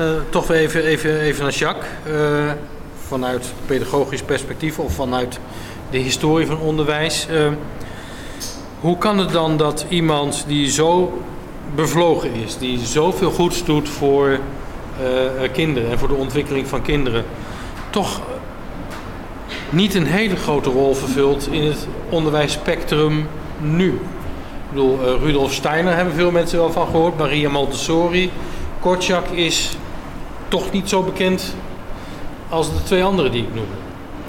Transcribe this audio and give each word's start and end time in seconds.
Uh, 0.00 0.06
toch 0.28 0.50
even, 0.50 0.84
even, 0.84 1.20
even 1.20 1.42
naar 1.42 1.52
Jacques. 1.52 1.90
Uh, 2.08 2.52
vanuit 3.06 3.52
pedagogisch 3.66 4.22
perspectief 4.22 4.78
of 4.78 4.94
vanuit 4.94 5.38
de 5.90 5.98
historie 5.98 6.46
van 6.46 6.58
onderwijs. 6.58 7.26
Uh, 7.30 7.46
hoe 8.80 8.98
kan 8.98 9.18
het 9.18 9.30
dan 9.30 9.56
dat 9.56 9.86
iemand 9.88 10.44
die 10.46 10.70
zo 10.70 11.22
bevlogen 11.74 12.34
is, 12.34 12.58
die 12.58 12.78
zoveel 12.78 13.30
goeds 13.30 13.64
doet 13.64 13.88
voor 13.88 14.38
kinderen 15.52 15.90
en 15.90 15.98
voor 15.98 16.08
de 16.08 16.14
ontwikkeling 16.14 16.66
van 16.66 16.82
kinderen, 16.82 17.24
toch 17.90 18.20
niet 19.70 19.94
een 19.94 20.06
hele 20.06 20.36
grote 20.36 20.70
rol 20.70 20.94
vervult 20.94 21.48
in 21.50 21.62
het 21.62 21.86
onderwijsspectrum 22.08 23.28
nu? 23.58 23.88
Ik 23.88 24.70
bedoel, 24.70 24.98
Rudolf 25.18 25.52
Steiner 25.52 25.96
hebben 25.96 26.14
veel 26.14 26.30
mensen 26.30 26.58
wel 26.58 26.72
van 26.72 26.86
gehoord, 26.86 27.18
Maria 27.18 27.50
Montessori. 27.50 28.30
Kortjak 28.80 29.28
is 29.28 29.76
toch 30.50 30.72
niet 30.72 30.88
zo 30.88 31.02
bekend 31.02 31.54
als 32.48 32.68
de 32.68 32.82
twee 32.82 33.04
anderen 33.04 33.32
die 33.32 33.42
ik 33.42 33.54
noemde. 33.54 33.74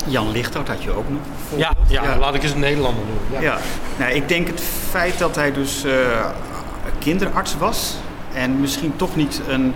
Jan 0.07 0.31
Lichthout 0.31 0.67
had 0.67 0.83
je 0.83 0.91
ook 0.91 1.09
nog. 1.09 1.21
Ja, 1.59 1.73
ja, 1.87 2.03
ja, 2.03 2.17
laat 2.17 2.35
ik 2.35 2.43
eens 2.43 2.51
een 2.51 2.59
Nederlander 2.59 3.03
noemen. 3.05 3.23
Ja. 3.31 3.41
ja. 3.41 3.59
Nou, 3.97 4.11
ik 4.13 4.27
denk 4.27 4.47
het 4.47 4.61
feit 4.89 5.17
dat 5.17 5.35
hij 5.35 5.53
dus 5.53 5.85
uh, 5.85 5.91
kinderarts 6.99 7.57
was 7.57 7.95
en 8.33 8.59
misschien 8.59 8.93
toch 8.95 9.15
niet 9.15 9.41
een 9.47 9.73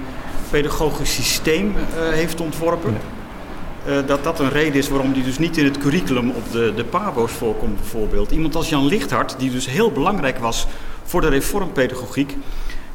pedagogisch 0.50 1.13
systeem 1.13 1.76
uh, 1.76 2.13
heeft 2.13 2.41
ontworpen. 2.41 2.91
Nee. 2.91 3.98
Uh, 3.98 4.08
dat 4.08 4.23
dat 4.23 4.39
een 4.39 4.50
reden 4.50 4.73
is 4.73 4.89
waarom 4.89 5.14
die 5.14 5.23
dus 5.23 5.39
niet 5.39 5.58
in 5.58 5.66
het 5.66 5.77
curriculum 5.77 6.30
op 6.30 6.52
de, 6.52 6.73
de 6.75 6.84
PABO's 6.84 7.31
voorkomt 7.31 7.75
bijvoorbeeld. 7.75 8.31
Iemand 8.31 8.55
als 8.55 8.70
Jan 8.70 8.86
Lichthart, 8.86 9.36
die 9.38 9.52
dus 9.52 9.67
heel 9.67 9.91
belangrijk 9.91 10.38
was 10.38 10.67
voor 11.03 11.22
de 11.22 11.27
reformpedagogiek, 11.27 12.36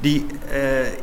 die, 0.00 0.26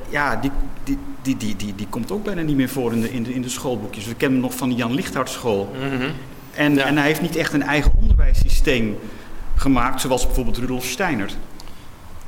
ja, 0.10 0.36
die, 0.36 0.52
die, 0.84 0.98
die, 1.22 1.38
die, 1.38 1.56
die, 1.56 1.76
die 1.76 1.88
komt 1.90 2.12
ook 2.12 2.24
bijna 2.24 2.42
niet 2.42 2.56
meer 2.56 2.70
voor 2.70 2.94
in 2.94 3.02
de, 3.02 3.12
in 3.12 3.24
de, 3.24 3.34
in 3.34 3.42
de 3.42 3.50
schoolboekjes. 3.50 4.06
We 4.06 4.16
kennen 4.16 4.40
hem 4.40 4.48
nog 4.48 4.58
van 4.58 4.70
de 4.70 4.76
Jan 4.76 4.94
Lichthart 4.94 5.30
school. 5.30 5.74
Mm 5.76 6.00
-hmm. 6.00 6.12
en, 6.54 6.86
en 6.86 6.98
hij 6.98 7.06
heeft 7.06 7.22
niet 7.22 7.36
echt 7.36 7.54
een 7.54 7.64
eigen 7.64 7.92
onderwijssysteem 8.02 8.98
gemaakt, 9.56 10.02
zoals 10.02 10.26
bijvoorbeeld 10.26 10.58
Rudolf 10.58 10.86
Steiner. 10.86 11.30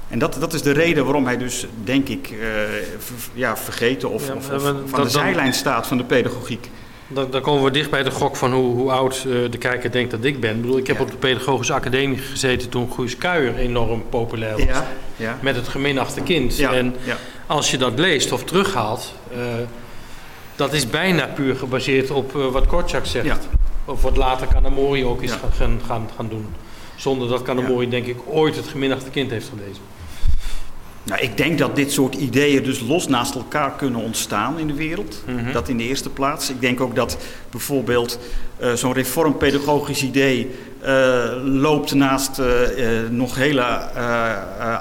En 0.09 0.19
dat, 0.19 0.37
dat 0.39 0.53
is 0.53 0.61
de 0.61 0.71
reden 0.71 1.03
waarom 1.03 1.25
hij 1.25 1.37
dus, 1.37 1.65
denk 1.83 2.07
ik, 2.07 2.31
uh, 2.31 2.39
ver, 2.97 3.15
ja, 3.33 3.57
vergeten 3.57 4.09
of, 4.09 4.27
ja, 4.27 4.33
of, 4.33 4.47
dat, 4.47 4.95
de 4.95 5.09
zijlijn 5.09 5.53
staat 5.53 5.87
van 5.87 5.97
de 5.97 6.03
pedagogiek. 6.03 6.69
Dan, 7.11 7.31
dan, 7.31 7.41
komen 7.41 7.63
we 7.63 7.71
dicht 7.71 7.89
bij 7.89 8.03
de 8.03 8.11
gok 8.11 8.35
van 8.35 8.53
hoe, 8.53 8.75
hoe 8.75 8.91
oud 8.91 9.23
uh, 9.27 9.51
de 9.51 9.57
kijker 9.57 9.91
denkt 9.91 10.11
dat 10.11 10.23
ik 10.23 10.39
ben. 10.39 10.55
Ik, 10.55 10.61
bedoel, 10.61 10.77
ik 10.77 10.87
heb 10.87 10.97
ja. 10.97 11.01
op 11.01 11.11
de 11.11 11.17
Pedagogische 11.17 11.73
Academie 11.73 12.17
gezeten 12.17 12.69
toen 12.69 12.91
Guus 12.91 13.17
Kuijer 13.17 13.55
enorm 13.55 14.03
populair 14.09 14.51
was. 14.51 14.65
Ja, 14.65 14.87
ja. 15.15 15.37
Met 15.41 15.55
het 15.55 15.67
geminachte 15.67 16.21
kind. 16.21 16.59
En 16.59 16.95
als 17.45 17.71
je 17.71 17.77
dat 17.77 17.99
leest 17.99 18.31
of 18.31 18.43
terughaalt, 18.43 19.13
uh, 19.31 19.37
dat 20.55 20.73
is 20.73 20.89
bijna 20.89 21.27
puur 21.27 21.55
gebaseerd 21.55 22.11
op 22.11 22.35
uh, 22.35 22.47
wat 22.47 22.67
Kortschak 22.67 23.05
zegt. 23.05 23.47
Of 23.85 24.01
wat 24.01 24.17
later 24.17 24.47
Kanamori 24.47 25.05
ook 25.05 25.21
is 25.21 25.31
gaan, 25.31 25.79
gaan, 25.87 26.09
gaan 26.15 26.29
doen. 26.29 26.47
Zonder 26.95 27.27
dat 27.27 27.41
Kanamori 27.41 27.89
denk 27.89 28.05
ik 28.05 28.17
ooit 28.25 28.55
het 28.55 28.67
geminachte 28.67 29.09
kind 29.09 29.31
heeft 29.31 29.49
gelezen. 29.49 29.81
Nou, 31.03 31.21
ik 31.21 31.37
denk 31.37 31.57
dat 31.57 31.75
dit 31.75 31.91
soort 31.91 32.15
ideeën 32.15 32.63
dus 32.63 32.79
los 32.79 33.07
naast 33.07 33.35
elkaar 33.35 33.75
kunnen 33.75 34.01
ontstaan 34.01 34.59
in 34.59 34.67
de 34.67 34.73
wereld. 34.73 35.23
Mm 35.27 35.37
-hmm. 35.37 35.51
Dat 35.51 35.69
in 35.69 35.77
de 35.77 35.83
eerste 35.83 36.09
plaats. 36.09 36.49
Ik 36.49 36.61
denk 36.61 36.81
ook 36.81 36.95
dat 36.95 37.17
bijvoorbeeld 37.51 38.19
uh, 38.61 38.73
zo'n 38.73 38.93
reformpedagogisch 38.93 40.03
idee 40.03 40.49
uh, 40.83 41.23
loopt 41.43 41.93
naast 41.93 42.39
uh, 42.39 42.45
nog 43.09 43.35
hele 43.35 43.61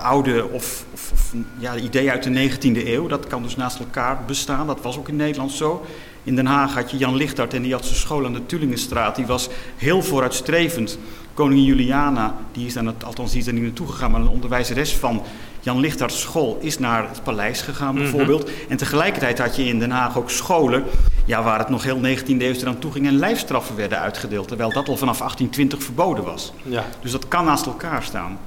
oude 0.02 0.48
of, 0.52 0.84
of, 0.94 1.12
of 1.12 1.34
ja, 1.58 1.76
ideeën 1.76 2.10
uit 2.10 2.22
de 2.22 2.50
19e 2.50 2.86
eeuw. 2.86 3.06
Dat 3.06 3.26
kan 3.26 3.42
dus 3.42 3.56
naast 3.56 3.78
elkaar 3.78 4.18
bestaan. 4.26 4.66
Dat 4.66 4.80
was 4.82 4.98
ook 4.98 5.08
in 5.08 5.16
Nederland 5.16 5.52
zo. 5.52 5.84
In 6.24 6.36
Den 6.36 6.46
Haag 6.46 6.74
had 6.74 6.90
je 6.90 6.96
Jan 6.96 7.16
Lichtert 7.16 7.54
en 7.54 7.62
die 7.62 7.72
had 7.72 7.84
zijn 7.84 7.98
school 7.98 8.24
aan 8.24 8.32
de 8.32 8.46
Tulingenstraat. 8.46 9.16
Die 9.16 9.26
was 9.26 9.48
heel 9.76 10.02
vooruitstrevend. 10.02 10.98
Koningin 11.34 11.64
Juliana, 11.64 12.34
die 12.52 12.66
is 12.66 12.74
dan, 12.74 12.94
althans 13.04 13.30
die 13.30 13.40
is 13.40 13.46
er 13.46 13.52
niet 13.52 13.62
naartoe 13.62 13.86
gegaan, 13.86 14.10
maar 14.10 14.20
een 14.20 14.28
onderwijzeres 14.28 14.94
van 14.94 15.22
Jan 15.60 15.80
Lichtarts 15.80 16.20
school 16.20 16.58
is 16.60 16.78
naar 16.78 17.08
het 17.08 17.22
paleis 17.22 17.60
gegaan 17.60 17.94
bijvoorbeeld. 17.94 18.44
Mm 18.44 18.52
-hmm. 18.54 18.70
En 18.70 18.76
tegelijkertijd 18.76 19.38
had 19.38 19.56
je 19.56 19.64
in 19.64 19.78
Den 19.78 19.90
Haag 19.90 20.18
ook 20.18 20.30
scholen 20.30 20.84
ja, 21.28 21.42
waar 21.42 21.58
het 21.58 21.68
nog 21.68 21.82
heel 21.82 22.00
19e 22.00 22.26
eeuw 22.26 22.54
eraan 22.54 22.78
toe 22.78 22.92
ging 22.92 23.06
en 23.06 23.18
lijfstraffen 23.18 23.76
werden 23.76 23.98
uitgedeeld. 23.98 24.48
Terwijl 24.48 24.72
dat 24.72 24.88
al 24.88 24.96
vanaf 24.96 25.18
1820 25.18 25.82
verboden 25.82 26.24
was. 26.24 26.52
Ja. 26.62 26.84
Dus 27.00 27.10
dat 27.10 27.28
kan 27.28 27.44
naast 27.44 27.66
elkaar 27.66 28.02
staan. 28.02 28.38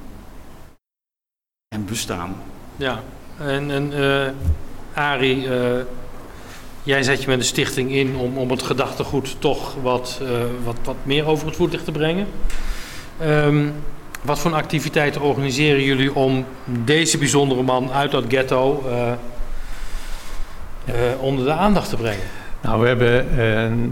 En 1.75 1.85
bestaan. 1.85 2.35
Ja, 2.75 3.03
en, 3.37 3.71
en 3.71 3.91
uh, 3.93 4.27
Arie, 4.93 5.43
uh, 5.43 5.81
jij 6.83 7.03
zet 7.03 7.21
je 7.21 7.27
met 7.27 7.39
de 7.39 7.45
stichting 7.45 7.91
in 7.91 8.15
om, 8.15 8.37
om 8.37 8.49
het 8.49 8.63
gedachtegoed 8.63 9.35
toch 9.39 9.75
wat, 9.81 10.19
uh, 10.21 10.29
wat, 10.63 10.77
wat 10.83 10.95
meer 11.03 11.25
over 11.25 11.47
het 11.47 11.55
voetlicht 11.55 11.85
te 11.85 11.91
brengen. 11.91 12.27
Um, 13.21 13.73
wat 14.21 14.39
voor 14.39 14.53
activiteiten 14.53 15.21
organiseren 15.21 15.83
jullie 15.83 16.15
om 16.15 16.45
deze 16.65 17.17
bijzondere 17.17 17.61
man 17.61 17.91
uit 17.91 18.11
dat 18.11 18.23
ghetto 18.27 18.83
uh, 18.87 19.11
uh, 20.85 21.21
onder 21.21 21.45
de 21.45 21.51
aandacht 21.51 21.89
te 21.89 21.95
brengen? 21.95 22.40
Nou, 22.61 22.81
we 22.81 22.87
hebben, 22.87 23.25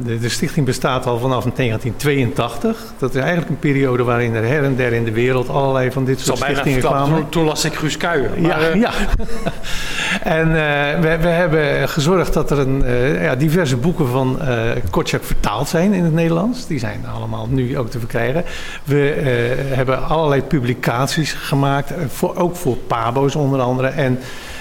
uh, 0.05 0.19
de, 0.21 0.29
stichting 0.29 0.65
bestaat 0.65 1.05
al 1.05 1.19
vanaf 1.19 1.43
1982. 1.43 2.93
Dat 2.97 3.09
is 3.09 3.21
eigenlijk 3.21 3.49
een 3.49 3.59
periode 3.59 4.03
waarin 4.03 4.35
er 4.35 4.43
her 4.43 4.63
en 4.63 4.75
der 4.75 4.93
in 4.93 5.03
de 5.03 5.11
wereld 5.11 5.49
allerlei 5.49 5.91
van 5.91 6.05
dit 6.05 6.19
soort 6.19 6.37
stichtingen 6.37 6.79
kwamen. 6.79 7.15
Toen, 7.15 7.29
toen 7.29 7.43
las 7.45 7.65
ik 7.65 7.73
Guus 7.73 7.97
Kuijer. 7.97 8.41
Ja, 8.41 8.59
uh... 8.59 8.75
ja. 8.75 8.91
en 10.39 10.47
uh, 10.47 10.53
we, 11.01 11.17
we, 11.21 11.27
hebben 11.27 11.89
gezorgd 11.89 12.33
dat 12.33 12.51
er 12.51 12.59
een, 12.59 12.83
ja, 13.21 13.35
diverse 13.35 13.77
boeken 13.77 14.07
van 14.07 14.39
Kortschak 14.89 15.23
vertaald 15.23 15.67
zijn 15.67 15.93
in 15.93 16.03
het 16.03 16.13
Nederlands. 16.13 16.67
Die 16.67 16.79
zijn 16.79 17.05
allemaal 17.15 17.47
nu 17.49 17.77
ook 17.77 17.89
te 17.89 17.99
verkrijgen. 17.99 18.43
We 18.83 19.15
hebben 19.73 20.07
allerlei 20.07 20.41
publicaties 20.41 21.33
gemaakt, 21.33 21.93
voor, 22.07 22.35
ook 22.35 22.55
voor 22.55 22.77
Pabo's 22.77 23.35
onder 23.35 23.59
andere. 23.59 23.87
En 23.87 24.19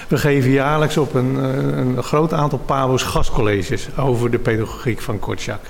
we 0.09 0.19
geven 0.19 0.51
jaarlijks 0.51 0.97
op 0.97 1.15
een, 1.15 1.35
een 1.79 2.03
groot 2.03 2.33
aantal 2.33 2.59
PABO's 2.59 3.03
gastcolleges 3.03 3.89
over 3.97 4.31
de 4.31 4.39
pedagogiek 4.39 5.01
van 5.01 5.19
Kortschak. 5.19 5.61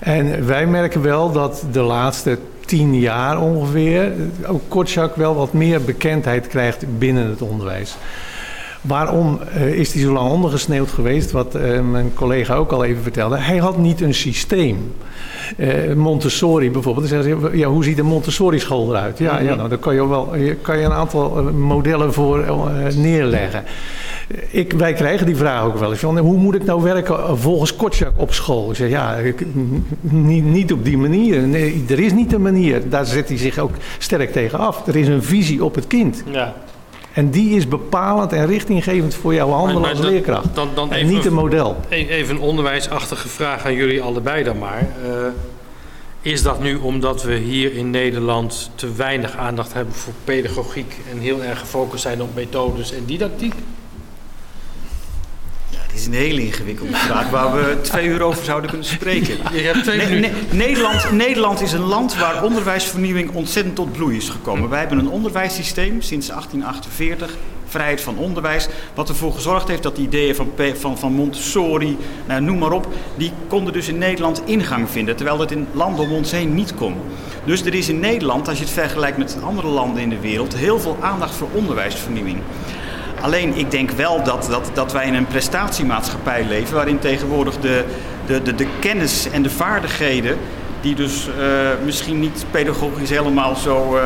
En 0.00 0.46
wij 0.46 0.66
merken 0.66 1.02
wel 1.02 1.32
dat 1.32 1.64
de 1.72 1.80
laatste 1.80 2.38
tien 2.66 2.98
jaar 2.98 3.40
ongeveer 3.40 4.12
ook 4.46 4.62
Kortschak 4.68 5.16
wel 5.16 5.34
wat 5.34 5.52
meer 5.52 5.82
bekendheid 5.82 6.46
krijgt 6.46 6.98
binnen 6.98 7.28
het 7.28 7.42
onderwijs. 7.42 7.96
Waarom 8.82 9.40
uh, 9.56 9.78
is 9.78 9.92
hij 9.92 10.02
zo 10.02 10.12
lang 10.12 10.30
ondergesneeuwd 10.30 10.90
geweest? 10.90 11.30
Wat 11.30 11.56
uh, 11.56 11.80
mijn 11.80 12.14
collega 12.14 12.54
ook 12.54 12.72
al 12.72 12.84
even 12.84 13.02
vertelde. 13.02 13.36
Hij 13.36 13.56
had 13.56 13.78
niet 13.78 14.00
een 14.00 14.14
systeem. 14.14 14.94
Uh, 15.56 15.92
Montessori 15.94 16.70
bijvoorbeeld. 16.70 17.08
Dan 17.08 17.22
zeggen 17.22 17.50
ze, 17.50 17.56
ja, 17.56 17.68
hoe 17.68 17.84
ziet 17.84 17.98
een 17.98 18.06
Montessori-school 18.06 18.90
eruit? 18.90 19.18
Ja, 19.18 19.38
ja 19.38 19.54
nou, 19.54 19.68
daar 19.68 19.78
kan 19.78 19.94
je, 19.94 20.08
wel, 20.08 20.32
kan 20.62 20.78
je 20.78 20.84
een 20.84 20.92
aantal 20.92 21.42
modellen 21.42 22.12
voor 22.12 22.44
neerleggen. 22.96 23.64
Ik, 24.50 24.72
wij 24.72 24.92
krijgen 24.92 25.26
die 25.26 25.36
vraag 25.36 25.64
ook 25.64 25.78
wel 25.78 25.90
eens. 25.90 26.00
Van, 26.00 26.18
hoe 26.18 26.38
moet 26.38 26.54
ik 26.54 26.64
nou 26.64 26.82
werken 26.82 27.38
volgens 27.38 27.76
Kotschak 27.76 28.12
op 28.16 28.32
school? 28.32 28.70
Ik 28.70 28.76
zeg, 28.76 28.88
ja, 28.88 29.14
ik, 29.14 29.46
niet, 30.00 30.44
niet 30.44 30.72
op 30.72 30.84
die 30.84 30.98
manier. 30.98 31.40
Nee, 31.40 31.84
er 31.88 32.00
is 32.00 32.12
niet 32.12 32.32
een 32.32 32.42
manier. 32.42 32.88
Daar 32.88 33.06
zet 33.06 33.28
hij 33.28 33.38
zich 33.38 33.58
ook 33.58 33.72
sterk 33.98 34.32
tegen 34.32 34.58
af. 34.58 34.86
Er 34.86 34.96
is 34.96 35.08
een 35.08 35.22
visie 35.22 35.64
op 35.64 35.74
het 35.74 35.86
kind. 35.86 36.22
Ja. 36.30 36.54
En 37.12 37.30
die 37.30 37.56
is 37.56 37.68
bepalend 37.68 38.32
en 38.32 38.46
richtinggevend 38.46 39.14
voor 39.14 39.34
jouw 39.34 39.50
handelen 39.50 39.90
als 39.90 39.98
leerkracht. 39.98 40.54
Dan, 40.54 40.68
dan 40.74 40.92
en 40.92 40.96
even, 40.96 41.14
niet 41.14 41.24
een 41.24 41.34
model. 41.34 41.76
Even 41.88 42.34
een 42.34 42.40
onderwijsachtige 42.40 43.28
vraag 43.28 43.64
aan 43.64 43.74
jullie 43.74 44.02
allebei 44.02 44.44
dan 44.44 44.58
maar. 44.58 44.88
Uh, 45.04 45.26
is 46.20 46.42
dat 46.42 46.60
nu 46.60 46.76
omdat 46.76 47.22
we 47.22 47.34
hier 47.34 47.74
in 47.74 47.90
Nederland 47.90 48.70
te 48.74 48.92
weinig 48.92 49.36
aandacht 49.36 49.72
hebben 49.72 49.94
voor 49.94 50.12
pedagogiek 50.24 51.00
en 51.10 51.18
heel 51.18 51.42
erg 51.42 51.58
gefocust 51.58 52.02
zijn 52.02 52.22
op 52.22 52.34
methodes 52.34 52.92
en 52.92 53.04
didactiek? 53.04 53.54
Dit 55.92 56.00
is 56.00 56.06
een 56.06 56.12
hele 56.12 56.44
ingewikkelde 56.44 56.96
vraag 56.96 57.30
waar 57.30 57.52
we 57.52 57.80
twee 57.80 58.06
uur 58.06 58.22
over 58.22 58.44
zouden 58.44 58.70
kunnen 58.70 58.88
spreken. 58.88 59.36
Je 59.52 59.60
hebt 59.60 59.82
twee 59.82 59.98
ne 59.98 60.18
ne 60.18 60.30
Nederland, 60.50 61.12
Nederland 61.12 61.60
is 61.60 61.72
een 61.72 61.84
land 61.84 62.16
waar 62.16 62.44
onderwijsvernieuwing 62.44 63.34
ontzettend 63.34 63.74
tot 63.74 63.92
bloei 63.92 64.16
is 64.16 64.28
gekomen. 64.28 64.68
Wij 64.68 64.78
hebben 64.78 64.98
een 64.98 65.08
onderwijssysteem 65.08 66.00
sinds 66.00 66.26
1848 66.26 67.36
vrijheid 67.66 68.00
van 68.00 68.18
onderwijs. 68.18 68.68
Wat 68.94 69.08
ervoor 69.08 69.32
gezorgd 69.32 69.68
heeft 69.68 69.82
dat 69.82 69.96
die 69.96 70.06
ideeën 70.06 70.34
van, 70.34 70.50
van, 70.74 70.98
van 70.98 71.12
Montessori, 71.12 71.96
nou, 72.28 72.40
noem 72.40 72.58
maar 72.58 72.72
op, 72.72 72.88
die 73.16 73.32
konden 73.48 73.72
dus 73.72 73.88
in 73.88 73.98
Nederland 73.98 74.42
ingang 74.44 74.90
vinden. 74.90 75.16
Terwijl 75.16 75.36
dat 75.36 75.50
in 75.50 75.66
landen 75.72 76.04
om 76.04 76.12
ons 76.12 76.30
heen 76.30 76.54
niet 76.54 76.74
kon. 76.74 76.94
Dus 77.44 77.64
er 77.64 77.74
is 77.74 77.88
in 77.88 78.00
Nederland, 78.00 78.48
als 78.48 78.58
je 78.58 78.64
het 78.64 78.72
vergelijkt 78.72 79.18
met 79.18 79.36
andere 79.44 79.68
landen 79.68 80.02
in 80.02 80.08
de 80.08 80.20
wereld, 80.20 80.56
heel 80.56 80.80
veel 80.80 80.96
aandacht 81.00 81.34
voor 81.34 81.48
onderwijsvernieuwing. 81.52 82.38
Alleen 83.22 83.56
ik 83.56 83.70
denk 83.70 83.90
wel 83.90 84.22
dat, 84.22 84.46
dat, 84.50 84.70
dat 84.74 84.92
wij 84.92 85.06
in 85.06 85.14
een 85.14 85.26
prestatiemaatschappij 85.26 86.44
leven 86.48 86.74
waarin 86.74 86.98
tegenwoordig 86.98 87.60
de, 87.60 87.84
de, 88.26 88.42
de, 88.42 88.54
de 88.54 88.66
kennis 88.80 89.30
en 89.30 89.42
de 89.42 89.50
vaardigheden, 89.50 90.38
die 90.80 90.94
dus 90.94 91.28
uh, 91.28 91.34
misschien 91.84 92.20
niet 92.20 92.44
pedagogisch 92.50 93.10
helemaal 93.10 93.56
zo 93.56 93.96
uh, 93.96 94.02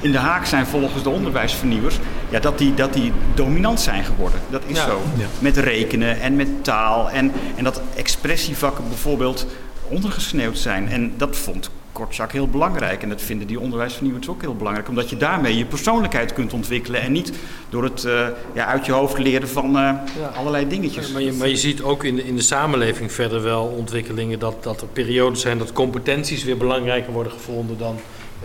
in 0.00 0.12
de 0.12 0.18
haak 0.18 0.46
zijn 0.46 0.66
volgens 0.66 1.02
de 1.02 1.08
onderwijsvernieuwers, 1.08 1.98
ja, 2.28 2.40
dat, 2.40 2.58
die, 2.58 2.74
dat 2.74 2.92
die 2.92 3.12
dominant 3.34 3.80
zijn 3.80 4.04
geworden. 4.04 4.40
Dat 4.50 4.62
is 4.66 4.76
Ja. 4.76 4.84
zo. 4.84 5.02
Ja. 5.16 5.24
Met 5.38 5.56
rekenen 5.56 6.20
en 6.20 6.36
met 6.36 6.64
taal. 6.64 7.10
En, 7.10 7.32
en 7.56 7.64
dat 7.64 7.80
expressievakken 7.96 8.84
bijvoorbeeld 8.88 9.46
ondergesneeuwd 9.88 10.58
zijn. 10.58 10.88
En 10.88 11.12
dat 11.16 11.36
vond 11.36 11.70
Kortschak 11.94 12.32
heel 12.32 12.48
belangrijk. 12.48 13.02
En 13.02 13.08
dat 13.08 13.22
vinden 13.22 13.46
die 13.46 13.60
onderwijsvernieuwers 13.60 14.28
ook 14.28 14.40
heel 14.40 14.56
belangrijk. 14.56 14.88
Omdat 14.88 15.10
je 15.10 15.16
daarmee 15.16 15.56
je 15.56 15.64
persoonlijkheid 15.64 16.32
kunt 16.32 16.52
ontwikkelen. 16.52 17.00
En 17.00 17.12
niet 17.12 17.32
door 17.68 17.84
het 17.84 18.04
eh, 18.04 18.26
ja, 18.52 18.66
uit 18.66 18.86
je 18.86 18.92
hoofd 18.92 19.18
leren 19.18 19.48
van 19.48 19.76
eh, 19.78 19.92
allerlei 20.36 20.68
dingetjes. 20.68 21.12
Maar 21.12 21.22
je, 21.22 21.32
maar 21.32 21.48
je 21.48 21.56
ziet 21.56 21.82
ook 21.82 22.04
in 22.04 22.16
de, 22.16 22.24
in 22.26 22.36
de 22.36 22.42
samenleving 22.42 23.12
verder 23.12 23.42
wel 23.42 23.64
ontwikkelingen 23.64 24.38
dat, 24.38 24.62
dat 24.62 24.80
er 24.80 24.86
periodes 24.86 25.40
zijn 25.40 25.58
dat 25.58 25.72
competenties 25.72 26.44
weer 26.44 26.56
belangrijker 26.56 27.12
worden 27.12 27.32
gevonden 27.32 27.78
dan 27.78 27.96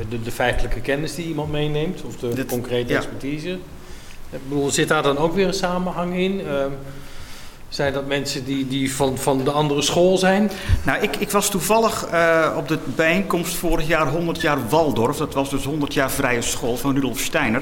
de, 0.09 0.21
de 0.21 0.31
feitelijke 0.31 0.79
kennis 0.79 1.15
die 1.15 1.27
iemand 1.27 1.51
meeneemt 1.51 2.01
of 2.03 2.15
de 2.15 2.33
Dit- 2.33 2.47
concrete 2.47 2.91
ja. 2.91 2.97
expertise. 2.97 3.57
Ik 4.31 4.39
bedoel, 4.49 4.69
zit 4.69 4.87
daar 4.87 5.03
dan 5.03 5.17
ook 5.17 5.33
weer 5.33 5.47
een 5.47 5.53
samenhang 5.53 6.15
in? 6.15 6.41
Ehm, 6.47 6.71
zijn 7.69 7.93
dat 7.93 8.07
mensen 8.07 8.45
die, 8.45 8.67
die 8.67 8.95
van, 8.95 9.17
van 9.17 9.43
de 9.43 9.51
andere 9.51 9.81
school 9.81 10.17
zijn? 10.17 10.51
Nou, 10.83 11.01
ik, 11.01 11.15
ik 11.15 11.31
was 11.31 11.49
toevallig 11.49 12.05
eh, 12.05 12.53
op 12.57 12.67
de 12.67 12.79
bijeenkomst 12.95 13.55
vorig 13.55 13.87
jaar 13.87 14.07
100 14.07 14.41
jaar 14.41 14.69
Waldorf. 14.69 15.17
Dat 15.17 15.33
was 15.33 15.49
dus 15.49 15.63
100 15.63 15.93
jaar 15.93 16.11
vrije 16.11 16.41
school 16.41 16.77
van 16.77 16.93
Rudolf 16.93 17.19
Steiner. 17.19 17.61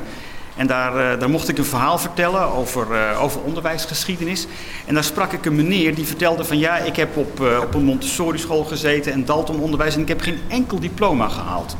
En 0.56 0.68
daar, 0.68 1.12
eh, 1.12 1.20
daar 1.20 1.30
mocht 1.30 1.50
ik 1.50 1.58
een 1.58 1.66
verhaal 1.66 1.98
vertellen 1.98 2.42
over, 2.42 2.94
eh, 2.94 3.24
over 3.24 3.42
onderwijsgeschiedenis. 3.42 4.48
En 4.86 4.94
daar 4.94 5.04
sprak 5.04 5.32
ik 5.32 5.46
een 5.46 5.56
meneer 5.56 5.96
die 5.96 6.06
vertelde 6.06 6.46
van 6.46 6.58
ja, 6.58 6.78
ik 6.78 6.96
heb 6.96 7.18
op, 7.18 7.40
op 7.62 7.74
een 7.74 7.84
Montessori 7.84 8.38
school 8.38 8.64
gezeten 8.64 9.12
en 9.12 9.26
Dalton 9.26 9.60
onderwijs 9.60 9.96
en 9.96 10.02
ik 10.02 10.08
heb 10.08 10.22
geen 10.22 10.40
enkel 10.48 10.80
diploma 10.80 11.28
gehaald. 11.28 11.76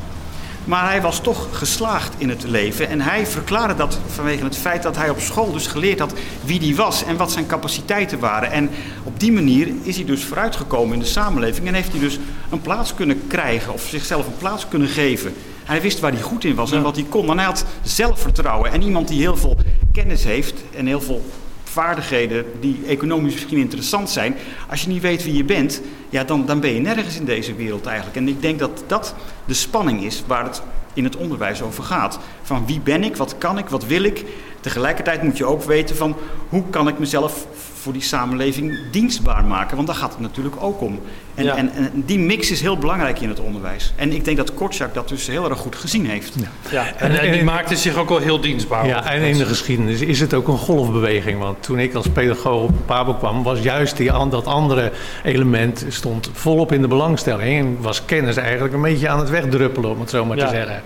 Maar 0.68 0.88
hij 0.88 1.00
was 1.00 1.20
toch 1.20 1.48
geslaagd 1.52 2.14
in 2.18 2.28
het 2.28 2.44
leven. 2.44 2.88
En 2.88 3.00
hij 3.00 3.26
verklaarde 3.26 3.74
dat 3.74 3.98
vanwege 4.06 4.44
het 4.44 4.56
feit 4.56 4.82
dat 4.82 4.96
hij 4.96 5.10
op 5.10 5.20
school 5.20 5.52
dus 5.52 5.66
geleerd 5.66 5.98
had 5.98 6.12
wie 6.44 6.60
hij 6.60 6.74
was 6.74 7.04
en 7.04 7.16
wat 7.16 7.32
zijn 7.32 7.46
capaciteiten 7.46 8.18
waren. 8.18 8.50
En 8.50 8.70
op 9.02 9.20
die 9.20 9.32
manier 9.32 9.68
is 9.82 9.96
hij 9.96 10.04
dus 10.04 10.24
vooruitgekomen 10.24 10.94
in 10.94 11.00
de 11.00 11.06
samenleving 11.06 11.66
en 11.66 11.74
heeft 11.74 11.90
hij 11.90 12.00
dus 12.00 12.18
een 12.50 12.60
plaats 12.60 12.94
kunnen 12.94 13.26
krijgen 13.26 13.72
of 13.72 13.82
zichzelf 13.82 14.26
een 14.26 14.36
plaats 14.38 14.68
kunnen 14.68 14.88
geven. 14.88 15.34
Hij 15.64 15.80
wist 15.80 16.00
waar 16.00 16.12
hij 16.12 16.20
goed 16.20 16.44
in 16.44 16.54
was 16.54 16.72
en 16.72 16.82
wat 16.82 16.96
hij 16.96 17.06
kon. 17.08 17.30
En 17.30 17.36
hij 17.36 17.46
had 17.46 17.64
zelfvertrouwen. 17.82 18.72
En 18.72 18.82
iemand 18.82 19.08
die 19.08 19.20
heel 19.20 19.36
veel 19.36 19.56
kennis 19.92 20.24
heeft 20.24 20.54
en 20.76 20.86
heel 20.86 21.00
veel 21.00 21.24
vaardigheden 21.68 22.44
die 22.60 22.80
economisch 22.86 23.32
misschien 23.32 23.58
interessant 23.58 24.10
zijn. 24.10 24.36
Als 24.70 24.82
je 24.82 24.88
niet 24.88 25.02
weet 25.02 25.24
wie 25.24 25.36
je 25.36 25.44
bent, 25.44 25.80
ja, 26.08 26.24
dan, 26.24 26.46
dan 26.46 26.60
ben 26.60 26.74
je 26.74 26.80
nergens 26.80 27.16
in 27.16 27.24
deze 27.24 27.54
wereld 27.54 27.86
eigenlijk. 27.86 28.16
En 28.16 28.28
ik 28.28 28.42
denk 28.42 28.58
dat 28.58 28.84
dat 28.86 29.14
de 29.44 29.54
spanning 29.54 30.02
is 30.04 30.22
waar 30.26 30.44
het 30.44 30.62
in 30.94 31.04
het 31.04 31.16
onderwijs 31.16 31.62
over 31.62 31.84
gaat. 31.84 32.18
Van 32.42 32.66
wie 32.66 32.80
ben 32.80 33.04
ik, 33.04 33.16
wat 33.16 33.38
kan 33.38 33.58
ik, 33.58 33.68
wat 33.68 33.86
wil 33.86 34.02
ik. 34.02 34.24
Tegelijkertijd 34.60 35.22
moet 35.22 35.36
je 35.36 35.44
ook 35.44 35.62
weten 35.62 35.96
van 35.96 36.16
hoe 36.48 36.62
kan 36.70 36.88
ik 36.88 36.98
mezelf 36.98 37.46
voor 37.88 37.96
die 37.98 38.06
samenleving 38.06 38.78
dienstbaar 38.90 39.44
maken. 39.44 39.76
Want 39.76 39.88
daar 39.88 39.96
gaat 39.96 40.10
het 40.10 40.20
natuurlijk 40.20 40.56
ook 40.62 40.80
om. 40.80 41.00
En, 41.34 41.44
Ja. 41.44 41.56
en, 41.56 41.72
en 41.72 41.90
die 42.06 42.18
mix 42.18 42.50
is 42.50 42.60
heel 42.60 42.78
belangrijk 42.78 43.20
in 43.20 43.28
het 43.28 43.40
onderwijs. 43.40 43.92
En 43.96 44.12
ik 44.12 44.24
denk 44.24 44.36
dat 44.36 44.54
Kortschak 44.54 44.94
dat 44.94 45.08
dus 45.08 45.26
heel 45.26 45.48
erg 45.50 45.58
goed 45.58 45.76
gezien 45.76 46.06
heeft. 46.06 46.34
Ja, 46.70 46.92
en, 46.96 47.20
en 47.20 47.32
die 47.32 47.42
maakte 47.44 47.76
zich 47.76 47.96
ook 47.96 48.08
wel 48.08 48.18
heel 48.18 48.40
dienstbaar. 48.40 48.86
Ja, 48.86 49.04
en 49.12 49.22
in 49.22 49.36
de 49.38 49.44
geschiedenis 49.44 50.00
is 50.00 50.20
het 50.20 50.34
ook 50.34 50.48
een 50.48 50.58
golfbeweging. 50.58 51.38
Want 51.38 51.62
toen 51.62 51.78
ik 51.78 51.94
als 51.94 52.08
pedagoog 52.08 52.62
op 52.62 52.74
Pabo 52.86 53.14
kwam, 53.14 53.42
was 53.42 53.60
juist 53.60 53.96
die, 53.96 54.10
dat 54.30 54.46
andere 54.46 54.92
element 55.24 55.84
stond 55.88 56.30
volop 56.32 56.72
in 56.72 56.80
de 56.80 56.88
belangstelling. 56.88 57.58
En 57.58 57.76
was 57.80 58.04
kennis 58.04 58.36
eigenlijk 58.36 58.74
een 58.74 58.82
beetje 58.82 59.08
aan 59.08 59.18
het 59.18 59.30
wegdruppelen, 59.30 59.90
om 59.90 60.00
het 60.00 60.10
zo 60.10 60.24
maar 60.24 60.36
Ja. 60.36 60.44
te 60.46 60.54
zeggen. 60.54 60.82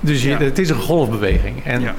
Dus 0.00 0.22
je, 0.22 0.28
Ja. 0.28 0.38
het 0.38 0.58
is 0.58 0.68
een 0.70 0.80
golfbeweging. 0.80 1.64
En 1.64 1.80
Ja. 1.80 1.94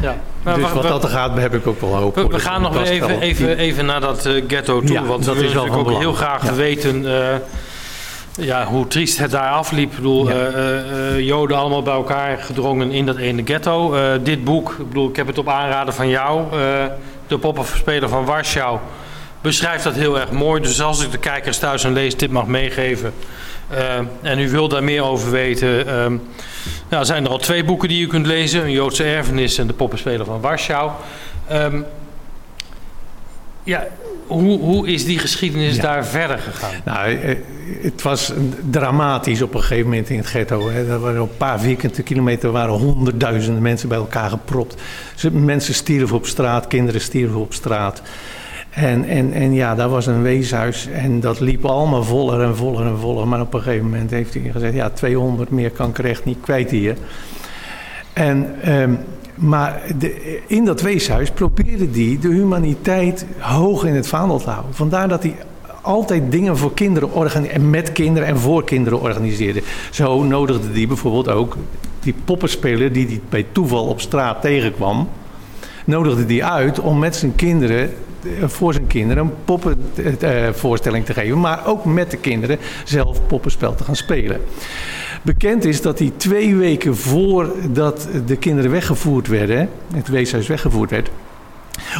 Ja. 0.00 0.16
Maar 0.42 0.54
dus 0.54 0.72
wat 0.72 0.82
we- 0.82 0.88
dat 0.88 1.02
er 1.02 1.08
gaat, 1.08 1.38
heb 1.38 1.54
ik 1.54 1.66
ook 1.66 1.80
wel 1.80 1.94
hoop. 1.96 2.14
We, 2.14 2.20
voor. 2.20 2.30
we 2.30 2.38
gaan 2.38 2.62
nog 2.62 2.82
even, 2.84 3.20
even, 3.20 3.58
even 3.58 3.86
naar 3.86 4.00
dat 4.00 4.26
eh, 4.26 4.42
ghetto 4.48 4.80
toe. 4.80 4.92
Ja, 4.92 5.02
want 5.04 5.24
dat 5.24 5.36
we 5.36 5.44
is 5.44 5.52
willen 5.52 5.54
wel 5.54 5.64
natuurlijk 5.76 5.96
ook 5.96 6.02
heel 6.02 6.12
graag 6.12 6.44
Ja. 6.44 6.54
weten 6.54 7.06
eh, 7.30 7.36
ja, 8.40 8.64
hoe 8.66 8.86
triest 8.86 9.18
het 9.18 9.30
daar 9.30 9.50
afliep. 9.50 9.90
Ik 9.90 9.96
bedoel, 9.96 10.28
Ja. 10.28 10.34
eh, 10.48 11.20
Joden 11.20 11.56
allemaal 11.56 11.82
bij 11.82 11.94
elkaar 11.94 12.38
gedrongen 12.38 12.90
in 12.92 13.06
dat 13.06 13.16
ene 13.16 13.42
ghetto. 13.44 13.94
Eh, 13.94 14.02
dit 14.22 14.44
boek, 14.44 14.70
ik 14.78 14.88
bedoel, 14.88 15.08
ik 15.08 15.16
heb 15.16 15.26
het 15.26 15.38
op 15.38 15.48
aanraden 15.48 15.94
van 15.94 16.08
jou, 16.08 16.40
eh, 16.52 16.58
de 17.26 17.38
popperspeler 17.38 18.08
van 18.08 18.24
Warschau, 18.24 18.78
beschrijft 19.40 19.84
dat 19.84 19.94
heel 19.94 20.20
erg 20.20 20.30
mooi. 20.30 20.62
Dus 20.62 20.82
als 20.82 21.02
ik 21.04 21.10
de 21.10 21.18
kijkers 21.18 21.58
thuis 21.58 21.84
een 21.84 21.92
lees 21.92 22.16
dit 22.16 22.30
mag 22.30 22.46
meegeven 22.46 23.12
en 24.22 24.38
u 24.38 24.50
wilt 24.50 24.70
daar 24.70 24.84
meer 24.84 25.02
over 25.02 25.30
weten, 25.30 25.86
ehm, 25.86 26.16
nou, 26.88 27.04
zijn 27.04 27.24
er 27.24 27.30
al 27.30 27.38
twee 27.38 27.64
boeken 27.64 27.88
die 27.88 28.02
u 28.02 28.06
kunt 28.06 28.26
lezen. 28.26 28.62
Een 28.62 28.70
Joodse 28.70 29.04
erfenis 29.04 29.58
en 29.58 29.66
de 29.66 29.72
poppenspeler 29.72 30.26
van 30.26 30.40
Warschau. 30.40 30.90
Ehm, 31.48 31.80
ja, 33.62 33.86
hoe, 34.26 34.58
hoe 34.58 34.88
is 34.88 35.04
die 35.04 35.18
geschiedenis 35.18 35.76
Ja. 35.76 35.82
daar 35.82 36.06
verder 36.06 36.38
gegaan? 36.38 36.74
Nou, 36.84 37.14
eh, 37.14 37.36
het 37.82 38.02
was 38.02 38.32
dramatisch 38.70 39.42
op 39.42 39.54
een 39.54 39.60
gegeven 39.60 39.84
moment 39.84 40.10
in 40.10 40.18
het 40.18 40.26
ghetto. 40.26 40.70
Hè. 40.70 40.92
Er 40.92 40.98
waren 41.00 41.22
op 41.22 41.30
een 41.30 41.36
paar 41.36 41.60
vierkante 41.60 42.02
kilometer 42.02 42.50
waren 42.50 42.74
honderdduizenden 42.74 43.62
mensen 43.62 43.88
bij 43.88 43.98
elkaar 43.98 44.30
gepropt. 44.30 44.74
Mensen 45.32 45.74
stierven 45.74 46.16
op 46.16 46.26
straat, 46.26 46.66
kinderen 46.66 47.00
stierven 47.00 47.40
op 47.40 47.54
straat. 47.54 48.02
En, 48.78 49.04
en, 49.04 49.32
en 49.32 49.52
ja, 49.52 49.74
daar 49.74 49.88
was 49.88 50.06
een 50.06 50.22
weeshuis 50.22 50.86
en 50.86 51.20
dat 51.20 51.40
liep 51.40 51.64
allemaal 51.64 52.04
voller 52.04 52.40
en 52.42 52.56
voller 52.56 52.86
en 52.86 52.98
voller. 52.98 53.28
Maar 53.28 53.40
op 53.40 53.54
een 53.54 53.62
gegeven 53.62 53.84
moment 53.84 54.10
heeft 54.10 54.34
hij 54.34 54.50
gezegd, 54.52 54.74
ja, 54.74 54.90
200 54.90 55.50
meer 55.50 55.70
kan 55.70 55.88
ik 55.88 55.98
echt 55.98 56.24
niet 56.24 56.38
kwijt 56.40 56.70
hier. 56.70 56.96
En, 58.12 58.54
ehm, 58.62 58.94
maar 59.34 59.82
in 60.46 60.64
dat 60.64 60.80
weeshuis 60.80 61.30
probeerde 61.30 61.88
hij 61.92 62.18
de 62.20 62.28
humaniteit 62.28 63.26
hoog 63.38 63.84
in 63.84 63.94
het 63.94 64.08
vaandel 64.08 64.38
te 64.38 64.50
houden. 64.50 64.74
Vandaar 64.74 65.08
dat 65.08 65.22
hij 65.22 65.36
altijd 65.82 66.30
dingen 66.30 66.56
voor 66.56 66.74
kinderen 66.74 67.50
en 67.50 67.70
met 67.70 67.92
kinderen 67.92 68.28
en 68.28 68.38
voor 68.38 68.64
kinderen 68.64 69.00
organiseerde. 69.00 69.62
Zo 69.90 70.22
nodigde 70.22 70.68
hij 70.72 70.86
bijvoorbeeld 70.86 71.28
ook 71.28 71.56
die 72.00 72.14
poppenspeler 72.24 72.92
die 72.92 73.06
hij 73.06 73.20
bij 73.28 73.46
toeval 73.52 73.86
op 73.86 74.00
straat 74.00 74.40
tegenkwam, 74.40 75.08
nodigde 75.84 76.34
hij 76.34 76.42
uit 76.42 76.80
om 76.80 76.98
met 76.98 77.16
zijn 77.16 77.34
kinderen, 77.34 77.90
voor 78.40 78.72
zijn 78.72 78.86
kinderen, 78.86 79.24
een 79.24 79.32
poppenvoorstelling 79.44 81.04
te 81.04 81.12
geven. 81.12 81.40
Maar 81.40 81.66
ook 81.66 81.84
met 81.84 82.10
de 82.10 82.16
kinderen 82.16 82.58
zelf 82.84 83.26
poppenspel 83.26 83.74
te 83.74 83.84
gaan 83.84 83.96
spelen. 83.96 84.40
Bekend 85.22 85.64
is 85.64 85.82
dat 85.82 85.98
hij 85.98 86.12
twee 86.16 86.56
weken 86.56 86.96
voordat 86.96 88.08
de 88.26 88.36
kinderen 88.36 88.70
weggevoerd 88.70 89.26
werden, 89.26 89.68
het 89.94 90.08
weeshuis 90.08 90.46
weggevoerd 90.46 90.90
werd, 90.90 91.10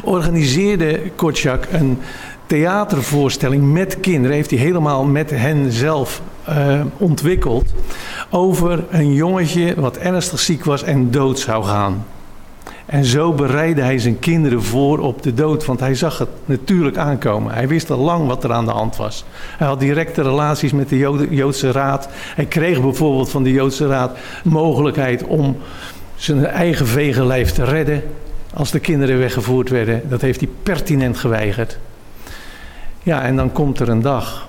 organiseerde 0.04 1.00
Kotschak 1.14 1.66
een 1.70 1.98
theatervoorstelling 2.46 3.72
met 3.72 4.00
kinderen. 4.00 4.36
Heeft 4.36 4.50
hij 4.50 4.58
helemaal 4.58 5.04
met 5.04 5.30
hen 5.30 5.72
zelf 5.72 6.22
eh, 6.44 6.80
ontwikkeld. 6.96 7.72
Over 8.30 8.84
een 8.90 9.12
jongetje 9.12 9.80
wat 9.80 9.96
ernstig 9.96 10.40
ziek 10.40 10.64
was 10.64 10.82
en 10.82 11.10
dood 11.10 11.38
zou 11.38 11.64
gaan. 11.64 12.04
En 12.88 13.04
zo 13.04 13.32
bereidde 13.32 13.82
hij 13.82 13.98
zijn 13.98 14.18
kinderen 14.18 14.62
voor 14.62 14.98
op 14.98 15.22
de 15.22 15.34
dood, 15.34 15.64
want 15.64 15.80
hij 15.80 15.94
zag 15.94 16.18
het 16.18 16.28
natuurlijk 16.44 16.96
aankomen. 16.96 17.54
Hij 17.54 17.68
wist 17.68 17.90
al 17.90 17.98
lang 17.98 18.26
wat 18.26 18.44
er 18.44 18.52
aan 18.52 18.64
de 18.64 18.70
hand 18.70 18.96
was. 18.96 19.24
Hij 19.58 19.66
had 19.66 19.80
directe 19.80 20.22
relaties 20.22 20.72
met 20.72 20.88
de 20.88 21.26
Joodse 21.30 21.72
Raad. 21.72 22.08
Hij 22.12 22.44
kreeg 22.44 22.80
bijvoorbeeld 22.80 23.30
van 23.30 23.42
de 23.42 23.52
Joodse 23.52 23.86
Raad 23.86 24.18
mogelijkheid 24.44 25.24
om 25.24 25.56
zijn 26.14 26.46
eigen 26.46 26.86
vegenlijf 26.86 27.52
te 27.52 27.64
redden 27.64 28.02
als 28.54 28.70
de 28.70 28.80
kinderen 28.80 29.18
weggevoerd 29.18 29.68
werden. 29.68 30.02
Dat 30.08 30.20
heeft 30.20 30.40
hij 30.40 30.48
pertinent 30.62 31.18
geweigerd. 31.18 31.78
Ja, 33.02 33.22
en 33.22 33.36
dan 33.36 33.52
komt 33.52 33.80
er 33.80 33.88
een 33.88 34.02
dag. 34.02 34.48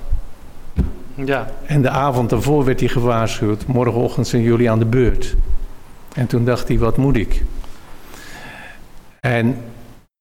Ja, 1.15 1.47
En 1.65 1.81
de 1.81 1.89
avond 1.89 2.29
daarvoor 2.29 2.65
werd 2.65 2.79
hij 2.79 2.89
gewaarschuwd. 2.89 3.65
Morgenochtend 3.67 4.27
zijn 4.27 4.41
jullie 4.41 4.71
aan 4.71 4.79
de 4.79 4.85
beurt. 4.85 5.35
En 6.13 6.27
toen 6.27 6.45
dacht 6.45 6.67
hij, 6.67 6.79
wat 6.79 6.97
moet 6.97 7.15
ik? 7.15 7.43
En 9.19 9.57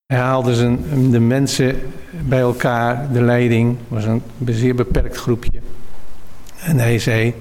hij 0.07 0.19
haalde 0.19 0.79
de 1.11 1.21
mensen 1.21 1.81
bij 2.29 2.41
elkaar, 2.41 3.13
de 3.13 3.23
leiding, 3.23 3.77
was 3.89 4.05
een 4.05 4.23
zeer 4.45 4.75
beperkt 4.75 5.17
groepje. 5.17 5.61
En 6.61 6.79
hij 6.79 6.99
zei, 6.99 7.35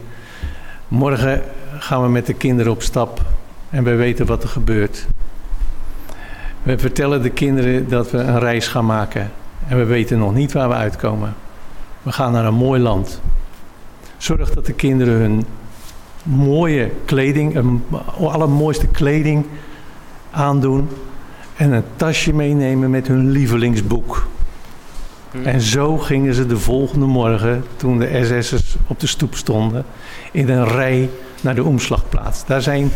morgen 0.87 1.41
gaan 1.79 2.01
we 2.01 2.09
met 2.09 2.25
de 2.25 2.33
kinderen 2.33 2.71
op 2.71 2.81
stap 2.81 3.21
en 3.69 3.83
we 3.83 3.95
weten 3.95 4.25
wat 4.25 4.43
er 4.43 4.49
gebeurt. 4.49 5.07
We 6.63 6.77
vertellen 6.77 7.21
de 7.21 7.29
kinderen 7.29 7.89
dat 7.89 8.11
we 8.11 8.17
een 8.17 8.39
reis 8.39 8.67
gaan 8.67 8.85
maken 8.85 9.31
en 9.67 9.77
we 9.77 9.85
weten 9.85 10.17
nog 10.17 10.33
niet 10.33 10.51
waar 10.51 10.69
we 10.69 10.75
uitkomen. 10.75 11.35
We 12.01 12.11
gaan 12.11 12.31
naar 12.31 12.45
een 12.45 12.53
mooi 12.53 12.81
land. 12.81 13.21
Zorg 14.17 14.53
dat 14.53 14.65
de 14.65 14.73
kinderen 14.73 15.13
hun 15.13 15.45
mooie 16.23 16.91
kleding, 17.05 17.55
een 17.55 17.83
allermooiste 18.19 18.87
kleding 18.87 19.45
aandoen. 20.31 20.89
En 21.57 21.71
een 21.71 21.83
tasje 21.95 22.33
meenemen 22.33 22.89
met 22.89 23.07
hun 23.07 23.29
lievelingsboek. 23.31 24.27
Hm. 25.31 25.43
En 25.43 25.61
zo 25.61 25.97
gingen 25.97 26.33
ze 26.33 26.45
de 26.45 26.57
volgende 26.57 27.05
morgen, 27.05 27.63
toen 27.75 27.99
de 27.99 28.39
SS'ers 28.41 28.75
op 28.87 28.99
de 28.99 29.07
stoep 29.07 29.35
stonden, 29.35 29.85
in 30.31 30.49
een 30.49 30.67
rij 30.67 31.09
naar 31.41 31.55
de 31.55 31.63
omslagplaats. 31.63 32.45
Daar 32.45 32.61
zijn 32.61 32.91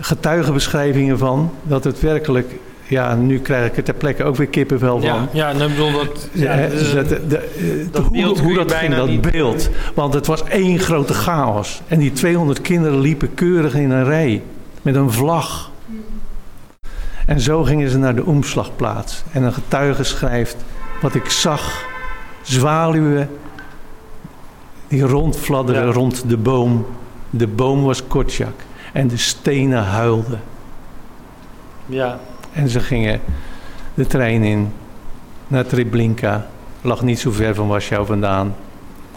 getuigenbeschrijvingen 0.00 1.18
van 1.18 1.50
dat 1.62 1.84
het 1.84 2.00
werkelijk 2.00 2.54
ja, 2.92 3.14
nu 3.14 3.38
krijg 3.38 3.66
ik 3.66 3.76
er 3.76 3.82
ter 3.82 3.94
plekke 3.94 4.24
ook 4.24 4.36
weer 4.36 4.46
kippenvel 4.46 5.00
van. 5.00 5.08
Ja, 5.08 5.28
ja 5.32 5.52
dan 5.52 5.70
bedoel 5.70 5.92
dat... 5.92 6.28
Ja, 6.32 6.56
dat, 6.94 7.08
de, 7.08 7.26
de, 7.28 7.88
dat 7.90 8.04
hoe, 8.04 8.38
hoe 8.40 8.54
dat 8.54 8.72
ging, 8.72 8.94
dat 8.94 9.20
beeld. 9.20 9.70
Want 9.94 10.14
het 10.14 10.26
was 10.26 10.44
één 10.44 10.78
grote 10.78 11.14
chaos. 11.14 11.82
En 11.88 11.98
die 11.98 12.12
200 12.12 12.60
kinderen 12.60 13.00
liepen 13.00 13.34
keurig 13.34 13.74
in 13.74 13.90
een 13.90 14.04
rij. 14.04 14.42
Met 14.82 14.94
een 14.94 15.10
vlag. 15.10 15.70
En 17.26 17.40
zo 17.40 17.62
gingen 17.62 17.90
ze 17.90 17.98
naar 17.98 18.14
de 18.14 18.24
omslagplaats. 18.24 19.22
En 19.32 19.42
een 19.42 19.52
getuige 19.52 20.04
schrijft... 20.04 20.56
Wat 21.02 21.14
ik 21.14 21.30
zag, 21.30 21.84
zwaluwen 22.42 23.30
die 24.88 25.02
rondfladderen 25.02 25.86
ja. 25.86 25.92
rond 25.92 26.28
de 26.28 26.36
boom. 26.36 26.86
De 27.30 27.46
boom 27.46 27.82
was 27.84 28.06
Kotjak. 28.06 28.54
En 28.92 29.08
de 29.08 29.16
stenen 29.16 29.84
huilden. 29.84 30.40
Ja, 31.86 32.18
en 32.52 32.68
ze 32.68 32.80
gingen 32.80 33.20
de 33.94 34.06
trein 34.06 34.42
in 34.42 34.72
naar 35.46 35.66
Treblinka. 35.66 36.46
Lag 36.80 37.02
niet 37.02 37.20
zo 37.20 37.30
ver 37.30 37.54
van 37.54 37.68
Warschau 37.68 38.06
vandaan. 38.06 38.54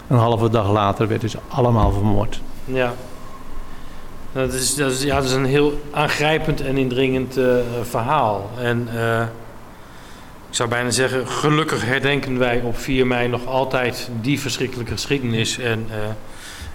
Een 0.07 0.17
halve 0.17 0.49
dag 0.49 0.71
later 0.71 1.07
werden 1.07 1.29
ze 1.29 1.37
allemaal 1.47 1.91
vermoord. 1.91 2.41
Ja. 2.65 2.93
Dat 4.35 4.53
is, 4.53 4.75
dat 4.75 4.91
is, 4.91 5.03
ja, 5.03 5.15
dat 5.15 5.23
is 5.23 5.31
een 5.31 5.45
heel 5.45 5.81
aangrijpend 5.91 6.61
en 6.61 6.77
indringend 6.77 7.37
uh, 7.37 7.55
verhaal. 7.81 8.49
En 8.59 8.87
uh, 8.93 9.21
ik 10.49 10.55
zou 10.55 10.69
bijna 10.69 10.89
zeggen, 10.89 11.27
gelukkig 11.27 11.85
herdenken 11.85 12.37
wij 12.37 12.61
op 12.61 12.77
4 12.77 13.07
mei 13.07 13.27
nog 13.27 13.45
altijd 13.45 14.09
die 14.21 14.39
verschrikkelijke 14.39 14.91
geschiedenis. 14.91 15.57
En 15.57 15.87
uh, 15.89 15.95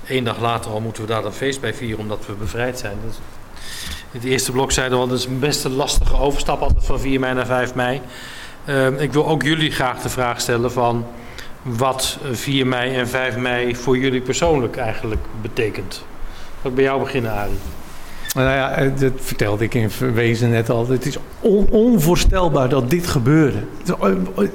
één 0.09 0.25
dag 0.25 0.41
later 0.41 0.71
al 0.71 0.81
moeten 0.81 1.03
we 1.03 1.09
daar 1.09 1.25
een 1.25 1.33
feest 1.33 1.61
bij 1.61 1.75
vieren 1.75 1.99
omdat 1.99 2.27
we 2.27 2.33
bevrijd 2.33 2.79
zijn. 2.79 2.97
In 3.03 4.21
het 4.21 4.25
eerste 4.25 4.53
blok 4.53 4.73
zeiden 4.73 5.01
we, 5.01 5.09
dat 5.09 5.19
is 5.19 5.39
best 5.39 5.65
lastige 5.65 6.17
overstap 6.17 6.61
altijd 6.61 6.85
van 6.85 7.01
4 7.01 7.21
mei 7.21 7.35
naar 7.35 7.47
5 7.47 7.75
mei. 7.75 8.01
Ik 8.99 9.13
wil 9.13 9.27
ook 9.27 9.43
jullie 9.43 9.71
graag 9.71 10.03
de 10.03 10.09
vraag 10.09 10.41
stellen 10.41 10.73
van 10.73 11.07
wat 11.63 12.19
4 12.33 12.67
mei 12.67 12.97
en 12.97 13.09
5 13.09 13.37
mei 13.37 13.77
voor 13.77 13.99
jullie 13.99 14.21
persoonlijk 14.21 14.77
eigenlijk 14.77 15.23
betekent. 15.43 16.05
Wat 16.63 16.75
bij 16.75 16.85
jou 16.85 17.01
beginnen, 17.01 17.33
Arie? 17.33 17.59
Nou 18.35 18.49
ja, 18.49 18.71
eh, 18.71 18.91
dat 18.99 19.13
vertelde 19.17 19.65
ik 19.65 19.75
in 19.75 19.91
wezen 20.15 20.51
net 20.51 20.71
al. 20.71 20.89
Het 20.89 21.07
is 21.07 21.19
on 21.41 21.67
onvoorstelbaar 21.71 22.69
dat 22.69 22.91
dit 22.91 23.07
gebeurde. 23.07 23.59
Eh, 23.87 24.13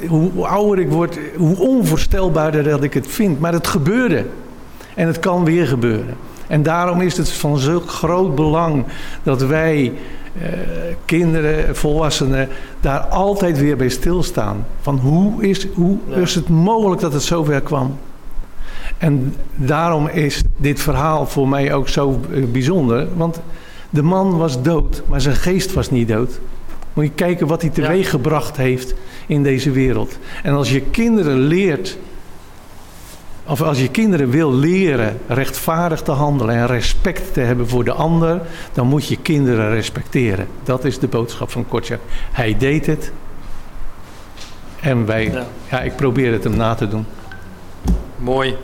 hoe 0.08 0.46
ouder 0.48 0.80
ik 0.80 0.90
word, 0.90 1.20
hoe 1.38 1.60
onvoorstelbaarder 1.60 2.64
dat 2.64 2.84
ik 2.84 2.94
het 2.94 3.08
vind. 3.08 3.40
Maar 3.40 3.54
het 3.54 3.68
gebeurde. 3.68 4.26
En 4.96 5.08
het 5.08 5.20
kan 5.20 5.46
weer 5.46 5.68
gebeuren. 5.68 6.16
En 6.48 6.64
daarom 6.64 7.02
is 7.02 7.18
het 7.18 7.32
van 7.32 7.58
zulk 7.58 7.90
groot 7.90 8.36
belang 8.36 8.86
dat 9.24 9.42
wij, 9.42 9.94
eh, 10.42 10.50
kinderen, 11.06 11.76
volwassenen, 11.76 12.48
daar 12.82 13.00
altijd 13.00 13.60
weer 13.60 13.78
bij 13.78 13.90
stilstaan. 13.90 14.66
Van 14.82 14.98
hoe 14.98 15.48
is, 15.48 15.68
hoe 15.74 15.98
is 16.16 16.36
het 16.36 16.50
mogelijk 16.50 17.02
dat 17.02 17.14
het 17.14 17.24
zover 17.24 17.62
kwam? 17.62 17.98
En 18.98 19.36
daarom 19.56 20.08
is 20.08 20.42
dit 20.58 20.80
verhaal 20.80 21.26
voor 21.26 21.48
mij 21.48 21.74
ook 21.74 21.90
zo 21.90 22.20
eh, 22.32 22.44
bijzonder. 22.44 23.08
Want 23.16 23.40
de 23.90 24.04
man 24.04 24.38
was 24.38 24.62
dood, 24.62 25.04
maar 25.08 25.22
zijn 25.22 25.36
geest 25.36 25.74
was 25.74 25.92
niet 25.92 26.08
dood. 26.08 26.40
Moet 26.94 27.06
je 27.06 27.12
kijken 27.12 27.48
wat 27.48 27.62
hij 27.62 27.72
teweeggebracht 27.72 28.58
heeft 28.58 28.94
in 29.28 29.44
deze 29.44 29.72
wereld. 29.72 30.18
En 30.44 30.54
als 30.54 30.72
je 30.72 30.82
kinderen 30.82 31.38
leert 31.38 31.98
of 33.48 33.62
als 33.62 33.80
je 33.80 33.90
kinderen 33.90 34.30
wil 34.30 34.54
leren 34.54 35.20
rechtvaardig 35.28 36.02
te 36.02 36.12
handelen 36.12 36.56
en 36.56 36.68
respect 36.68 37.34
te 37.34 37.40
hebben 37.40 37.68
voor 37.68 37.84
de 37.84 37.92
ander, 37.92 38.42
dan 38.74 38.88
moet 38.88 39.08
je 39.08 39.18
kinderen 39.18 39.70
respecteren. 39.70 40.48
Dat 40.64 40.86
is 40.86 41.00
de 41.00 41.08
boodschap 41.08 41.52
van 41.52 41.68
Kotjak. 41.68 42.00
Hij 42.32 42.58
deed 42.58 42.86
het. 42.86 43.12
En 44.82 45.06
wij, 45.06 45.32
ja. 45.32 45.46
ja, 45.70 45.82
ik 45.82 45.96
probeer 45.96 46.32
het 46.32 46.44
hem 46.44 46.56
na 46.56 46.76
te 46.76 46.88
doen. 46.88 47.06
Mooi. 48.18 48.56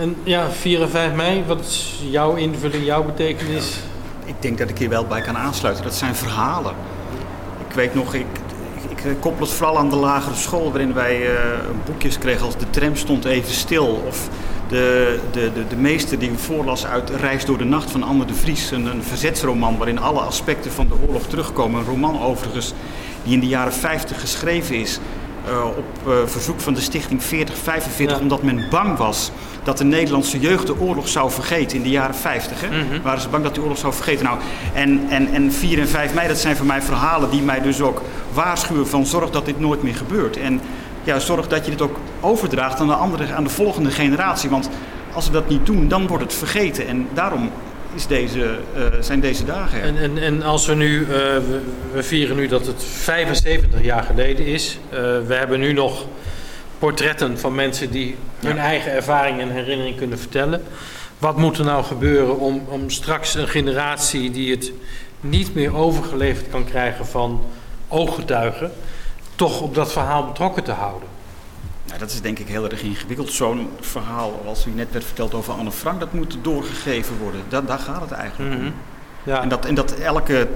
En 0.00 0.16
ja, 0.22 0.50
4 0.50 0.82
en 0.82 0.90
5 0.90 1.14
mei, 1.14 1.44
wat 1.46 1.60
is 1.60 2.00
jouw 2.10 2.34
invulling, 2.34 2.84
jouw 2.84 3.04
betekenis? 3.04 3.78
Ik 4.24 4.34
denk 4.38 4.58
dat 4.58 4.68
ik 4.68 4.78
hier 4.78 4.88
wel 4.88 5.04
bij 5.04 5.20
kan 5.20 5.36
aansluiten. 5.36 5.84
Dat 5.84 5.94
zijn 5.94 6.14
verhalen. 6.14 6.74
Ik 7.68 7.74
weet 7.74 7.94
nog, 7.94 8.14
ik, 8.14 8.26
ik 8.88 9.04
eh, 9.04 9.12
koppel 9.20 9.46
het 9.46 9.54
vooral 9.54 9.78
aan 9.78 9.90
de 9.90 9.96
lagere 9.96 10.34
school, 10.34 10.70
waarin 10.70 10.94
wij 10.94 11.20
uh, 11.22 11.38
boekjes 11.84 12.18
kregen 12.18 12.46
als 12.46 12.56
De 12.56 12.70
tram 12.70 12.96
stond 12.96 13.24
even 13.24 13.52
stil. 13.52 14.02
Of 14.06 14.28
de, 14.68 15.18
de, 15.32 15.52
de, 15.54 15.66
de 15.68 15.76
meester 15.76 16.18
die 16.18 16.32
voorlas 16.36 16.86
uit 16.86 17.10
Reis 17.10 17.44
door 17.44 17.58
de 17.58 17.64
Nacht 17.64 17.90
van 17.90 18.02
Anne 18.02 18.24
de 18.24 18.34
Vries. 18.34 18.70
Een, 18.70 18.86
een 18.86 19.02
verzetsroman 19.02 19.76
waarin 19.76 19.98
alle 19.98 20.20
aspecten 20.20 20.72
van 20.72 20.88
de 20.88 20.94
oorlog 21.06 21.26
terugkomen. 21.26 21.80
Een 21.80 21.86
roman 21.86 22.22
overigens 22.22 22.72
die 23.24 23.34
in 23.34 23.40
de 23.40 23.46
jaren 23.46 23.72
50 23.72 24.20
geschreven 24.20 24.76
is. 24.76 24.98
Uh, 25.48 25.64
op 25.64 25.84
uh, 26.06 26.14
verzoek 26.26 26.60
van 26.60 26.74
de 26.74 26.80
stichting 26.80 27.22
4045, 27.22 28.16
ja. 28.16 28.22
omdat 28.22 28.42
men 28.42 28.66
bang 28.70 28.96
was 28.96 29.30
dat 29.62 29.78
de 29.78 29.84
Nederlandse 29.84 30.38
jeugd 30.38 30.66
de 30.66 30.80
oorlog 30.80 31.08
zou 31.08 31.30
vergeten 31.30 31.76
in 31.76 31.82
de 31.82 31.88
jaren 31.88 32.14
50. 32.14 32.60
Hè? 32.60 32.66
Mm 32.66 32.90
-hmm. 32.90 33.02
Waren 33.02 33.20
ze 33.20 33.28
bang 33.28 33.44
dat 33.44 33.54
die 33.54 33.62
oorlog 33.62 33.78
zou 33.78 33.92
vergeten. 33.92 34.24
Nou, 34.24 34.38
en, 34.74 35.06
en, 35.08 35.32
en 35.32 35.52
4 35.52 35.78
en 35.78 35.88
5 35.88 36.14
mei, 36.14 36.28
dat 36.28 36.38
zijn 36.38 36.56
voor 36.56 36.66
mij 36.66 36.82
verhalen 36.82 37.30
die 37.30 37.42
mij 37.42 37.60
dus 37.60 37.80
ook 37.80 38.02
waarschuwen 38.32 38.88
van 38.88 39.06
zorg 39.06 39.30
dat 39.30 39.44
dit 39.44 39.60
nooit 39.60 39.82
meer 39.82 39.94
gebeurt. 39.94 40.36
En 40.36 40.60
ja, 41.02 41.18
zorg 41.18 41.48
dat 41.48 41.64
je 41.64 41.70
dit 41.70 41.82
ook 41.82 41.96
overdraagt 42.20 42.80
aan 42.80 42.86
de, 42.86 42.94
andere, 42.94 43.34
aan 43.34 43.44
de 43.44 43.50
volgende 43.50 43.90
generatie. 43.90 44.50
Want 44.50 44.70
als 45.12 45.26
we 45.26 45.32
dat 45.32 45.48
niet 45.48 45.66
doen, 45.66 45.88
dan 45.88 46.06
wordt 46.06 46.22
het 46.22 46.34
vergeten. 46.34 46.86
En 46.86 47.08
daarom 47.12 47.50
is 47.94 48.06
deze, 48.06 48.58
uh, 48.76 48.84
zijn 49.00 49.20
deze 49.20 49.44
dagen. 49.44 49.82
En, 49.82 49.98
en, 49.98 50.18
en 50.18 50.42
als 50.42 50.66
we 50.66 50.74
nu, 50.74 51.00
uh, 51.00 51.06
we, 51.08 51.60
we, 51.92 52.02
vieren 52.02 52.36
nu 52.36 52.46
dat 52.46 52.66
het 52.66 52.84
75 52.84 53.82
jaar 53.82 54.02
geleden 54.02 54.46
is. 54.46 54.78
Uh, 54.92 54.98
we 55.26 55.34
hebben 55.34 55.60
nu 55.60 55.72
nog 55.72 56.06
portretten 56.78 57.38
van 57.38 57.54
mensen 57.54 57.90
die 57.90 58.16
hun 58.40 58.56
ja. 58.56 58.62
eigen 58.62 58.92
ervaringen 58.92 59.40
en 59.40 59.54
herinneringen 59.54 59.98
kunnen 59.98 60.18
vertellen. 60.18 60.62
Wat 61.18 61.36
moet 61.36 61.58
er 61.58 61.64
nou 61.64 61.84
gebeuren 61.84 62.38
om, 62.38 62.64
om 62.68 62.90
straks 62.90 63.34
een 63.34 63.48
generatie 63.48 64.30
die 64.30 64.50
het 64.50 64.72
niet 65.20 65.54
meer 65.54 65.74
overgeleverd 65.74 66.48
kan 66.50 66.64
krijgen 66.64 67.06
van 67.06 67.44
ooggetuigen, 67.88 68.72
toch 69.34 69.60
op 69.60 69.74
dat 69.74 69.92
verhaal 69.92 70.26
betrokken 70.26 70.64
te 70.64 70.72
houden? 70.72 71.08
Nou, 71.90 72.02
dat 72.02 72.10
is 72.10 72.20
denk 72.20 72.38
ik 72.38 72.48
heel 72.48 72.70
erg 72.70 72.82
ingewikkeld. 72.82 73.32
Zo'n 73.32 73.68
verhaal, 73.80 74.42
als 74.46 74.66
u 74.66 74.70
net 74.70 74.92
werd 74.92 75.04
verteld 75.04 75.34
over 75.34 75.52
Anne 75.52 75.72
Frank, 75.72 76.00
dat 76.00 76.12
moet 76.12 76.36
doorgegeven 76.42 77.18
worden. 77.18 77.40
Da 77.48 77.60
daar 77.60 77.78
gaat 77.78 78.00
het 78.00 78.10
eigenlijk 78.10 78.54
om. 78.54 78.72
Ja. 79.22 79.42
En, 79.42 79.48
dat, 79.48 79.64
en 79.66 79.74
dat 79.74 79.92
elke 79.92 80.48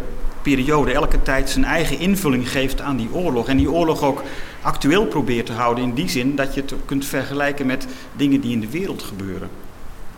periode, 0.42 0.92
elke 0.92 1.22
tijd 1.22 1.50
zijn 1.50 1.64
eigen 1.64 1.98
invulling 1.98 2.50
geeft 2.50 2.80
aan 2.80 2.96
die 2.96 3.12
oorlog. 3.12 3.48
En 3.48 3.56
die 3.56 3.70
oorlog 3.70 4.02
ook 4.02 4.22
actueel 4.62 5.06
probeert 5.06 5.46
te 5.46 5.52
houden 5.52 5.84
in 5.84 5.94
die 5.94 6.08
zin 6.08 6.36
dat 6.36 6.54
je 6.54 6.60
het 6.60 6.74
kunt 6.84 7.04
vergelijken 7.04 7.66
met 7.66 7.86
dingen 8.12 8.40
die 8.40 8.52
in 8.52 8.60
de 8.60 8.70
wereld 8.70 9.02
gebeuren. 9.02 9.48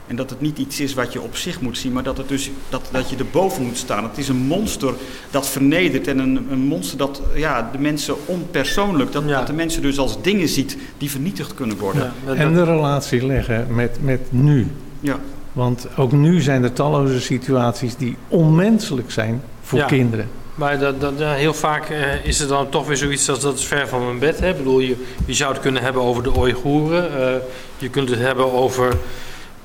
En 0.06 0.16
dat 0.16 0.30
het 0.30 0.40
niet 0.40 0.58
iets 0.58 0.80
is 0.80 0.94
wat 0.94 1.12
je 1.12 1.20
op 1.20 1.36
zich 1.36 1.60
moet 1.60 1.78
zien, 1.78 1.92
maar 1.92 2.02
dat, 2.02 2.16
het 2.16 2.28
dus, 2.28 2.50
dat, 2.68 2.88
dat 2.92 3.10
je 3.10 3.16
erboven 3.16 3.64
moet 3.64 3.76
staan. 3.76 4.04
Het 4.04 4.18
is 4.18 4.28
een 4.28 4.36
monster 4.36 4.94
dat 5.30 5.48
vernedert 5.48 6.08
en 6.08 6.18
een, 6.18 6.46
een 6.50 6.58
monster 6.58 6.98
dat 6.98 7.22
ja, 7.34 7.68
de 7.72 7.78
mensen 7.78 8.14
onpersoonlijk, 8.26 9.12
dat, 9.12 9.22
ja. 9.26 9.38
dat 9.38 9.46
de 9.46 9.52
mensen 9.52 9.82
dus 9.82 9.98
als 9.98 10.22
dingen 10.22 10.48
ziet 10.48 10.76
die 10.98 11.10
vernietigd 11.10 11.54
kunnen 11.54 11.78
worden. 11.78 12.12
Ja, 12.26 12.34
en 12.34 12.54
de 12.54 12.64
relatie 12.64 13.26
leggen 13.26 13.66
met, 13.74 13.98
met 14.00 14.20
nu. 14.28 14.66
Ja. 15.00 15.18
Want 15.52 15.86
ook 15.96 16.12
nu 16.12 16.40
zijn 16.40 16.62
er 16.62 16.72
talloze 16.72 17.20
situaties 17.20 17.96
die 17.96 18.16
onmenselijk 18.28 19.10
zijn 19.10 19.42
voor 19.60 19.78
ja. 19.78 19.86
kinderen. 19.86 20.28
Maar 20.54 20.78
dat, 20.78 21.00
dat, 21.00 21.12
heel 21.18 21.54
vaak 21.54 21.90
uh, 21.90 22.24
is 22.24 22.40
er 22.40 22.48
dan 22.48 22.68
toch 22.68 22.86
weer 22.86 22.96
zoiets 22.96 23.28
als 23.28 23.40
dat 23.40 23.58
is 23.58 23.64
ver 23.64 23.88
van 23.88 24.04
mijn 24.04 24.18
bed. 24.18 24.40
Hè? 24.40 24.50
Ik 24.50 24.56
bedoel, 24.56 24.80
je, 24.80 24.96
je 25.26 25.34
zou 25.34 25.52
het 25.52 25.60
kunnen 25.60 25.82
hebben 25.82 26.02
over 26.02 26.22
de 26.22 26.36
Oeigoeren. 26.36 27.10
Uh, 27.20 27.42
je 27.78 27.88
kunt 27.88 28.08
het 28.08 28.18
hebben 28.18 28.52
over 28.52 28.96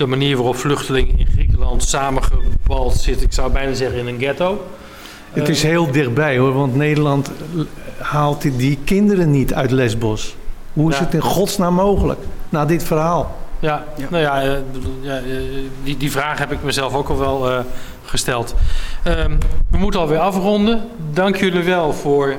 de 0.02 0.08
manier 0.08 0.36
waarop 0.36 0.56
vluchtelingen 0.56 1.20
in 1.20 1.28
Griekenland 1.34 1.84
samengebald 1.84 2.94
zitten. 2.94 3.26
Ik 3.26 3.34
zou 3.34 3.52
bijna 3.52 3.74
zeggen 3.74 4.00
in 4.00 4.08
een 4.08 4.20
ghetto. 4.20 4.66
Het 5.32 5.50
is 5.50 5.64
heel 5.64 5.92
dichtbij 5.92 6.38
hoor, 6.38 6.54
want 6.54 6.76
Nederland 6.76 7.32
haalt 7.98 8.42
die 8.58 8.80
kinderen 8.84 9.32
niet 9.32 9.54
uit 9.54 9.72
Lesbos. 9.72 10.36
Hoe 10.74 10.90
is 10.92 10.98
ja. 10.98 11.04
het 11.04 11.14
in 11.14 11.22
godsnaam 11.22 11.74
mogelijk 11.74 12.20
na 12.50 12.66
dit 12.66 12.84
verhaal? 12.84 13.38
Ja, 13.60 13.86
ja. 13.98 14.08
nou 14.10 14.24
ja, 14.24 14.46
uh, 14.46 14.52
ja 15.02 15.20
die, 15.84 15.98
die 15.98 16.12
vraag 16.12 16.40
heb 16.40 16.52
ik 16.52 16.64
mezelf 16.64 16.94
ook 16.94 17.10
al 17.10 17.18
wel 17.18 17.52
uh, 17.52 17.60
gesteld. 18.06 18.56
Um, 19.08 19.38
we 19.70 19.78
moeten 19.78 20.00
alweer 20.00 20.20
afronden. 20.20 20.82
Dank 21.14 21.36
jullie 21.36 21.64
wel 21.64 21.94
voor 21.94 22.36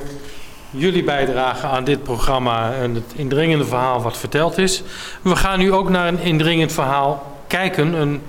jullie 0.71 1.05
bijdrage 1.05 1.67
aan 1.67 1.85
dit 1.85 2.03
programma 2.03 2.73
en 2.73 2.95
het 2.95 3.13
indringende 3.17 3.65
verhaal 3.65 4.03
wat 4.03 4.17
verteld 4.17 4.59
is. 4.59 4.83
We 5.23 5.37
gaan 5.37 5.59
nu 5.59 5.73
ook 5.73 5.89
naar 5.89 6.09
een 6.09 6.21
indringend 6.21 6.73
verhaal 6.73 7.32
kijken. 7.53 7.93
Een 7.93 8.21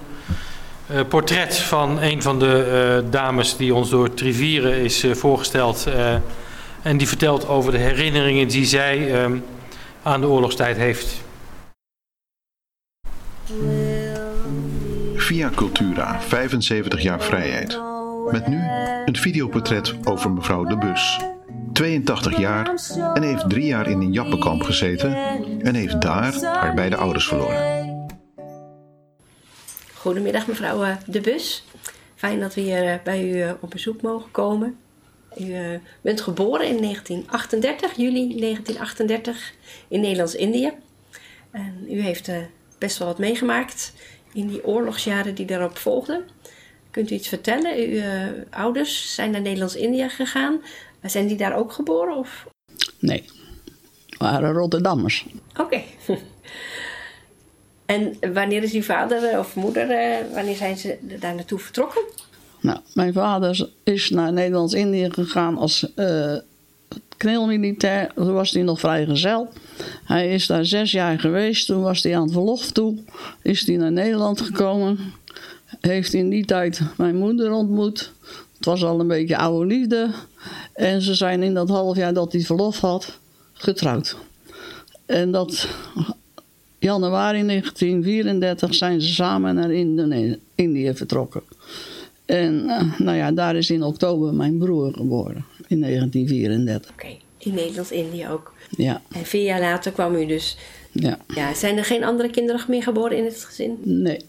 uh, 0.92 1.00
portret 1.08 1.58
van 1.58 2.02
een 2.02 2.22
van 2.22 2.40
de 2.40 3.02
uh, 3.04 3.12
dames 3.12 3.58
die 3.58 3.74
ons 3.74 3.90
door 3.90 4.14
Trivieren 4.14 4.76
is 4.76 5.04
uh, 5.04 5.16
voorgesteld. 5.16 5.88
en 6.82 6.98
die 6.98 7.08
vertelt 7.08 7.48
over 7.48 7.72
de 7.72 7.78
herinneringen 7.78 8.48
die 8.48 8.66
zij 8.66 9.24
um, 9.24 9.44
aan 10.04 10.22
de 10.22 10.28
oorlogstijd 10.28 10.78
heeft. 10.78 11.22
Via 15.16 15.50
Cultura, 15.56 16.22
75 16.22 17.02
jaar 17.02 17.22
vrijheid. 17.22 17.80
Met 18.32 18.48
nu 18.48 18.60
een 19.06 19.18
videoportret 19.18 19.96
over 20.04 20.32
mevrouw 20.32 20.64
De 20.64 20.78
Bus. 20.78 21.20
82 21.74 22.38
jaar 22.38 22.74
en 23.14 23.24
heeft 23.24 23.50
drie 23.50 23.66
jaar 23.66 23.88
in 23.88 24.02
een 24.02 24.14
jappenkamp 24.14 24.62
gezeten 24.62 25.16
en 25.62 25.76
heeft 25.76 26.02
daar 26.02 26.34
haar 26.42 26.74
beide 26.74 26.96
ouders 26.96 27.28
verloren. 27.28 27.83
Goedemiddag 30.04 30.48
mevrouw 30.48 30.84
eh, 30.84 30.96
De 31.06 31.22
Bus. 31.22 31.64
Fijn 32.16 32.40
dat 32.40 32.54
we 32.54 32.62
hier 32.62 32.88
eh, 32.88 32.96
bij 33.04 33.30
u 33.30 33.42
eh, 33.42 33.52
op 33.60 33.70
bezoek 33.70 34.02
mogen 34.02 34.32
komen. 34.32 34.78
U 35.40 35.80
bent 36.02 36.22
geboren 36.22 36.68
in 36.68 36.82
1938, 36.82 37.96
juli 37.96 38.40
1938, 38.40 39.54
in 39.88 40.02
Nederlands-Indië. 40.02 40.72
En 41.52 41.86
u 41.90 42.02
heeft 42.02 42.32
best 42.78 42.98
wel 42.98 43.08
wat 43.08 43.18
meegemaakt 43.18 43.94
in 44.34 44.48
die 44.48 44.66
oorlogsjaren 44.66 45.36
die 45.36 45.46
daarop 45.46 45.78
volgden. 45.78 46.28
Kunt 46.92 47.12
u 47.12 47.16
iets 47.16 47.28
vertellen? 47.28 47.76
Uw 47.76 47.90
uh, 47.90 48.28
ouders 48.50 49.16
zijn 49.16 49.32
naar 49.32 49.42
Nederlands-Indië 49.42 50.10
gegaan. 50.10 50.62
Zijn 51.04 51.28
die 51.28 51.38
daar 51.38 51.56
ook 51.56 51.72
geboren? 51.72 52.18
Of? 52.18 52.48
Nee, 53.00 53.30
waren 54.18 54.54
Rotterdammers. 54.54 55.26
Oké. 55.58 55.82
en 57.86 58.18
wanneer 58.34 58.64
is 58.64 58.74
uw 58.74 58.82
vader 58.82 59.40
of 59.40 59.56
moeder, 59.56 59.90
uh, 59.90 60.34
wanneer 60.34 60.56
zijn 60.56 60.78
ze 60.78 60.98
daar 61.20 61.36
naartoe 61.36 61.60
vertrokken? 61.60 62.02
Nou, 62.60 62.80
mijn 62.94 63.14
vader 63.14 63.70
is 63.84 64.10
naar 64.10 64.34
Nederlands-Indië 64.34 65.10
gegaan 65.12 65.58
als 65.58 65.88
uh. 65.96 66.36
Toen 67.18 68.34
was 68.34 68.52
hij 68.52 68.62
nog 68.62 68.80
vrijgezel. 68.80 69.50
Hij 70.04 70.34
is 70.34 70.48
daar 70.48 70.66
zes 70.66 70.92
jaar 70.92 71.20
geweest. 71.20 71.68
Toen 71.68 71.82
was 71.82 72.04
hij 72.04 72.16
aan 72.16 72.24
het 72.24 72.32
verlof 72.32 72.72
toe. 72.72 72.98
Is 73.42 73.68
hij 73.68 73.76
naar 73.76 73.92
Nederland 73.92 74.42
gekomen 74.42 75.00
heeft 75.82 76.14
in 76.14 76.30
die 76.30 76.46
tijd 76.46 76.82
mijn 76.98 77.16
moeder 77.16 77.52
ontmoet. 77.52 78.12
Het 78.58 78.66
was 78.66 78.84
al 78.84 79.00
een 79.00 79.08
beetje 79.08 79.38
oude 79.38 79.66
liefde. 79.66 80.10
En 80.74 81.02
ze 81.02 81.14
zijn 81.14 81.44
in 81.44 81.54
dat 81.54 81.70
half 81.70 81.96
jaar 81.96 82.14
dat 82.14 82.32
hij 82.32 82.42
verlof 82.42 82.80
had, 82.80 83.20
getrouwd. 83.54 84.16
En 85.06 85.32
dat 85.32 85.68
januari 86.84 87.46
1934 87.46 88.76
zijn 88.76 89.02
ze 89.02 89.14
samen 89.14 89.56
naar 89.56 89.72
Indië 90.56 90.94
vertrokken. 90.94 91.42
En 92.26 92.54
uh, 92.54 93.00
nou 93.00 93.18
ja, 93.18 93.32
daar 93.32 93.56
is 93.56 93.70
in 93.70 93.84
oktober 93.84 94.34
mijn 94.34 94.58
broer 94.58 94.94
geboren, 94.94 95.46
in 95.68 95.80
1934. 95.80 96.92
Oké, 96.92 97.08
in 97.38 97.54
Nederlands-Indië 97.54 98.28
ook. 98.28 98.54
Ja. 98.70 99.02
En 99.12 99.26
vier 99.26 99.44
jaar 99.44 99.60
later 99.60 99.92
kwam 99.92 100.16
u 100.16 100.26
dus. 100.26 100.58
Ja. 100.92 101.18
ja. 101.36 101.54
Zijn 101.54 101.78
er 101.78 101.86
geen 101.86 102.04
andere 102.04 102.30
kinderen 102.30 102.62
meer 102.68 102.84
geboren 102.84 103.18
in 103.18 103.26
het 103.26 103.44
gezin? 103.46 103.78
Nee 103.84 104.20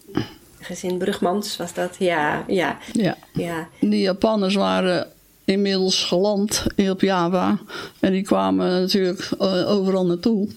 gezin 0.65 0.99
Brugmans 0.99 1.57
was 1.57 1.75
dat, 1.75 1.97
ja. 1.99 2.45
Ja. 2.47 2.79
ja. 2.93 3.17
ja. 3.33 3.69
Die 3.81 4.01
Japanners 4.01 4.55
waren 4.55 5.09
inmiddels 5.45 6.05
geland 6.05 6.67
op 6.91 7.01
Java. 7.01 7.59
En 8.01 8.13
die 8.13 8.23
kwamen 8.23 8.81
natuurlijk 8.81 9.31
eh, 9.39 9.71
overal 9.71 10.07
naartoe. 10.07 10.49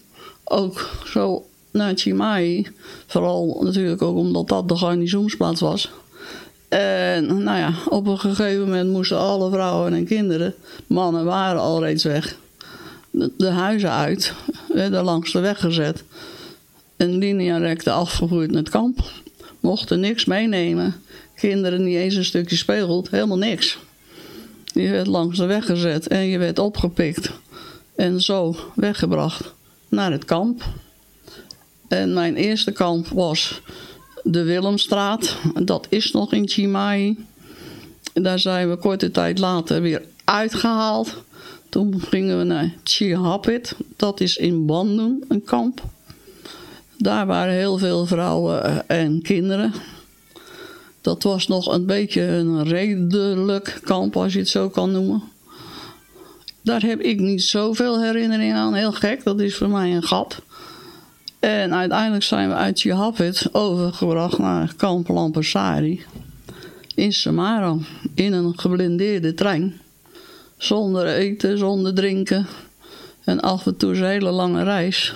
Ook 0.44 0.89
zo 1.06 1.47
naar 1.77 1.96
Chimai. 1.96 2.67
Vooral 3.07 3.60
natuurlijk 3.63 4.01
ook 4.01 4.17
omdat 4.17 4.48
dat 4.48 4.67
de 4.67 4.77
garnizoensplaats 4.77 5.62
was. 5.62 5.89
En 6.67 7.43
nou 7.43 7.57
ja, 7.57 7.74
op 7.89 8.07
een 8.07 8.19
gegeven 8.19 8.60
moment 8.60 8.89
moesten 8.89 9.17
alle 9.17 9.50
vrouwen 9.50 9.93
en 9.93 10.05
kinderen, 10.05 10.53
mannen 10.88 11.25
waren 11.25 11.62
al 11.62 11.84
reeds 11.84 12.03
weg, 12.03 12.38
de, 13.12 13.50
huizen 13.50 13.91
uit, 13.91 14.34
werden 14.67 15.03
langs 15.03 15.31
de 15.31 15.39
weg 15.39 15.60
gezet. 15.60 16.03
En 16.98 17.17
linearekte 17.17 17.91
afgevoerd 17.91 18.51
naar 18.51 18.60
het 18.62 18.69
kamp 18.69 19.00
mochten 19.60 20.00
niks 20.00 20.25
meenemen. 20.25 20.96
Kinderen 21.36 21.84
niet 21.84 21.96
eens 21.96 22.15
een 22.15 22.25
stukje 22.25 22.55
speelgoed, 22.55 23.10
helemaal 23.10 23.38
niks. 23.38 23.77
Je 24.63 24.89
werd 24.89 25.07
langs 25.07 25.38
de 25.38 25.46
weg 25.46 25.65
gezet 25.65 26.07
en 26.07 26.25
je 26.25 26.38
werd 26.38 26.60
opgepikt. 26.60 27.31
En 27.96 28.22
zo 28.22 28.55
weggebracht 28.75 29.53
naar 29.89 30.12
het 30.12 30.25
kamp. 30.25 30.63
En 31.88 32.13
mijn 32.13 32.36
eerste 32.36 32.72
kamp 32.72 33.08
was 33.08 33.62
de 34.24 34.44
Willemstraat. 34.44 35.38
Dat 35.63 35.88
is 35.89 36.12
nog 36.12 36.34
in 36.34 36.47
Chimai. 36.47 37.26
Daar 38.13 38.39
zijn 38.39 38.69
we 38.69 38.78
korte 38.78 39.12
tijd 39.12 39.39
later 39.39 39.82
weer 39.82 40.04
uitgehaald. 40.23 41.23
Toen 41.69 42.02
gingen 42.02 42.38
we 42.38 42.43
naar 42.43 42.73
Chihapit. 42.84 43.76
Dat 43.95 44.19
is 44.19 44.38
in 44.38 44.65
Bandung, 44.65 45.26
een 45.28 45.43
kamp. 45.43 45.84
Daar 46.97 47.26
waren 47.26 47.54
heel 47.54 47.78
veel 47.78 48.06
vrouwen 48.06 48.63
eh, 48.63 49.02
en 49.04 49.21
kinderen. 49.21 49.73
Dat 51.02 51.23
was 51.23 51.47
nog 51.47 51.73
een 51.73 51.86
beetje 51.86 52.21
een 52.21 52.63
redelijk 52.63 53.80
kamp, 53.84 54.17
als 54.17 54.34
je 54.34 54.39
het 54.39 54.50
zo 54.50 54.69
kan 54.69 54.91
noemen. 54.91 55.23
Daar 56.62 56.82
heb 56.82 57.02
ik 57.02 57.19
niet 57.19 57.43
zoveel 57.43 58.02
herinnering 58.02 58.54
aan, 58.54 58.73
heel 58.73 58.91
gek. 58.91 59.23
Dat 59.23 59.39
is 59.39 59.56
voor 59.56 59.69
mij 59.69 59.95
een 59.95 60.04
gat. 60.04 60.41
En 61.39 61.73
uiteindelijk 61.73 62.23
zijn 62.23 62.50
we 62.50 62.56
uit 62.56 62.82
Jehapit 62.82 63.50
overgebracht 63.52 64.38
naar 64.38 64.73
kamp 64.78 65.08
Lampasari. 65.08 66.06
In 66.95 67.13
Samara, 67.13 67.78
in 68.13 68.34
een 68.34 68.60
geblindeerde 68.60 69.34
trein. 69.34 69.82
Zonder 70.58 71.08
eten, 71.08 71.58
zonder 71.58 71.93
drinken. 71.93 72.47
En 73.23 73.39
af 73.39 73.65
en 73.65 73.78
toe 73.78 73.95
een 73.95 74.04
hele 74.04 74.32
lange 74.32 74.63
reis 74.63 75.13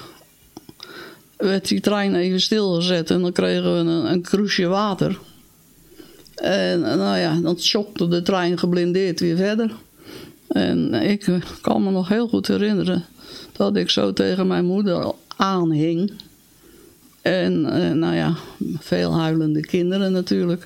werd 1.37 1.67
die 1.67 1.79
trein 1.79 2.15
even 2.15 2.41
stilgezet 2.41 3.09
en 3.11 3.21
dan 3.21 3.31
kregen 3.31 3.73
we 3.73 3.79
een, 3.79 4.11
een 4.11 4.21
cruiseje 4.21 4.67
water. 4.67 5.19
En 6.35 6.79
nou 6.79 7.17
ja, 7.17 7.39
dan 7.41 7.59
schokte 7.59 8.07
de 8.07 8.21
trein 8.21 8.57
geblindeerd 8.57 9.19
weer 9.19 9.35
verder. 9.35 9.71
En 10.47 10.93
ik 10.93 11.39
kan 11.61 11.83
me 11.83 11.91
nog 11.91 12.07
heel 12.07 12.27
goed 12.27 12.47
herinneren 12.47 13.05
dat 13.51 13.75
ik 13.75 13.89
zo 13.89 14.13
tegen 14.13 14.47
mijn 14.47 14.65
moeder 14.65 15.13
aanhing. 15.41 16.11
En, 17.21 17.65
en 17.65 17.99
nou 17.99 18.15
ja, 18.15 18.35
veel 18.79 19.13
huilende 19.13 19.61
kinderen 19.61 20.11
natuurlijk. 20.11 20.65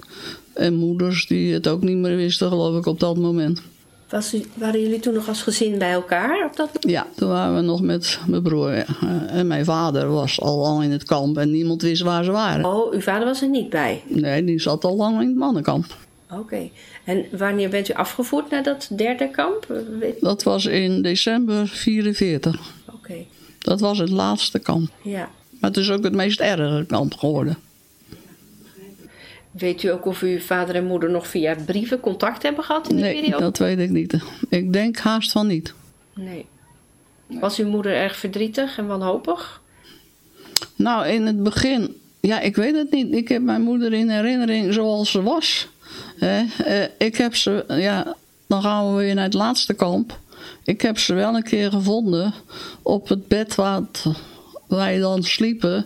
En 0.54 0.74
moeders 0.74 1.28
die 1.28 1.54
het 1.54 1.68
ook 1.68 1.82
niet 1.82 1.98
meer 1.98 2.16
wisten, 2.16 2.50
geloof 2.50 2.78
ik, 2.78 2.86
op 2.86 3.00
dat 3.00 3.18
moment. 3.18 3.62
Was 4.10 4.36
waren 4.54 4.82
jullie 4.82 5.00
toen 5.00 5.14
nog 5.14 5.28
als 5.28 5.42
gezin 5.42 5.78
bij 5.78 5.92
elkaar 5.92 6.46
op 6.46 6.56
dat 6.56 6.70
Ja, 6.80 7.08
toen 7.16 7.30
waren 7.30 7.56
we 7.56 7.62
nog 7.62 7.82
met 7.82 8.20
mijn 8.28 8.42
broer. 8.42 8.72
En 9.28 9.48
mijn 9.48 9.66
vader 9.66 10.10
was 10.10 10.42
al 10.42 10.58
lang 10.58 10.84
in 10.84 10.92
het 10.92 11.04
kamp 11.04 11.38
en 11.38 11.52
niemand 11.52 11.82
wist 11.82 12.02
waar 12.02 12.24
ze 12.24 12.32
waren. 12.32 12.66
Oh, 12.66 12.94
uw 12.94 13.00
vader 13.00 13.26
was 13.26 13.42
er 13.42 13.50
niet 13.50 13.70
bij? 13.70 14.04
Nee, 14.08 14.44
die 14.44 14.60
zat 14.60 14.84
al 14.84 14.96
lang 14.96 15.22
in 15.22 15.28
het 15.28 15.38
mannenkamp. 15.38 15.86
Oké. 16.32 16.70
En 17.04 17.26
wanneer 17.32 17.70
bent 17.70 17.90
u 17.90 17.94
afgevoerd 17.94 18.50
naar 18.50 18.64
dat 18.64 18.90
derde 18.96 19.30
kamp? 19.30 19.68
Dat 20.20 20.44
was 20.44 20.66
in 20.66 21.02
december 21.02 21.68
44. 21.68 22.60
Oké. 22.94 23.26
Dat 23.65 23.80
was 23.80 23.97
het 23.97 24.10
laatste 24.10 24.60
kamp. 24.60 24.89
Ja. 25.01 25.30
Maar 25.60 25.69
het 25.69 25.80
is 25.80 25.91
ook 25.91 26.04
het 26.04 26.13
meest 26.13 26.39
erge 26.39 26.86
kamp 26.88 27.13
geworden. 27.13 27.58
Weet 29.51 29.84
u 29.84 29.88
ook 29.88 30.06
of 30.06 30.21
uw 30.21 30.39
vader 30.39 30.75
en 30.75 30.86
moeder 30.86 31.10
nog 31.10 31.28
via 31.28 31.56
brieven 31.65 31.99
contact 31.99 32.43
hebben 32.43 32.63
gehad 32.63 32.89
in 32.89 32.95
die 32.95 33.04
nee, 33.04 33.13
periode? 33.13 33.41
Nee, 33.41 33.51
dat 33.51 33.58
weet 33.58 33.80
ik 33.80 33.89
niet. 33.89 34.15
Ik 34.49 34.73
denk 34.73 34.97
haast 34.97 35.32
van 35.32 35.47
niet. 35.47 35.73
Nee. 36.13 36.45
Was 37.28 37.60
uw 37.60 37.67
moeder 37.67 37.95
erg 37.95 38.15
verdrietig 38.15 38.78
en 38.78 38.88
wanhopig? 38.88 39.62
Nou, 40.75 41.08
in 41.08 41.25
het 41.25 41.43
begin, 41.43 42.01
ja, 42.19 42.39
ik 42.39 42.56
weet 42.56 42.75
het 42.75 42.91
niet. 42.91 43.13
Ik 43.13 43.28
heb 43.28 43.41
mijn 43.41 43.62
moeder 43.62 43.93
in 43.93 44.10
herinnering 44.10 44.73
zoals 44.73 45.12
ze 45.12 45.23
was. 45.23 45.67
Eh, 46.19 46.84
ik 46.97 47.17
heb 47.17 47.36
ze, 47.36 47.65
ja, 47.67 48.15
dan 48.47 48.62
gaan 48.62 48.95
we 48.95 49.01
weer 49.04 49.15
naar 49.15 49.23
het 49.23 49.34
laatste 49.34 49.73
kamp. 49.73 50.19
Ik 50.64 50.82
heb 50.82 50.98
ze 50.98 51.14
wel 51.14 51.36
een 51.36 51.44
keer 51.44 51.72
gevonden 51.72 52.34
op 52.82 53.08
het 53.08 53.28
bed 53.28 53.56
waar 53.56 53.82
wij 54.68 55.00
dan 55.00 55.24
sliepen. 55.24 55.86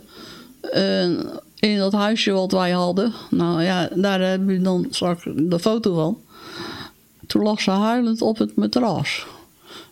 En 0.71 1.39
in 1.55 1.77
dat 1.77 1.93
huisje 1.93 2.31
wat 2.31 2.51
wij 2.51 2.71
hadden. 2.71 3.13
Nou 3.29 3.63
ja, 3.63 3.89
daar 3.95 4.21
heb 4.21 4.49
je 4.49 4.61
dan 4.61 4.87
straks 4.89 5.23
de 5.35 5.59
foto 5.59 5.93
van. 5.93 6.17
Toen 7.27 7.43
lag 7.43 7.61
ze 7.61 7.71
huilend 7.71 8.21
op 8.21 8.37
het 8.37 8.55
matras. 8.55 9.25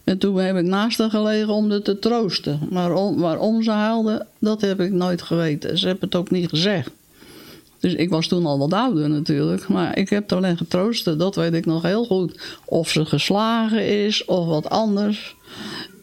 En 0.03 0.17
toen 0.17 0.37
heb 0.37 0.55
ik 0.55 0.65
naast 0.65 0.97
haar 0.97 1.09
gelegen 1.09 1.53
om 1.53 1.69
haar 1.69 1.81
te 1.81 1.99
troosten. 1.99 2.59
Maar 2.69 2.93
om, 2.93 3.19
waarom 3.19 3.63
ze 3.63 3.71
huilde, 3.71 4.25
dat 4.39 4.61
heb 4.61 4.79
ik 4.79 4.91
nooit 4.91 5.21
geweten. 5.21 5.77
Ze 5.77 5.87
hebben 5.87 6.05
het 6.05 6.17
ook 6.17 6.31
niet 6.31 6.49
gezegd. 6.49 6.91
Dus 7.79 7.93
ik 7.93 8.09
was 8.09 8.27
toen 8.27 8.45
al 8.45 8.57
wat 8.57 8.73
ouder 8.73 9.09
natuurlijk. 9.09 9.67
Maar 9.67 9.97
ik 9.97 10.09
heb 10.09 10.31
alleen 10.31 10.57
getroosten, 10.57 11.17
dat 11.17 11.35
weet 11.35 11.53
ik 11.53 11.65
nog 11.65 11.81
heel 11.81 12.05
goed. 12.05 12.57
Of 12.65 12.89
ze 12.89 13.05
geslagen 13.05 13.87
is 14.05 14.25
of 14.25 14.45
wat 14.45 14.69
anders. 14.69 15.35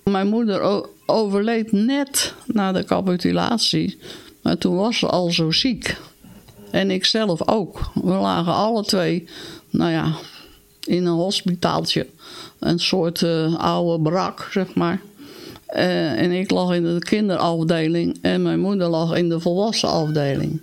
Mijn 0.05 0.29
moeder 0.29 0.87
overleed 1.07 1.73
net 1.73 2.35
na 2.47 2.73
de 2.73 2.85
capitulatie. 2.85 3.99
Maar 4.43 4.59
toen 4.59 4.77
was 4.77 4.99
ze 4.99 5.07
al 5.07 5.31
zo 5.31 5.51
ziek. 5.51 5.97
En 6.71 6.91
ik 6.91 7.05
zelf 7.05 7.49
ook. 7.49 7.91
We 7.95 8.13
lagen 8.13 8.55
alle 8.55 8.85
twee, 8.85 9.29
nou 9.71 9.91
ja, 9.91 10.13
in 10.85 11.07
een 11.07 11.13
hospitaaltje. 11.13 12.07
Een 12.59 12.79
soort 12.79 13.21
uh, 13.21 13.55
oude 13.55 14.03
brak, 14.03 14.49
zeg 14.53 14.75
maar. 14.75 15.01
Uh, 15.77 16.21
en 16.21 16.33
ik 16.33 16.51
lag 16.51 16.75
in 16.75 16.83
de 16.83 16.99
kinderafdeling 16.99 18.19
en 18.23 18.43
mijn 18.43 18.61
moeder 18.61 18.89
lag 18.89 19.17
in 19.17 19.29
de 19.29 19.41
volwassenafdeling. 19.41 20.61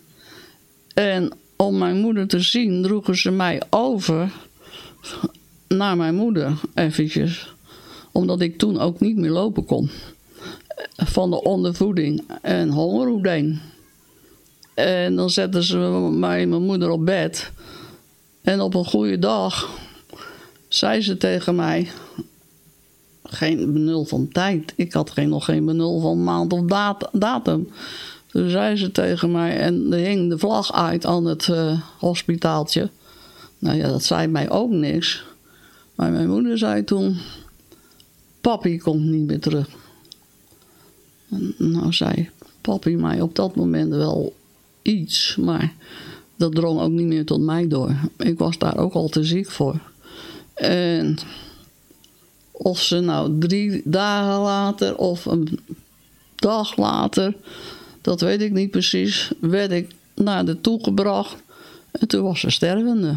En 0.93 1.31
om 1.55 1.77
mijn 1.77 1.97
moeder 1.97 2.27
te 2.27 2.39
zien 2.39 2.81
droegen 2.81 3.17
ze 3.17 3.31
mij 3.31 3.61
over 3.69 4.31
naar 5.67 5.97
mijn 5.97 6.15
moeder 6.15 6.59
eventjes. 6.73 7.53
Omdat 8.11 8.41
ik 8.41 8.57
toen 8.57 8.79
ook 8.79 8.99
niet 8.99 9.17
meer 9.17 9.29
lopen 9.29 9.65
kon. 9.65 9.89
Van 10.95 11.29
de 11.29 11.41
ondervoeding 11.43 12.23
en 12.41 12.69
hongerhoedeen. 12.69 13.59
En 14.73 15.15
dan 15.15 15.29
zetten 15.29 15.63
ze 15.63 15.77
mij 16.11 16.45
mijn 16.45 16.63
moeder 16.63 16.89
op 16.89 17.05
bed. 17.05 17.51
En 18.41 18.61
op 18.61 18.73
een 18.73 18.85
goede 18.85 19.19
dag 19.19 19.69
zei 20.67 21.01
ze 21.01 21.17
tegen 21.17 21.55
mij... 21.55 21.89
Geen 23.23 23.73
benul 23.73 24.05
van 24.05 24.27
tijd. 24.27 24.73
Ik 24.75 24.93
had 24.93 25.09
geen, 25.09 25.29
nog 25.29 25.45
geen 25.45 25.65
benul 25.65 25.99
van 25.99 26.23
maand 26.23 26.53
of 26.53 26.61
dat, 26.61 27.09
datum. 27.11 27.69
Toen 28.31 28.49
zei 28.49 28.75
ze 28.75 28.91
tegen 28.91 29.31
mij... 29.31 29.57
En 29.57 29.93
er 29.93 29.99
hing 29.99 30.29
de 30.29 30.37
vlag 30.37 30.73
uit 30.73 31.05
aan 31.05 31.25
het 31.25 31.47
uh, 31.47 31.81
hospitaaltje. 31.97 32.89
Nou 33.59 33.77
ja, 33.77 33.87
dat 33.87 34.03
zei 34.03 34.27
mij 34.27 34.49
ook 34.49 34.71
niks. 34.71 35.23
Maar 35.95 36.11
mijn 36.11 36.29
moeder 36.29 36.57
zei 36.57 36.83
toen... 36.83 37.17
Papi 38.41 38.79
komt 38.79 39.03
niet 39.03 39.27
meer 39.27 39.39
terug. 39.39 39.67
En 41.29 41.55
nou 41.57 41.93
zei 41.93 42.29
papi 42.61 42.95
mij 42.95 43.21
op 43.21 43.35
dat 43.35 43.55
moment 43.55 43.93
wel 43.93 44.35
iets, 44.81 45.35
maar 45.35 45.73
dat 46.35 46.55
drong 46.55 46.79
ook 46.79 46.91
niet 46.91 47.05
meer 47.05 47.25
tot 47.25 47.41
mij 47.41 47.67
door. 47.67 47.95
Ik 48.17 48.37
was 48.37 48.57
daar 48.57 48.77
ook 48.77 48.93
al 48.93 49.07
te 49.07 49.23
ziek 49.23 49.49
voor. 49.49 49.79
En 50.53 51.17
of 52.51 52.81
ze 52.81 52.99
nou 52.99 53.39
drie 53.39 53.81
dagen 53.85 54.41
later 54.41 54.97
of 54.97 55.25
een 55.25 55.59
dag 56.35 56.77
later, 56.77 57.35
dat 58.01 58.21
weet 58.21 58.41
ik 58.41 58.51
niet 58.51 58.71
precies, 58.71 59.31
werd 59.39 59.71
ik 59.71 59.91
naar 60.15 60.45
de 60.45 60.61
toe 60.61 60.83
gebracht 60.83 61.35
en 61.91 62.07
toen 62.07 62.23
was 62.23 62.39
ze 62.39 62.49
stervende. 62.49 63.15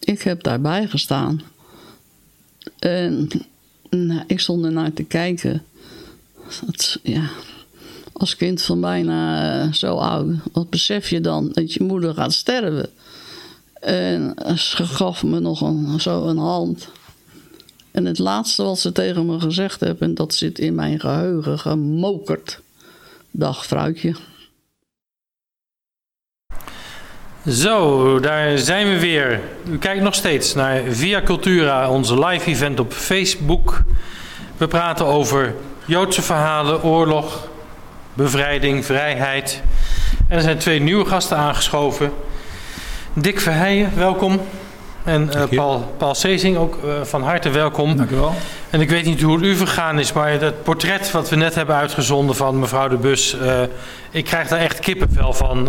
Ik 0.00 0.22
heb 0.22 0.42
daarbij 0.42 0.86
gestaan. 0.86 1.42
En 2.78 3.28
nou, 3.90 4.22
ik 4.26 4.40
stond 4.40 4.64
ernaar 4.64 4.92
te 4.92 5.02
kijken. 5.02 5.62
Dat, 6.66 6.98
ja, 7.02 7.30
als 8.12 8.36
kind 8.36 8.62
van 8.62 8.80
bijna 8.80 9.64
uh, 9.64 9.72
zo 9.72 9.96
oud, 9.96 10.34
wat 10.52 10.70
besef 10.70 11.10
je 11.10 11.20
dan 11.20 11.48
dat 11.52 11.72
je 11.72 11.82
moeder 11.82 12.14
gaat 12.14 12.32
sterven? 12.32 12.90
En 13.80 14.34
ze 14.56 14.86
gaf 14.86 15.22
me 15.22 15.40
nog 15.40 15.60
een, 15.60 16.00
zo 16.00 16.26
een 16.26 16.38
hand. 16.38 16.88
En 17.90 18.04
het 18.04 18.18
laatste 18.18 18.62
wat 18.62 18.78
ze 18.78 18.92
tegen 18.92 19.26
me 19.26 19.40
gezegd 19.40 19.80
heeft, 19.80 20.00
en 20.00 20.14
dat 20.14 20.34
zit 20.34 20.58
in 20.58 20.74
mijn 20.74 21.00
geheugen 21.00 21.58
gemokerd. 21.58 22.61
Dag, 23.34 23.66
fruitje. 23.66 24.14
Zo, 27.48 28.20
daar 28.20 28.58
zijn 28.58 28.88
we 28.88 29.00
weer. 29.00 29.40
U 29.68 29.78
kijkt 29.78 30.02
nog 30.02 30.14
steeds 30.14 30.54
naar 30.54 30.82
Via 30.88 31.22
Cultura, 31.22 31.90
onze 31.90 32.26
live 32.26 32.50
event 32.50 32.80
op 32.80 32.92
Facebook. 32.92 33.82
We 34.56 34.66
praten 34.68 35.06
over 35.06 35.54
Joodse 35.84 36.22
verhalen, 36.22 36.82
oorlog, 36.82 37.48
bevrijding, 38.14 38.84
vrijheid. 38.84 39.62
En 40.28 40.36
er 40.36 40.42
zijn 40.42 40.58
twee 40.58 40.80
nieuwe 40.80 41.04
gasten 41.04 41.36
aangeschoven. 41.36 42.12
Dick 43.12 43.40
Verheijen, 43.40 43.96
welkom. 43.96 44.40
En 45.04 45.30
uh, 45.36 45.42
Paul, 45.56 45.94
Paul 45.96 46.14
Sezing, 46.14 46.56
ook 46.56 46.78
uh, 46.84 47.00
van 47.02 47.22
harte 47.22 47.50
welkom. 47.50 47.96
Dank 47.96 48.10
u 48.10 48.16
wel. 48.16 48.34
En 48.70 48.80
ik 48.80 48.90
weet 48.90 49.04
niet 49.04 49.22
hoe 49.22 49.36
het 49.36 49.44
u 49.44 49.56
vergaan 49.56 49.98
is, 49.98 50.12
maar 50.12 50.30
het 50.30 50.62
portret 50.62 51.10
wat 51.10 51.28
we 51.28 51.36
net 51.36 51.54
hebben 51.54 51.74
uitgezonden 51.74 52.36
van 52.36 52.58
mevrouw 52.58 52.88
de 52.88 52.96
Bus... 52.96 53.36
Uh, 53.42 53.60
ik 54.10 54.24
krijg 54.24 54.48
daar 54.48 54.58
echt 54.58 54.78
kippenvel 54.78 55.32
van, 55.32 55.68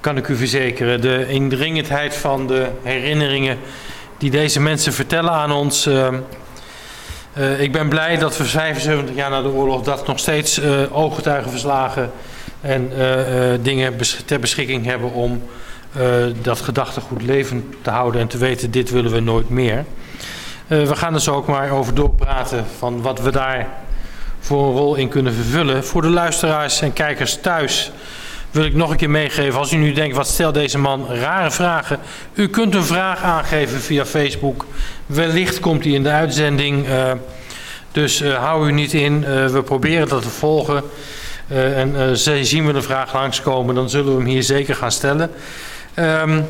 kan 0.00 0.16
ik 0.16 0.28
u 0.28 0.36
verzekeren. 0.36 1.00
De 1.00 1.28
indringendheid 1.28 2.16
van 2.16 2.46
de 2.46 2.68
herinneringen 2.82 3.58
die 4.18 4.30
deze 4.30 4.60
mensen 4.60 4.92
vertellen 4.92 5.32
aan 5.32 5.52
ons... 5.52 5.88
Ik 7.58 7.72
ben 7.72 7.88
blij 7.88 8.16
dat 8.16 8.36
we 8.36 8.44
75 8.44 9.14
jaar 9.14 9.30
na 9.30 9.42
de 9.42 9.48
oorlog 9.48 9.82
dat 9.82 10.06
nog 10.06 10.18
steeds 10.18 10.60
ooggetuigenverslagen 10.92 12.10
en 12.60 12.92
dingen 13.62 13.96
bes 13.96 14.22
ter 14.24 14.40
beschikking 14.40 14.84
hebben 14.84 15.12
om 15.12 15.42
dat 16.42 16.60
gedachtegoed 16.60 17.22
levend 17.22 17.64
te 17.82 17.90
houden 17.90 18.20
en 18.20 18.26
te 18.26 18.38
weten 18.38 18.70
dit 18.70 18.90
willen 18.90 19.12
we 19.12 19.20
nooit 19.20 19.48
meer. 19.48 19.84
we 20.66 20.96
gaan 20.96 21.20
zo 21.20 21.34
ook 21.34 21.46
maar 21.46 21.70
over 21.70 21.94
doorpraten 21.94 22.64
van 22.78 23.02
wat 23.02 23.20
we 23.20 23.30
daar 23.30 23.66
voor 24.40 24.68
een 24.68 24.76
rol 24.76 24.94
in 24.94 25.08
kunnen 25.08 25.34
vervullen. 25.34 25.84
Voor 25.84 26.02
de 26.02 26.08
luisteraars 26.08 26.80
en 26.80 26.92
kijkers 26.92 27.38
thuis 27.40 27.92
wil 28.50 28.64
ik 28.64 28.74
nog 28.74 28.90
een 28.90 28.96
keer 28.96 29.10
meegeven. 29.10 29.58
Als 29.58 29.72
u 29.72 29.76
nu 29.76 29.92
denkt, 29.92 30.16
wat 30.16 30.28
stelt 30.28 30.54
deze 30.54 30.78
man 30.78 31.06
rare 31.08 31.50
vragen. 31.50 31.98
U 32.34 32.48
kunt 32.48 32.74
een 32.74 32.84
vraag 32.84 33.22
aangeven 33.22 33.80
via 33.80 34.04
Facebook. 34.04 34.66
Wellicht 35.06 35.60
komt 35.60 35.84
hij 35.84 35.92
in 35.92 36.02
de 36.02 36.10
uitzending. 36.10 36.88
Uh, 36.88 37.12
dus 37.92 38.22
hou 38.22 38.68
u 38.68 38.72
niet 38.72 38.92
in. 38.92 39.20
We 39.50 39.62
proberen 39.64 40.08
dat 40.08 40.22
te 40.22 40.28
volgen. 40.28 40.82
en 41.48 42.16
zien 42.42 42.66
we 42.66 42.72
een 42.72 42.82
vraag 42.82 43.14
langskomen, 43.14 43.74
dan 43.74 43.90
zullen 43.90 44.12
we 44.12 44.18
hem 44.18 44.28
hier 44.28 44.42
zeker 44.42 44.74
gaan 44.74 44.92
stellen. 44.92 45.30
Um, 45.98 46.46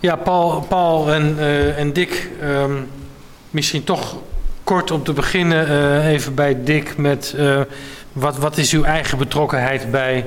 ja, 0.00 0.16
Paul, 0.16 0.60
Paul 0.68 1.12
en, 1.12 1.38
en 1.76 1.92
Dick, 1.92 2.30
um, 2.42 2.88
misschien 3.50 3.84
toch 3.84 4.16
kort 4.64 4.90
om 4.90 5.02
te 5.02 5.12
beginnen 5.12 6.00
even 6.06 6.34
bij 6.34 6.64
Dick 6.64 6.96
met 6.96 7.36
wat, 8.12 8.38
wat 8.38 8.58
is 8.58 8.72
uw 8.72 8.84
eigen 8.84 9.18
betrokkenheid 9.18 9.90
bij 9.90 10.26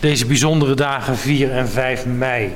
deze 0.00 0.26
bijzondere 0.26 0.74
dagen 0.74 1.16
4 1.16 1.52
en 1.52 1.68
5 1.68 2.06
mei? 2.06 2.54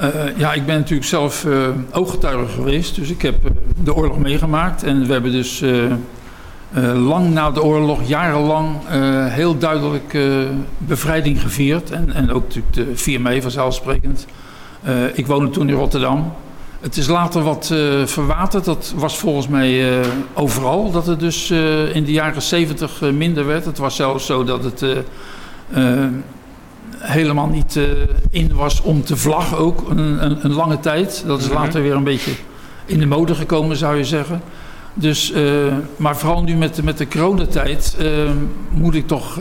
Uh, 0.00 0.08
ja, 0.36 0.52
ik 0.52 0.66
ben 0.66 0.76
natuurlijk 0.76 1.08
zelf 1.08 1.44
uh, 1.44 1.68
ooggetuige 1.90 2.52
geweest. 2.52 2.94
Dus 2.94 3.10
ik 3.10 3.22
heb 3.22 3.44
uh, 3.44 3.50
de 3.76 3.94
oorlog 3.94 4.18
meegemaakt. 4.18 4.82
En 4.82 5.06
we 5.06 5.12
hebben 5.12 5.32
dus 5.32 5.64
lang 6.94 7.32
na 7.32 7.50
de 7.50 7.62
oorlog, 7.62 8.08
jarenlang, 8.08 8.76
heel 9.28 9.58
duidelijk 9.58 10.18
bevrijding 10.78 11.40
gevierd. 11.40 11.90
En, 11.90 12.12
en 12.12 12.32
ook 12.32 12.42
natuurlijk 12.42 12.74
de 12.74 12.86
4 12.94 13.20
mei 13.20 13.42
vanzelfsprekend. 13.42 14.26
ik 15.12 15.26
woonde 15.26 15.50
toen 15.50 15.68
in 15.68 15.74
Rotterdam. 15.74 16.32
Het 16.80 16.96
is 16.96 17.06
later 17.06 17.42
wat 17.42 17.66
verwaterd. 18.04 18.64
Dat 18.64 18.92
was 18.96 19.18
volgens 19.18 19.48
mij 19.48 20.00
overal. 20.34 20.90
Dat 20.90 21.06
het 21.06 21.20
dus 21.20 21.50
in 21.92 22.04
de 22.04 22.12
jaren 22.12 22.42
70 22.42 23.00
minder 23.00 23.46
werd. 23.46 23.64
Het 23.64 23.78
was 23.78 23.96
zelfs 23.96 24.26
zo 24.26 24.44
dat 24.44 24.64
het 24.64 24.84
helemaal 26.98 27.48
niet 27.48 27.78
in 28.30 28.54
was 28.54 28.82
om 28.82 29.04
te 29.04 29.16
vlaggen 29.16 29.58
ook. 29.58 29.90
Een, 29.90 30.24
een, 30.24 30.44
een 30.44 30.52
lange 30.52 30.80
tijd. 30.80 31.24
Dat 31.26 31.40
is 31.40 31.48
mhm. 31.48 31.54
later 31.54 31.82
weer 31.82 31.94
een 31.94 32.04
beetje 32.04 32.32
in 32.86 32.98
de 32.98 33.06
mode 33.06 33.34
gekomen 33.34 33.76
zou 33.76 33.96
je 33.96 34.04
zeggen. 34.04 34.42
Dus, 34.94 35.32
maar 35.96 36.16
vooral 36.16 36.42
nu 36.42 36.54
met, 36.54 36.82
met 36.82 36.98
de 36.98 37.08
coronatijd 37.08 37.96
moet 38.70 38.94
ik 38.94 39.06
toch... 39.06 39.38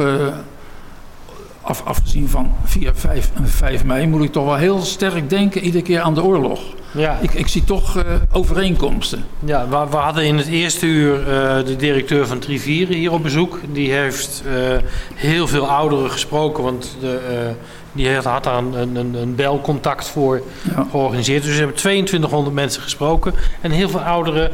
Af, 1.65 1.81
afgezien 1.85 2.29
van 2.29 2.51
4, 2.63 2.91
5 2.95 3.31
en 3.35 3.47
5 3.47 3.83
mei, 3.83 4.07
moet 4.07 4.23
ik 4.23 4.31
toch 4.31 4.45
wel 4.45 4.55
heel 4.55 4.79
sterk 4.79 5.29
denken 5.29 5.61
iedere 5.61 5.83
keer 5.83 6.01
aan 6.01 6.13
de 6.13 6.23
oorlog. 6.23 6.59
Ja. 6.91 7.17
Ik, 7.21 7.33
ik 7.33 7.47
zie 7.47 7.63
toch 7.63 8.03
overeenkomsten. 8.31 9.25
Ja, 9.45 9.67
we, 9.67 9.89
we, 9.89 9.95
hadden 9.95 10.25
in 10.25 10.37
het 10.37 10.47
eerste 10.47 10.85
uur 10.85 11.25
de 11.65 11.75
directeur 11.77 12.27
van 12.27 12.39
Trivieren 12.39 12.95
hier 12.95 13.11
op 13.11 13.23
bezoek. 13.23 13.59
Die 13.71 13.91
heeft 13.91 14.43
heel 15.15 15.47
veel 15.47 15.67
ouderen 15.67 16.11
gesproken, 16.11 16.63
want 16.63 16.97
de, 16.99 17.53
die 17.93 18.15
had 18.15 18.43
daar 18.43 18.57
een, 18.57 18.95
een, 18.95 19.13
een 19.13 19.35
belcontact 19.35 20.07
voor 20.07 20.41
ja. 20.75 20.87
georganiseerd. 20.91 21.43
Dus 21.43 21.51
we 21.51 21.57
hebben 21.57 21.75
2200 21.75 22.55
mensen 22.55 22.81
gesproken. 22.81 23.33
En 23.61 23.71
heel 23.71 23.89
veel 23.89 24.01
ouderen 24.01 24.51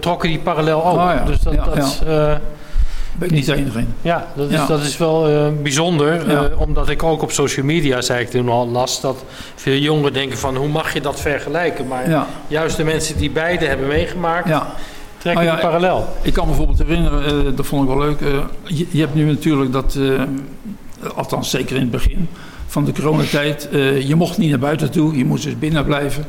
trokken 0.00 0.28
die 0.28 0.38
parallel 0.38 0.84
ook. 0.86 0.98
Oh, 0.98 1.10
ja. 1.14 1.24
Dus 1.24 1.40
dat, 1.40 1.54
ja, 1.54 1.64
dat 1.64 2.02
ben 3.18 3.28
ik 3.28 3.34
niet 3.34 3.46
de 3.46 3.54
enige 3.54 3.78
in. 3.78 3.94
Ja, 4.02 4.26
dat 4.34 4.48
is, 4.48 4.54
ja. 4.54 4.66
Dat 4.66 4.80
is 4.80 4.96
wel 4.96 5.30
uh, 5.30 5.46
bijzonder. 5.62 6.30
Ja. 6.30 6.48
Uh, 6.48 6.60
omdat 6.60 6.88
ik 6.88 7.02
ook 7.02 7.22
op 7.22 7.32
social 7.32 7.66
media, 7.66 8.00
zei 8.00 8.20
ik 8.20 8.30
toen 8.30 8.48
al, 8.48 8.68
las 8.68 9.00
dat 9.00 9.24
veel 9.54 9.76
jongeren 9.76 10.12
denken 10.12 10.38
van 10.38 10.56
hoe 10.56 10.68
mag 10.68 10.92
je 10.92 11.00
dat 11.00 11.20
vergelijken? 11.20 11.86
Maar 11.86 12.10
ja. 12.10 12.26
juist 12.48 12.76
de 12.76 12.84
mensen 12.84 13.16
die 13.16 13.30
beide 13.30 13.66
hebben 13.66 13.86
meegemaakt, 13.86 14.50
trekken 15.18 15.46
oh, 15.46 15.52
die 15.52 15.60
parallel. 15.60 16.08
Ik 16.22 16.32
kan 16.32 16.42
me 16.42 16.48
bijvoorbeeld 16.50 16.88
herinneren, 16.88 17.46
uh, 17.46 17.56
dat 17.56 17.66
vond 17.66 17.82
ik 17.82 17.88
wel 17.88 17.98
leuk. 17.98 18.20
Je, 18.64 18.86
je, 18.90 19.00
hebt 19.00 19.14
nu 19.14 19.24
natuurlijk 19.24 19.72
dat, 19.72 19.98
althans 21.14 21.50
zeker 21.50 21.76
in 21.76 21.82
het 21.82 21.90
begin 21.90 22.28
van 22.68 22.84
de 22.84 22.92
coronatijd, 22.92 23.68
je 24.06 24.14
mocht 24.14 24.38
niet 24.38 24.50
naar 24.50 24.58
buiten 24.58 24.90
toe, 24.90 25.16
je 25.16 25.24
moest 25.24 25.44
dus 25.44 25.58
binnen 25.58 25.84
blijven. 25.84 26.24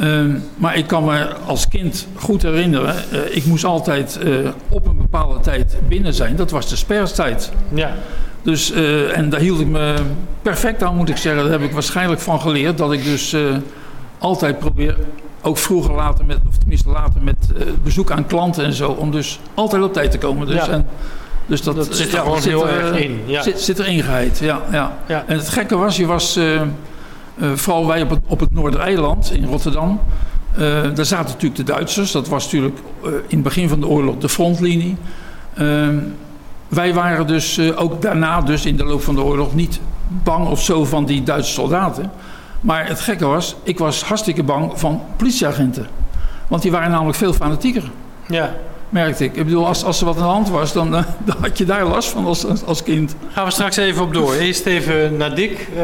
Um, 0.00 0.42
maar 0.56 0.76
ik 0.76 0.86
kan 0.86 1.04
me 1.04 1.34
als 1.46 1.68
kind 1.68 2.06
goed 2.14 2.42
herinneren, 2.42 2.94
uh, 3.12 3.36
ik 3.36 3.44
moest 3.44 3.64
altijd 3.64 4.18
uh, 4.24 4.48
op 4.68 4.86
een 4.86 4.96
bepaalde 4.96 5.40
tijd 5.40 5.76
binnen 5.88 6.14
zijn. 6.14 6.36
Dat 6.36 6.50
was 6.50 6.68
de 6.68 6.76
sperstijd. 6.76 7.52
Ja. 7.74 7.94
Dus, 8.42 8.72
uh, 8.72 9.16
en 9.16 9.28
daar 9.28 9.40
hield 9.40 9.60
ik 9.60 9.66
me 9.66 9.94
perfect 10.42 10.82
aan, 10.82 10.96
moet 10.96 11.08
ik 11.08 11.16
zeggen. 11.16 11.42
Daar 11.42 11.52
heb 11.52 11.62
ik 11.62 11.72
waarschijnlijk 11.72 12.20
van 12.20 12.40
geleerd. 12.40 12.78
Dat 12.78 12.92
ik 12.92 13.04
dus 13.04 13.36
altijd 14.18 14.58
probeer, 14.58 14.96
ook 15.42 15.58
vroeger 15.58 15.94
later 15.94 16.24
met, 16.24 16.38
of 16.48 16.56
tenminste 16.58 16.88
later 16.88 17.22
met 17.22 17.36
bezoek 17.82 18.10
aan 18.10 18.26
klanten 18.26 18.64
en 18.64 18.72
zo, 18.72 18.90
om 18.90 19.10
dus 19.10 19.40
altijd 19.54 19.82
op 19.82 19.92
tijd 19.92 20.10
te 20.10 20.18
komen. 20.18 20.46
Dus, 20.46 20.64
ja. 20.64 20.68
en, 20.68 20.86
dus 21.46 21.62
dat, 21.62 21.76
dat 21.76 21.96
zit 21.96 22.08
er 22.08 22.14
ja, 22.14 22.20
gewoon 22.20 22.42
zit 22.42 22.50
heel 22.50 22.68
er, 22.68 22.80
erg 22.80 23.00
in. 23.00 23.20
Ja. 23.26 23.42
Zit, 23.42 23.60
zit 23.60 23.78
er 23.78 23.86
ingeheid, 23.86 24.38
ja, 24.38 24.60
ja, 24.70 24.96
ja. 25.06 25.24
En 25.26 25.36
het 25.36 25.48
gekke 25.48 25.76
was, 25.76 25.96
je 25.96 26.06
was 26.06 26.38
Uh, 27.38 27.52
vooral 27.54 27.86
wij 27.86 28.02
op 28.02 28.10
het, 28.10 28.20
op 28.26 28.40
het 28.40 28.54
Noordereiland 28.54 29.32
in 29.32 29.44
Rotterdam. 29.44 30.00
Uh, 30.52 30.58
daar 30.94 31.04
zaten 31.04 31.26
natuurlijk 31.26 31.56
de 31.56 31.72
Duitsers. 31.72 32.12
Dat 32.12 32.28
was 32.28 32.44
natuurlijk 32.44 32.78
in 33.02 33.24
het 33.28 33.42
begin 33.42 33.68
van 33.68 33.80
de 33.80 33.86
oorlog 33.86 34.18
de 34.18 34.28
frontlinie. 34.28 34.96
Wij 36.68 36.94
waren 36.94 37.26
dus 37.26 37.60
ook 37.74 38.02
daarna, 38.02 38.40
dus 38.40 38.66
in 38.66 38.76
de 38.76 38.84
loop 38.84 39.02
van 39.02 39.14
de 39.14 39.22
oorlog, 39.22 39.54
niet 39.54 39.80
bang 40.08 40.48
of 40.48 40.62
zo 40.62 40.84
van 40.84 41.04
die 41.04 41.22
Duitse 41.22 41.52
soldaten. 41.52 42.10
Maar 42.60 42.88
het 42.88 43.00
gekke 43.00 43.26
was, 43.26 43.56
ik 43.62 43.78
was 43.78 44.02
hartstikke 44.02 44.42
bang 44.42 44.72
van 44.74 45.02
politieagenten. 45.16 45.86
Want 46.48 46.62
die 46.62 46.70
waren 46.70 46.90
namelijk 46.90 47.18
veel 47.18 47.32
fanatieker. 47.32 47.90
Ja. 48.28 48.54
Merkte 48.88 49.24
ik. 49.24 49.36
Ik 49.36 49.44
bedoel, 49.44 49.66
als, 49.66 49.84
als 49.84 50.00
er 50.00 50.06
wat 50.06 50.16
aan 50.16 50.22
de 50.22 50.28
hand 50.28 50.48
was, 50.48 50.72
dan, 50.72 50.94
uh, 50.94 51.02
dan 51.26 51.36
had 51.40 51.58
je 51.58 51.64
daar 51.64 51.84
last 51.84 52.08
van 52.08 52.26
als, 52.26 52.44
als 52.64 52.82
kind. 52.82 53.14
Gaan 53.32 53.44
we 53.44 53.50
straks 53.50 53.76
even 53.76 54.02
op 54.02 54.14
door. 54.14 54.34
Eerst 54.34 54.66
even 54.66 55.16
naar 55.16 55.34
Dick. 55.34 55.66
Uh, 55.76 55.82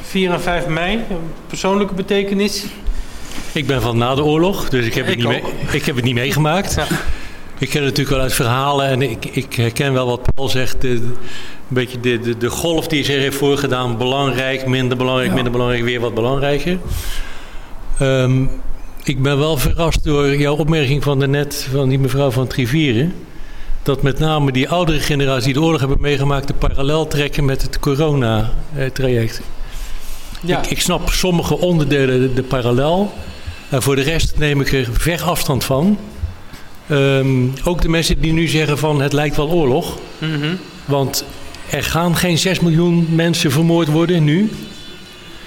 4 0.00 0.30
en 0.32 0.40
5 0.40 0.66
mei, 0.66 0.94
een 0.94 1.16
persoonlijke 1.46 1.94
betekenis. 1.94 2.64
Ik 3.52 3.66
ben 3.66 3.82
van 3.82 3.98
na 3.98 4.14
de 4.14 4.24
oorlog, 4.24 4.68
dus 4.68 4.86
ik 4.86 4.94
heb, 4.94 5.06
het, 5.06 5.14
Ik 5.14 5.20
niet, 5.20 5.28
mee, 5.28 5.42
ik 5.72 5.84
heb 5.84 5.96
het 5.96 6.04
niet 6.04 6.14
meegemaakt. 6.14 6.74
Ja. 6.74 6.86
Ik 7.58 7.68
ken 7.70 7.82
het 7.82 7.88
natuurlijk 7.88 8.08
wel 8.16 8.20
uit 8.20 8.32
verhalen 8.34 8.86
en 8.86 9.02
ik, 9.02 9.24
ik 9.24 9.54
herken 9.54 9.92
wel 9.92 10.06
wat 10.06 10.20
Paul 10.34 10.48
zegt. 10.48 10.80
De, 10.80 10.88
een 10.88 11.16
beetje 11.68 12.00
de, 12.00 12.20
de, 12.20 12.36
de 12.36 12.50
golf 12.50 12.86
die 12.88 13.04
zich 13.04 13.16
heeft 13.20 13.36
voorgedaan. 13.36 13.98
Belangrijk, 13.98 14.66
minder 14.66 14.96
belangrijk, 14.96 15.28
Ja. 15.28 15.34
minder 15.34 15.52
belangrijk, 15.52 15.84
weer 15.84 16.00
wat 16.00 16.14
belangrijker. 16.14 16.78
Ehm, 17.98 18.46
ik 19.04 19.22
ben 19.22 19.38
wel 19.38 19.56
verrast 19.56 20.04
door 20.04 20.36
jouw 20.36 20.56
opmerking 20.56 21.02
van 21.02 21.18
daarnet 21.18 21.66
van 21.70 21.88
die 21.88 21.98
mevrouw 21.98 22.30
van 22.30 22.46
Trivieren. 22.46 23.14
Dat 23.82 24.02
met 24.02 24.18
name 24.18 24.52
die 24.52 24.68
oudere 24.68 25.00
generatie 25.00 25.44
die 25.44 25.54
de 25.54 25.60
oorlog 25.60 25.80
hebben 25.80 26.00
meegemaakt... 26.00 26.46
de 26.46 26.54
parallel 26.54 27.06
trekken 27.06 27.44
met 27.44 27.62
het 27.62 27.78
corona-traject. 27.78 29.40
Ja. 30.40 30.58
Ik, 30.58 30.66
ik 30.66 30.80
snap 30.80 31.10
sommige 31.10 31.58
onderdelen 31.58 32.20
de, 32.20 32.34
de 32.34 32.42
parallel. 32.42 33.12
En 33.68 33.82
voor 33.82 33.96
de 33.96 34.02
rest 34.02 34.38
neem 34.38 34.60
ik 34.60 34.72
er 34.72 34.88
ver 34.92 35.22
afstand 35.22 35.64
van. 35.64 35.98
Ehm, 36.86 37.46
ook 37.64 37.82
de 37.82 37.88
mensen 37.88 38.20
die 38.20 38.32
nu 38.32 38.48
zeggen 38.48 38.78
van 38.78 39.00
het 39.00 39.12
lijkt 39.12 39.36
wel 39.36 39.50
oorlog. 39.50 39.98
Mhm. 40.18 40.54
Want 40.84 41.24
er 41.70 41.82
gaan 41.82 42.16
geen 42.16 42.38
6 42.38 42.60
miljoen 42.60 43.06
mensen 43.10 43.50
vermoord 43.50 43.88
worden 43.88 44.24
nu. 44.24 44.50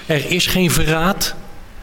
Er 0.05 0.31
is 0.31 0.47
geen 0.47 0.71
verraad. 0.71 1.35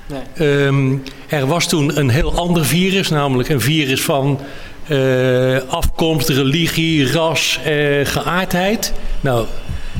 Nee. 0.06 0.22
Ehm, 0.66 0.96
er 1.28 1.46
was 1.46 1.68
toen 1.68 1.98
een 1.98 2.08
heel 2.08 2.34
ander 2.34 2.64
virus, 2.64 3.08
namelijk 3.08 3.48
een 3.48 3.60
virus 3.60 4.02
van 4.02 4.40
eh, 4.86 5.56
afkomst, 5.68 6.28
religie, 6.28 7.12
ras, 7.12 7.58
eh, 7.64 8.06
geaardheid. 8.06 8.92
Nou, 9.20 9.46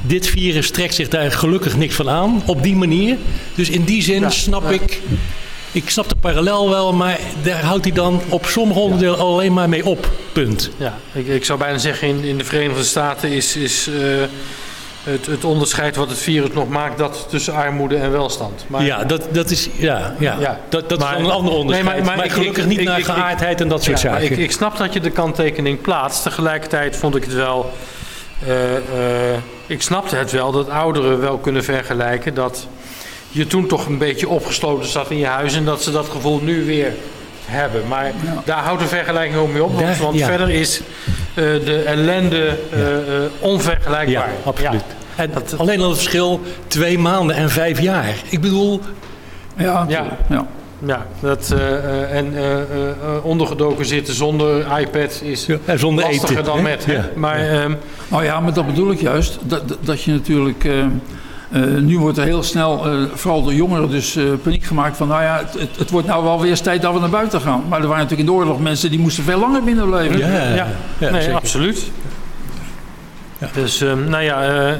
dit 0.02 0.26
virus 0.26 0.70
trekt 0.70 0.94
zich 0.94 1.08
daar 1.08 1.32
gelukkig 1.32 1.76
niks 1.76 1.94
van 1.94 2.08
aan, 2.08 2.42
op 2.46 2.62
die 2.62 2.76
manier. 2.76 3.16
Dus 3.54 3.70
in 3.70 3.84
die 3.84 4.02
zin 4.02 4.20
Ja, 4.20 4.30
snap 4.30 4.62
ja. 4.62 4.70
ik, 4.70 5.00
ik 5.72 5.90
snap 5.90 6.08
de 6.08 6.14
parallel 6.14 6.70
wel, 6.70 6.92
maar 6.92 7.18
daar 7.42 7.62
houdt 7.62 7.84
hij 7.84 7.94
dan 7.94 8.20
op 8.28 8.46
sommige 8.46 8.80
onderdelen 8.80 9.18
alleen 9.18 9.52
maar 9.52 9.68
mee 9.68 9.84
op. 9.86 10.10
Punt. 10.32 10.70
Ja, 10.76 10.98
ik, 11.12 11.26
ik 11.26 11.44
zou 11.44 11.58
bijna 11.58 11.78
zeggen 11.78 12.08
in, 12.08 12.24
in 12.24 12.38
de 12.38 12.44
Verenigde 12.44 12.84
Staten 12.84 13.30
is, 13.30 13.56
is 13.56 13.88
eh, 13.88 14.22
het, 15.04 15.26
het 15.26 15.44
onderscheid 15.44 15.96
wat 15.96 16.08
het 16.08 16.18
virus 16.18 16.52
nog 16.52 16.68
maakt 16.68 16.98
dat 16.98 17.26
tussen 17.28 17.54
armoede 17.54 17.96
en 17.96 18.10
welstand. 18.12 18.64
Maar, 18.66 18.82
ja, 18.84 19.04
dat, 19.04 19.26
dat 19.32 19.50
is, 19.50 19.68
ja, 19.76 20.14
ja. 20.18 20.36
Ja. 20.40 20.60
dat, 20.68 20.88
dat 20.88 20.98
Maar- 20.98 21.14
is 21.18 21.24
een 21.24 21.30
ander 21.30 21.52
onderscheid. 21.54 21.86
Nee, 21.88 21.96
maar- 21.96 22.06
maar, 22.06 22.16
maar 22.16 22.24
ik- 22.24 22.32
gelukkig 22.32 22.62
ik- 22.62 22.68
niet 22.68 22.78
ik- 22.78 22.84
naar 22.86 23.04
geaardheid 23.04 23.60
en 23.60 23.68
dat 23.68 23.82
soort 23.82 24.00
Ja, 24.00 24.10
zaken. 24.10 24.30
ik, 24.32 24.38
ik 24.38 24.52
snap 24.52 24.76
dat 24.76 24.92
je 24.92 25.00
de 25.00 25.10
kanttekening 25.10 25.80
plaatst. 25.80 26.22
Tegelijkertijd 26.22 26.96
vond 26.96 27.16
ik 27.16 27.24
het 27.24 27.34
wel. 27.34 27.72
eh, 28.46 28.76
eh, 28.76 29.38
ik 29.66 29.82
snapte 29.82 30.16
het 30.16 30.30
wel 30.32 30.52
dat 30.52 30.68
ouderen 30.68 31.20
wel 31.20 31.38
kunnen 31.38 31.64
vergelijken. 31.64 32.34
Dat 32.34 32.66
je 33.30 33.46
toen 33.46 33.66
toch 33.66 33.86
een 33.86 33.98
beetje 33.98 34.28
opgesloten 34.28 34.88
zat 34.88 35.10
in 35.10 35.18
je 35.18 35.26
huis. 35.26 35.54
En 35.54 35.64
dat 35.64 35.82
ze 35.82 35.90
dat 35.90 36.08
gevoel 36.08 36.40
nu 36.42 36.64
weer 36.64 36.92
hebben. 37.44 37.88
Maar 37.88 38.12
daar 38.44 38.58
houdt 38.64 38.80
de 38.80 38.86
vergelijking 38.88 39.38
ook 39.38 39.48
mee 39.52 39.62
op. 39.64 39.72
Want, 39.74 39.86
Daar- 39.86 39.96
want 39.98 40.20
verder 40.22 40.50
is 40.50 40.80
de 41.34 41.82
ellende 41.86 42.56
eh, 42.72 42.96
eh, 42.96 43.30
onvergelijkbaar. 43.40 44.08
Ja, 44.10 44.26
absoluut. 44.44 44.84
Ja. 45.16 45.22
En 45.22 45.30
alleen 45.56 45.80
al 45.80 45.88
het 45.88 45.98
verschil 45.98 46.40
twee 46.66 46.98
maanden 46.98 47.36
en 47.36 47.50
vijf 47.50 47.80
jaar. 47.80 48.14
Ik 48.28 48.40
bedoel, 48.40 48.80
Ja, 49.56 49.84
Ja. 49.88 50.06
ja. 50.28 50.46
Ja, 50.86 51.06
dat, 51.20 51.54
eh, 51.58 51.76
eh, 51.76 52.16
en 52.16 52.36
eh, 52.36 52.52
eh, 52.52 52.60
eh, 52.62 53.24
ondergedoken 53.24 53.86
zitten 53.86 54.14
zonder 54.14 54.78
iPad 54.80 55.20
is 55.24 55.46
en 55.64 55.78
zonder 55.78 56.04
lastiger 56.04 56.30
eten. 56.30 56.44
dan 56.44 56.56
hè? 56.56 56.62
met. 56.62 56.84
hè? 56.84 56.92
Ja. 56.92 57.04
Maar 57.14 57.38
ehm, 57.38 57.72
Nou 58.08 58.24
ja, 58.24 58.40
maar 58.40 58.52
dat 58.52 58.66
bedoel 58.66 58.90
ik 58.90 59.00
juist. 59.00 59.38
Dat, 59.42 59.68
dat- 59.68 59.78
dat 59.80 60.02
je 60.02 60.10
natuurlijk. 60.12 60.64
Eh, 61.50 61.62
nu 61.62 61.98
wordt 61.98 62.18
er 62.18 62.24
heel 62.24 62.42
snel, 62.42 62.87
eh, 62.87 63.04
vooral 63.14 63.42
door 63.42 63.54
jongeren, 63.54 63.90
dus 63.90 64.16
eh, 64.16 64.24
paniek 64.42 64.64
gemaakt 64.64 64.96
van. 64.96 65.09
Nou 65.09 65.22
ja, 65.22 65.38
het, 65.38 65.61
het, 65.61 65.76
het 65.78 65.90
wordt 65.90 66.07
nou 66.07 66.24
wel 66.24 66.40
weer 66.40 66.50
eens 66.50 66.61
tijd 66.61 66.83
dat 66.83 66.92
we 66.92 67.00
naar 67.00 67.11
buiten 67.11 67.40
gaan. 67.40 67.64
Maar 67.68 67.80
er 67.80 67.87
waren 67.87 68.02
natuurlijk 68.02 68.28
in 68.28 68.35
de 68.35 68.40
oorlog 68.40 68.61
mensen 68.61 68.90
die 68.90 68.98
moesten 68.98 69.24
veel 69.24 69.38
langer 69.38 69.64
binnen 69.64 69.87
blijven. 69.87 70.18
Ja, 70.18 70.54
Ja. 70.54 70.66
ja, 70.98 71.11
nee, 71.11 71.22
zeker. 71.22 71.37
absoluut. 71.37 71.90
Ja. 73.38 73.48
Dus 73.52 73.80
ehm, 73.80 74.09
nou 74.09 74.22
ja, 74.22 74.42
eh, 74.42 74.72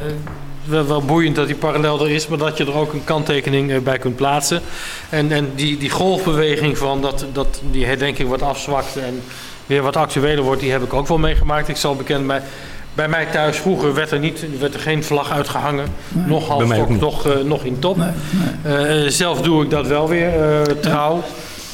wel, 0.65 0.87
wel 0.87 1.03
boeiend 1.03 1.37
dat 1.37 1.47
die 1.47 1.57
parallel 1.57 2.05
er 2.05 2.11
is, 2.11 2.27
maar 2.29 2.39
dat 2.39 2.57
je 2.57 2.65
er 2.65 2.75
ook 2.75 2.93
een 2.93 3.05
kanttekening 3.05 3.83
bij 3.83 3.99
kunt 3.99 4.17
plaatsen. 4.17 4.61
En, 5.09 5.33
en 5.33 5.51
die, 5.55 5.79
die 5.79 5.91
golfbeweging 5.91 6.79
van 6.79 7.01
dat, 7.03 7.27
dat 7.33 7.61
die 7.71 7.87
herdenking 7.87 8.29
wordt 8.29 8.43
afzwakt 8.43 8.97
en 8.97 9.23
weer 9.67 9.83
wat 9.83 9.97
actueler 9.97 10.43
wordt, 10.43 10.61
die 10.61 10.71
heb 10.71 10.83
ik 10.83 10.95
ook 10.95 11.09
wel 11.09 11.19
meegemaakt. 11.19 11.69
Ik 11.69 11.77
zal 11.77 11.97
bekend 11.97 12.27
bij, 12.27 12.43
bij 12.95 13.09
mij 13.09 13.27
thuis 13.27 13.57
vroeger 13.57 13.95
werd 13.95 14.11
er, 14.11 14.19
niet, 14.19 14.45
werd 14.59 14.75
er 14.75 14.81
geen 14.81 15.05
vlag 15.05 15.31
uitgehangen, 15.31 15.87
nog 16.27 16.89
niet. 16.89 17.01
nog, 17.01 17.27
eh, 17.27 17.39
nog 17.45 17.65
in 17.65 17.79
top. 17.79 17.97
Nee. 17.97 18.09
Eh, 18.63 19.11
zelf 19.11 19.41
doe 19.41 19.65
ik 19.65 19.71
dat 19.71 19.87
wel 19.87 20.09
weer 20.09 20.29
eh, 20.43 20.61
trouw. 20.81 21.23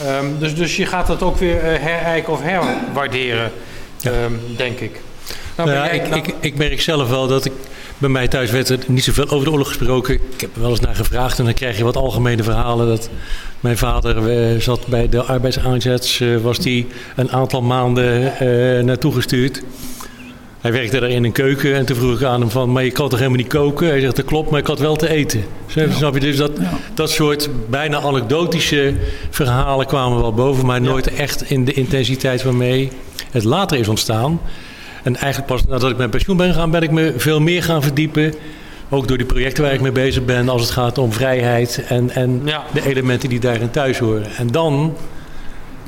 Ehm, 0.06 0.24
dus, 0.38 0.54
dus 0.54 0.76
je 0.76 0.86
gaat 0.86 1.06
dat 1.06 1.22
ook 1.22 1.36
weer 1.36 1.62
herijken 1.62 2.32
of 2.32 2.40
herwaarderen, 2.42 3.52
ehm, 4.02 4.32
denk 4.56 4.78
ik. 4.80 5.00
Nou, 5.56 5.70
Nou 5.70 5.84
jij- 5.86 5.96
ik, 5.96 6.08
nou- 6.08 6.22
ik, 6.22 6.34
ik 6.40 6.56
merk 6.56 6.80
zelf 6.80 7.08
wel 7.08 7.26
dat 7.26 7.44
ik 7.44 7.52
bij 7.98 8.08
mij 8.08 8.28
thuis 8.28 8.50
werd 8.50 8.68
er 8.68 8.78
niet 8.86 9.04
zoveel 9.04 9.30
over 9.30 9.44
de 9.44 9.50
oorlog 9.50 9.68
gesproken. 9.68 10.14
Ik 10.14 10.40
heb 10.40 10.54
er 10.54 10.60
wel 10.60 10.70
eens 10.70 10.80
naar 10.80 10.94
gevraagd 10.94 11.38
en 11.38 11.44
dan 11.44 11.54
krijg 11.54 11.76
je 11.76 11.84
wat 11.84 11.96
algemene 11.96 12.42
verhalen. 12.42 12.86
Dat 12.86 13.08
mijn 13.60 13.78
vader 13.78 14.62
zat 14.62 14.86
bij 14.86 15.08
de 15.08 15.22
arbeidsaanzet, 15.22 16.20
was 16.42 16.58
die 16.58 16.86
een 17.16 17.32
aantal 17.32 17.62
maanden 17.62 18.36
eh, 18.38 18.84
naartoe 18.84 19.12
gestuurd. 19.12 19.62
Hij 20.60 20.72
werkte 20.72 21.00
daar 21.00 21.10
in 21.10 21.24
een 21.24 21.32
keuken 21.32 21.74
en 21.74 21.86
toen 21.86 21.96
vroeg 21.96 22.20
ik 22.20 22.22
aan 22.26 22.40
hem 22.40 22.50
van, 22.50 22.72
maar 22.72 22.84
je 22.84 22.90
kan 22.90 23.08
toch 23.08 23.18
helemaal 23.18 23.40
niet 23.40 23.48
koken? 23.48 23.88
Hij 23.88 24.00
zegt, 24.00 24.16
dat 24.16 24.24
klopt, 24.24 24.50
maar 24.50 24.60
ik 24.60 24.66
had 24.66 24.78
wel 24.78 24.96
te 24.96 25.08
eten. 25.08 25.44
Zo, 25.66 25.86
Snap 25.90 26.14
je? 26.14 26.20
Dus 26.20 26.36
dat, 26.36 26.50
Ja. 26.60 26.78
dat 26.94 27.10
soort 27.10 27.48
bijna 27.70 28.00
anekdotische 28.00 28.94
verhalen 29.30 29.86
kwamen 29.86 30.20
wel 30.20 30.32
boven, 30.34 30.66
maar 30.66 30.80
nooit 30.80 31.14
echt 31.14 31.50
in 31.50 31.64
de 31.64 31.72
intensiteit 31.72 32.42
waarmee 32.42 32.90
het 33.30 33.44
later 33.44 33.78
is 33.78 33.88
ontstaan. 33.88 34.40
En 35.02 35.16
eigenlijk 35.16 35.52
pas 35.52 35.64
nadat 35.66 35.90
ik 35.90 35.96
met 35.96 36.10
pensioen 36.10 36.36
ben 36.36 36.52
gegaan, 36.52 36.70
ben 36.70 36.82
ik 36.82 36.90
me 36.90 37.14
veel 37.16 37.40
meer 37.40 37.62
gaan 37.62 37.82
verdiepen. 37.82 38.34
Ook 38.88 39.08
door 39.08 39.16
die 39.16 39.26
projecten 39.26 39.62
waar 39.64 39.72
ik 39.72 39.80
mee 39.80 39.92
bezig 39.92 40.24
ben, 40.24 40.48
als 40.48 40.62
het 40.62 40.70
gaat 40.70 40.98
om 40.98 41.12
vrijheid 41.12 41.84
en, 41.88 42.10
en 42.10 42.42
de 42.72 42.86
elementen 42.86 43.28
die 43.28 43.40
daarin 43.40 43.70
thuis 43.70 43.98
horen. 43.98 44.30
En 44.36 44.46
dan 44.46 44.96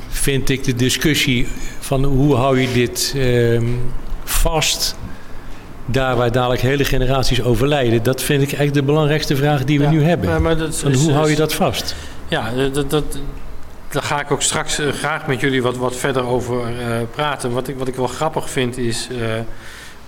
vind 0.09 0.49
ik 0.49 0.63
de 0.63 0.75
discussie 0.75 1.47
van 1.79 2.03
hoe 2.03 2.35
hou 2.35 2.59
je 2.59 2.67
dit 2.73 3.13
ehm, 3.17 3.65
vast, 4.33 4.95
daar 5.85 6.15
waar 6.15 6.31
dadelijk 6.31 6.61
hele 6.61 6.85
generaties 6.85 7.41
overlijden, 7.43 8.03
dat 8.03 8.21
vind 8.21 8.41
ik 8.41 8.47
eigenlijk 8.47 8.77
de 8.85 8.91
belangrijkste 8.91 9.35
vraag 9.35 9.63
die 9.63 9.77
we 9.79 9.83
Ja, 9.83 9.89
nu 9.91 10.03
hebben. 10.03 10.41
maar- 10.41 10.61
is- 10.61 10.81
hoe 10.81 11.11
hou 11.13 11.29
je 11.29 11.35
dat 11.35 11.53
vast? 11.53 11.95
Ja, 12.27 12.49
dat, 12.73 12.89
dat, 12.89 13.03
daar 13.89 14.03
ga 14.03 14.19
ik 14.21 14.31
ook 14.31 14.41
straks 14.41 14.79
eh, 14.79 14.87
graag 14.89 15.27
met 15.27 15.39
jullie 15.39 15.61
wat, 15.61 15.77
wat 15.77 15.95
verder 15.95 16.25
over 16.25 16.55
eh, 16.59 16.97
praten. 17.11 17.51
Wat 17.51 17.67
ik, 17.67 17.77
wat 17.77 17.87
ik 17.87 17.95
wel 17.95 18.07
grappig 18.07 18.49
vind 18.49 18.77
is 18.77 19.07
eh, 19.11 19.17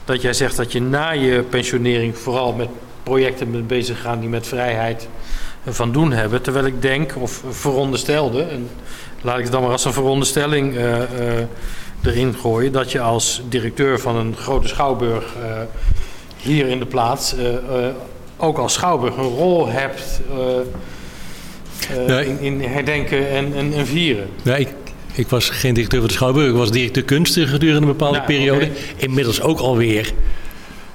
dat 0.05 0.21
jij 0.21 0.33
zegt 0.33 0.55
dat 0.55 0.71
je 0.71 0.81
na 0.81 1.09
je 1.11 1.43
pensionering 1.49 2.17
vooral 2.17 2.53
met 2.53 2.67
projecten 3.03 3.51
bent 3.51 3.67
bezig 3.67 4.01
gaan 4.01 4.19
die 4.19 4.29
met 4.29 4.47
vrijheid 4.47 5.07
van 5.67 5.91
doen 5.91 6.11
hebben. 6.11 6.41
Terwijl 6.41 6.65
ik 6.65 6.81
denk, 6.81 7.13
of 7.19 7.41
veronderstelde, 7.49 8.41
en 8.43 8.69
laat 9.21 9.37
ik 9.37 9.43
het 9.43 9.51
dan 9.51 9.61
maar 9.61 9.71
als 9.71 9.85
een 9.85 9.93
veronderstelling 9.93 10.75
erin 12.05 12.35
gooien, 12.41 12.71
dat 12.71 12.91
je 12.91 12.99
als 12.99 13.41
directeur 13.49 13.99
van 13.99 14.15
een 14.15 14.35
grote 14.35 14.67
schouwburg 14.67 15.23
eh, 15.43 15.61
hier 16.37 16.67
in 16.67 16.79
de 16.79 16.85
plaats 16.85 17.35
eh, 17.35 17.53
eh, 17.55 17.93
ook 18.37 18.57
als 18.57 18.73
schouwburg 18.73 19.17
een 19.17 19.23
rol 19.23 19.67
hebt. 19.67 20.21
Nee. 22.07 22.25
in, 22.27 22.39
in 22.39 22.61
herdenken 22.61 23.29
en, 23.29 23.53
en, 23.55 23.73
en 23.73 23.85
vieren. 23.87 24.27
Ja, 24.43 24.55
ik, 24.55 24.67
ik 25.13 25.27
was 25.27 25.49
geen 25.49 25.73
directeur 25.73 25.99
van 25.99 26.07
de 26.07 26.13
Schouwburg. 26.13 26.49
Ik 26.49 26.55
was 26.55 26.71
directeur 26.71 27.03
kunsten 27.03 27.47
gedurende 27.47 27.81
een 27.81 27.87
bepaalde 27.87 28.17
Ja, 28.17 28.23
periode. 28.23 28.69
Inmiddels 28.95 29.41
ook 29.41 29.59
alweer. 29.59 30.11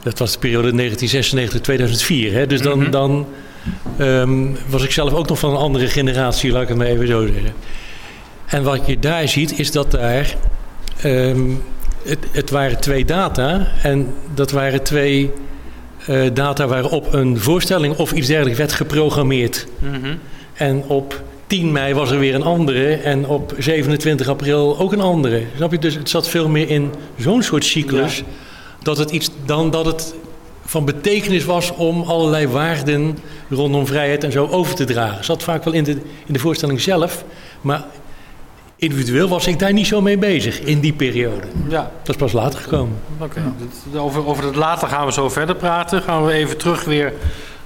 Dat 0.03 0.19
was 0.19 0.33
de 0.33 0.39
periode 0.39 0.73
1996-2004. 0.73 2.33
Hè? 2.33 2.47
Dus 2.47 2.61
dan, 2.61 2.79
Mhm. 2.79 2.91
dan 2.91 3.27
ehm, 3.99 4.47
was 4.69 4.83
ik 4.83 4.91
zelf 4.91 5.13
ook 5.13 5.29
nog 5.29 5.39
van 5.39 5.51
een 5.51 5.57
andere 5.57 5.89
generatie, 5.89 6.53
laat 6.53 6.63
ik 6.63 6.69
het 6.69 6.77
maar 6.77 6.87
even 6.87 7.07
zo 7.07 7.27
zeggen. 7.27 7.53
En 8.47 8.63
wat 8.63 8.87
je 8.87 8.99
daar 8.99 9.29
ziet, 9.29 9.59
is 9.59 9.73
dat 9.73 9.91
daar... 9.91 10.35
ehm, 11.03 11.41
het, 12.03 12.19
het 12.31 12.51
waren 12.51 12.81
twee 12.81 13.05
data 13.05 13.67
en 13.83 14.15
dat 14.35 14.51
waren 14.51 14.83
twee 14.83 15.31
eh, 16.07 16.21
data 16.33 16.67
waarop 16.67 17.13
een 17.13 17.41
voorstelling 17.41 17.97
of 17.97 18.13
iets 18.13 18.27
dergelijks 18.27 18.59
werd 18.59 18.73
geprogrammeerd. 18.73 19.67
Mhm. 19.79 20.15
En 20.55 20.83
op 20.87 21.23
10 21.47 21.73
mei 21.73 21.95
was 21.95 22.11
er 22.11 22.19
weer 22.19 22.35
een 22.35 22.43
andere 22.43 22.95
en 22.95 23.27
op 23.27 23.55
27 23.59 24.29
april 24.29 24.79
ook 24.79 24.93
een 24.93 25.01
andere. 25.01 25.43
Snap 25.57 25.71
je? 25.71 25.79
Dus 25.79 25.95
het 25.95 26.09
zat 26.09 26.29
veel 26.29 26.49
meer 26.49 26.69
in 26.71 26.91
zo'n 27.19 27.43
soort 27.43 27.65
cyclus 27.65 28.23
dat 28.83 28.99
het 28.99 29.11
iets 29.11 29.31
dan 29.45 29.71
dat 29.71 29.87
het 29.87 30.15
van 30.65 30.85
betekenis 30.85 31.45
was 31.45 31.75
om 31.75 32.03
allerlei 32.03 32.47
waarden 32.47 33.19
rondom 33.49 33.87
vrijheid 33.87 34.25
en 34.25 34.33
zo 34.33 34.47
over 34.47 34.75
te 34.75 34.85
dragen. 34.85 35.17
Het 35.17 35.25
zat 35.25 35.43
vaak 35.43 35.65
wel 35.65 35.73
in 35.73 35.85
de, 35.85 35.91
in 36.27 36.33
de 36.33 36.39
voorstelling 36.39 36.81
zelf, 36.81 37.25
maar 37.61 37.85
individueel 38.81 39.29
was 39.29 39.47
ik 39.47 39.59
daar 39.59 39.73
niet 39.73 39.87
zo 39.87 40.01
mee 40.01 40.19
bezig 40.19 40.61
in 40.61 40.81
die 40.81 40.93
periode. 40.93 41.47
Ja, 41.69 41.91
Dat 42.03 42.09
is 42.09 42.17
pas 42.17 42.33
later 42.33 42.61
gekomen. 42.61 42.97
oké. 43.19 43.43
Dat- 43.93 44.01
Over, 44.01 44.27
over 44.27 44.45
het 44.45 44.57
later 44.57 44.89
gaan 44.89 45.07
we 45.07 45.13
zo 45.13 45.29
verder 45.29 45.55
praten. 45.57 46.03
Gaan 46.03 46.25
we 46.25 46.33
even 46.33 46.57
terug 46.57 46.85
weer 46.85 47.13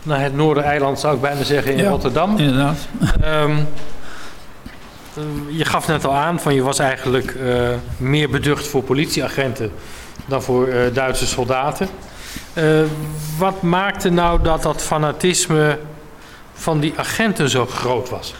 naar 0.03 0.20
het 0.20 0.35
Noordereiland, 0.37 0.98
zou 1.00 1.14
ik 1.14 1.20
bijna 1.20 1.42
zeggen, 1.42 1.72
in 1.72 1.79
Ja. 1.79 1.88
Rotterdam. 1.90 2.37
Inderdaad. 2.38 2.77
Ehm, 3.20 3.50
eh, 5.16 5.22
je 5.59 5.64
gaf 5.64 5.87
net 5.88 6.05
al 6.05 6.14
aan 6.14 6.40
van 6.40 6.55
je 6.55 6.62
was 6.62 6.79
eigenlijk 6.79 7.35
eh, 7.35 7.68
meer 7.96 8.31
beducht 8.31 8.66
voor 8.66 8.83
politieagenten 8.83 9.70
dan 10.27 10.42
voor 10.42 10.66
eh, 10.68 10.94
Duitse 10.94 11.27
soldaten. 11.27 11.88
Eh, 12.53 12.64
wat 13.38 13.62
maakte 13.62 14.09
nou 14.11 14.42
dat 14.42 14.62
dat 14.62 14.83
fanatisme 14.83 15.79
van 16.55 16.81
die 16.81 16.92
agenten 16.96 17.48
zo 17.50 17.66
groot 17.66 18.09
was? 18.11 18.35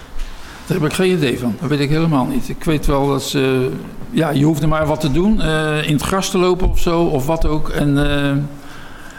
Daar 0.67 0.79
heb 0.81 0.87
ik 0.87 0.93
geen 0.93 1.13
idee 1.13 1.39
van. 1.39 1.57
Dat 1.61 1.69
weet 1.69 1.81
ik 1.81 1.89
helemaal 1.89 2.27
niet. 2.27 2.49
Ik 2.49 2.65
weet 2.65 2.87
wel 2.87 3.09
dat 3.09 3.23
ze... 3.23 3.71
Ja, 4.11 4.31
je 4.31 4.45
hoefde 4.45 4.67
maar 4.67 4.87
wat 4.87 5.01
te 5.01 5.13
doen. 5.13 5.41
eh, 5.41 5.87
in 5.87 5.93
het 5.93 6.03
gras 6.03 6.31
te 6.31 6.39
lopen 6.39 6.71
of 6.71 6.79
zo, 6.81 7.01
of 7.01 7.27
wat 7.27 7.47
ook. 7.47 7.69
En 7.69 8.11
eh, 8.11 8.33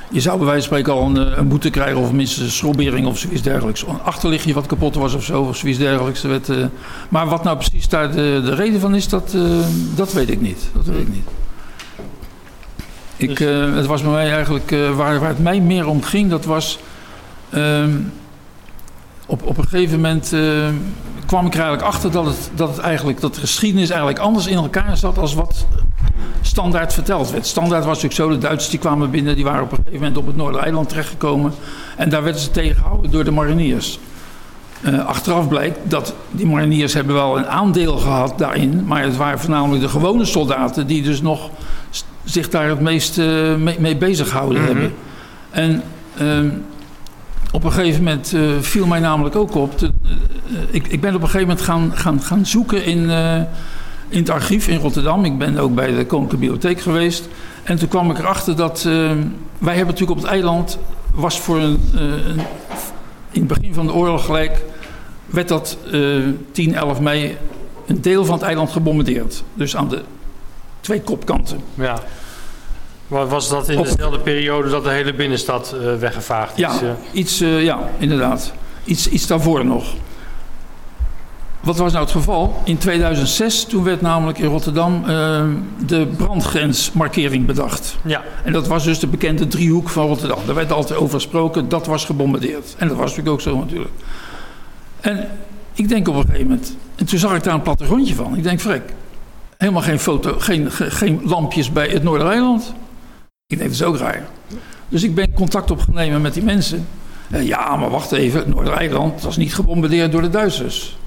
je 0.09 0.21
zou 0.21 0.37
bij 0.37 0.45
wijze 0.45 0.67
van 0.67 0.77
spreken 0.77 1.01
al 1.01 1.09
een, 1.09 1.31
eh, 1.31 1.37
een 1.37 1.47
boete 1.47 1.69
krijgen... 1.69 1.97
of 1.97 2.11
minstens 2.11 2.45
een 2.45 2.51
schrobbering 2.51 3.07
of 3.07 3.17
zoiets 3.17 3.41
dergelijks. 3.41 3.81
Een 3.87 4.01
achterlichtje 4.03 4.53
wat 4.53 4.65
kapot 4.65 4.95
was 4.95 5.13
of 5.13 5.23
zo, 5.23 5.41
of 5.41 5.57
zoiets 5.57 5.79
dergelijks. 5.79 6.23
Er 6.23 6.29
werd, 6.29 6.49
maar 7.09 7.27
wat 7.27 7.43
nou 7.43 7.57
precies 7.57 7.87
daar 7.89 8.11
de, 8.11 8.41
de 8.45 8.55
reden 8.55 8.79
van 8.79 8.95
is, 8.95 9.07
dat, 9.07 9.35
dat 9.95 10.13
weet 10.13 10.29
ik 10.29 10.41
niet. 10.41 10.69
Dat 10.73 10.85
weet 10.85 11.01
ik 11.01 11.13
niet. 11.13 11.27
Ik, 13.17 13.39
eh, 13.39 13.73
het 13.73 13.85
was 13.85 14.01
bij 14.01 14.11
mij 14.11 14.31
eigenlijk... 14.31 14.75
waar, 14.95 15.19
waar 15.19 15.29
het 15.29 15.39
mij 15.39 15.59
meer 15.59 15.87
om 15.87 16.01
ging, 16.01 16.29
dat 16.29 16.45
was... 16.45 16.79
ehm, 17.49 17.91
op, 19.25 19.43
op 19.43 19.57
een 19.57 19.67
gegeven 19.67 19.95
moment 19.95 20.33
eh, 20.33 20.41
kwam 21.25 21.45
ik 21.45 21.53
er 21.53 21.59
eigenlijk 21.59 21.87
achter 21.93 22.11
dat, 22.11 22.25
het, 22.25 22.49
dat, 22.55 22.69
het 22.69 22.79
eigenlijk, 22.79 23.21
dat 23.21 23.35
de 23.35 23.39
geschiedenis 23.39 23.89
eigenlijk 23.89 24.19
anders 24.19 24.47
in 24.47 24.57
elkaar 24.57 24.97
zat 24.97 25.17
als 25.17 25.33
wat 25.33 25.65
standaard 26.41 26.93
verteld 26.93 27.31
werd. 27.31 27.45
Standaard 27.45 27.85
was 27.85 28.01
natuurlijk 28.03 28.31
zo, 28.31 28.39
de 28.39 28.47
Duitsers 28.47 28.69
die 28.69 28.79
kwamen 28.79 29.11
binnen, 29.11 29.35
die 29.35 29.43
waren 29.43 29.63
op 29.63 29.71
een 29.71 29.77
gegeven 29.77 29.99
moment 29.99 30.17
op 30.17 30.25
het 30.27 30.35
Noordereiland 30.35 30.89
terechtgekomen. 30.89 31.53
En 31.97 32.09
daar 32.09 32.23
werden 32.23 32.41
ze 32.41 32.51
tegengehouden 32.51 33.11
door 33.11 33.23
de 33.23 33.31
mariniers. 33.31 33.99
Eh, 34.81 35.05
achteraf 35.05 35.47
blijkt 35.47 35.77
dat 35.83 36.13
die 36.31 36.45
mariniers 36.45 36.93
hebben 36.93 37.15
wel 37.15 37.37
een 37.37 37.47
aandeel 37.47 37.97
gehad 37.97 38.33
daarin, 38.37 38.83
maar 38.85 39.03
het 39.03 39.17
waren 39.17 39.39
voornamelijk 39.39 39.81
de 39.81 39.89
gewone 39.89 40.25
soldaten 40.25 40.87
die 40.87 41.01
dus 41.01 41.21
nog 41.21 41.49
zich 42.23 42.49
daar 42.49 42.67
het 42.69 42.79
meest 42.79 43.17
eh, 43.17 43.55
mee, 43.55 43.79
mee 43.79 43.97
bezig 43.97 44.29
gehouden 44.29 44.61
Mhm. 44.61 44.71
hebben. 44.71 44.93
En 45.49 45.83
ehm, 46.17 46.49
op 47.55 47.63
een 47.63 47.71
gegeven 47.71 48.03
moment 48.03 48.33
eh, 48.33 48.41
viel 48.59 48.85
mij 48.87 48.99
namelijk 48.99 49.35
ook 49.35 49.55
op. 49.55 49.79
de- 49.79 49.91
eh, 50.03 50.11
ik, 50.71 50.87
ik 50.87 51.01
ben 51.01 51.15
op 51.15 51.21
een 51.21 51.29
gegeven 51.29 51.47
moment 51.47 51.65
gaan, 51.65 51.91
gaan, 51.95 52.21
gaan 52.21 52.45
zoeken 52.45 52.85
in, 52.85 53.09
eh, 53.09 53.35
in 54.09 54.19
het 54.19 54.29
archief 54.29 54.67
in 54.67 54.79
Rotterdam. 54.79 55.25
Ik 55.25 55.37
ben 55.37 55.57
ook 55.57 55.75
bij 55.75 55.87
de 55.95 56.05
Koninklijke 56.05 56.37
Bibliotheek 56.47 56.81
geweest. 56.81 57.27
En 57.63 57.77
toen 57.77 57.87
kwam 57.87 58.11
ik 58.11 58.19
erachter 58.19 58.55
dat 58.55 58.77
eh, 58.77 58.93
wij 59.57 59.75
hebben 59.75 59.85
natuurlijk 59.93 60.11
op 60.11 60.17
het 60.17 60.25
eiland 60.31 60.77
was 61.13 61.39
voor 61.39 61.59
een, 61.59 61.79
eh, 61.95 62.01
een- 62.01 62.39
in 63.31 63.39
het 63.41 63.47
begin 63.47 63.73
van 63.73 63.85
de 63.85 63.93
oorlog 63.93 64.25
gelijk 64.25 64.61
werd 65.25 65.47
dat 65.47 65.77
eh 65.91 66.01
10, 66.51 66.75
11 66.75 66.99
mei 66.99 67.37
een 67.87 68.01
deel 68.01 68.25
van 68.25 68.35
het 68.35 68.43
eiland 68.43 68.71
gebombardeerd. 68.71 69.43
Dus 69.53 69.75
aan 69.75 69.89
de 69.89 70.01
twee 70.79 71.01
kopkanten. 71.01 71.59
Ja. 71.73 71.99
Wa- 73.07 73.25
Was 73.25 73.49
dat 73.49 73.69
in 73.69 73.77
Op- 73.77 73.85
dezelfde 73.85 74.19
periode 74.19 74.69
dat 74.69 74.83
de 74.83 74.89
hele 74.89 75.13
binnenstad 75.13 75.75
eh, 75.81 75.95
weggevaagd 75.95 76.53
is? 76.53 76.59
Ja, 76.59 76.71
eh? 76.81 76.89
iets, 77.11 77.41
eh, 77.41 77.63
ja 77.63 77.79
inderdaad. 77.97 78.53
Iets, 78.83 79.09
iets 79.09 79.27
daarvoor 79.27 79.65
nog. 79.65 79.85
Wat 81.61 81.77
was 81.77 81.91
nou 81.91 82.03
het 82.03 82.13
geval? 82.13 82.61
In 82.63 82.77
2006, 82.77 83.63
toen 83.65 83.83
werd 83.83 84.01
namelijk 84.01 84.37
in 84.37 84.45
Rotterdam 84.47 85.03
de 85.85 86.07
brandgrensmarkering 86.17 87.45
bedacht. 87.45 87.95
ja. 88.03 88.23
En 88.43 88.53
dat 88.53 88.67
was 88.67 88.83
dus 88.83 88.99
de 88.99 89.07
bekende 89.07 89.47
driehoek 89.47 89.89
van 89.89 90.07
Rotterdam. 90.07 90.37
Daar 90.45 90.55
werd 90.55 90.71
altijd 90.71 90.99
over 90.99 91.13
gesproken, 91.15 91.69
dat 91.69 91.85
was 91.85 92.05
gebombardeerd. 92.05 92.75
En 92.77 92.87
dat 92.87 92.97
was 92.97 93.05
natuurlijk 93.09 93.29
ook 93.35 93.41
zo 93.41 93.57
natuurlijk. 93.57 93.91
En 95.01 95.27
ik 95.73 95.89
denk 95.89 96.07
op 96.07 96.15
een 96.15 96.21
gegeven 96.21 96.47
moment... 96.47 96.77
En 96.95 97.05
toen 97.05 97.19
zag 97.19 97.35
ik 97.35 97.43
daar 97.43 97.53
een 97.53 97.61
plattegrondje 97.61 98.15
van. 98.15 98.37
Ik 98.37 98.43
denk, 98.43 98.59
vrek, 98.59 98.93
helemaal 99.57 99.81
geen 99.81 99.99
foto, 99.99 100.35
geen, 100.39 100.71
ge- 100.71 100.91
geen 100.91 101.21
lampjes 101.23 101.71
bij 101.71 101.87
het 101.87 102.03
Noordereiland. 102.03 102.73
Ik 103.47 103.57
denk, 103.57 103.69
dat 103.69 103.79
is 103.79 103.85
ook 103.85 103.97
raar. 103.97 104.27
Dus 104.89 105.03
ik 105.03 105.15
ben 105.15 105.33
contact 105.33 105.71
opgenomen 105.71 106.21
met 106.21 106.33
die 106.33 106.43
mensen. 106.43 106.87
Eh, 107.31 107.47
ja, 107.47 107.75
maar 107.75 107.89
wacht 107.89 108.11
even, 108.11 108.39
het 108.39 108.47
Noordereiland 108.47 109.21
was 109.21 109.37
niet 109.37 109.55
gebombardeerd 109.55 110.11
door 110.11 110.21
de 110.21 110.29
Duitsers. 110.29 110.97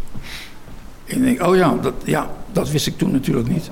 Ik 1.04 1.22
denk, 1.22 1.42
oh 1.42 1.56
ja 1.56 1.76
dat, 1.82 1.94
ja, 2.04 2.30
dat 2.52 2.70
wist 2.70 2.86
ik 2.86 2.98
toen 2.98 3.10
natuurlijk 3.10 3.48
niet. 3.48 3.68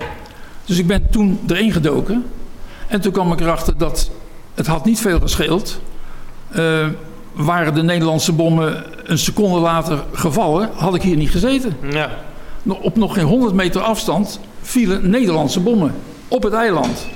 Dus 0.64 0.78
ik 0.78 0.86
ben 0.86 1.10
toen 1.10 1.40
erin 1.46 1.72
gedoken. 1.72 2.24
En 2.88 3.00
toen 3.00 3.12
kwam 3.12 3.32
ik 3.32 3.40
erachter 3.40 3.78
dat 3.78 4.10
het 4.54 4.66
had 4.66 4.84
niet 4.84 5.00
veel 5.00 5.20
gescheeld. 5.20 5.80
Eh, 6.50 6.88
waren 7.32 7.74
de 7.74 7.82
Nederlandse 7.82 8.32
bommen 8.32 8.84
een 9.04 9.18
seconde 9.18 9.58
later 9.58 10.04
gevallen, 10.12 10.70
had 10.74 10.94
ik 10.94 11.02
hier 11.02 11.16
niet 11.16 11.30
gezeten. 11.30 11.76
ja. 11.90 12.10
Op 12.80 12.96
nog 12.96 13.14
geen 13.14 13.24
100 13.24 13.54
meter 13.54 13.80
afstand 13.80 14.40
vielen 14.60 15.10
Nederlandse 15.10 15.60
bommen 15.60 15.94
op 16.28 16.42
het 16.42 16.52
eiland. 16.52 17.06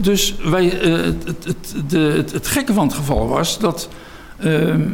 Dus 0.00 0.34
wij, 0.44 0.80
eh, 0.80 0.92
het, 0.92 1.24
het, 1.24 1.44
het, 1.44 1.74
de, 1.90 1.98
het, 1.98 2.32
het 2.32 2.46
gekke 2.46 2.72
van 2.72 2.86
het 2.86 2.96
geval 2.96 3.28
was 3.28 3.58
dat 3.58 3.88
ehm, 4.38 4.88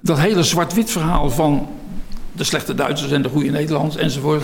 dat 0.00 0.18
hele 0.18 0.42
zwart-wit 0.42 0.90
verhaal 0.90 1.30
van 1.30 1.68
de 2.32 2.44
slechte 2.44 2.74
Duitsers 2.74 3.12
en 3.12 3.22
de 3.22 3.28
goede 3.28 3.50
Nederlanders 3.50 3.96
enzovoort, 3.96 4.42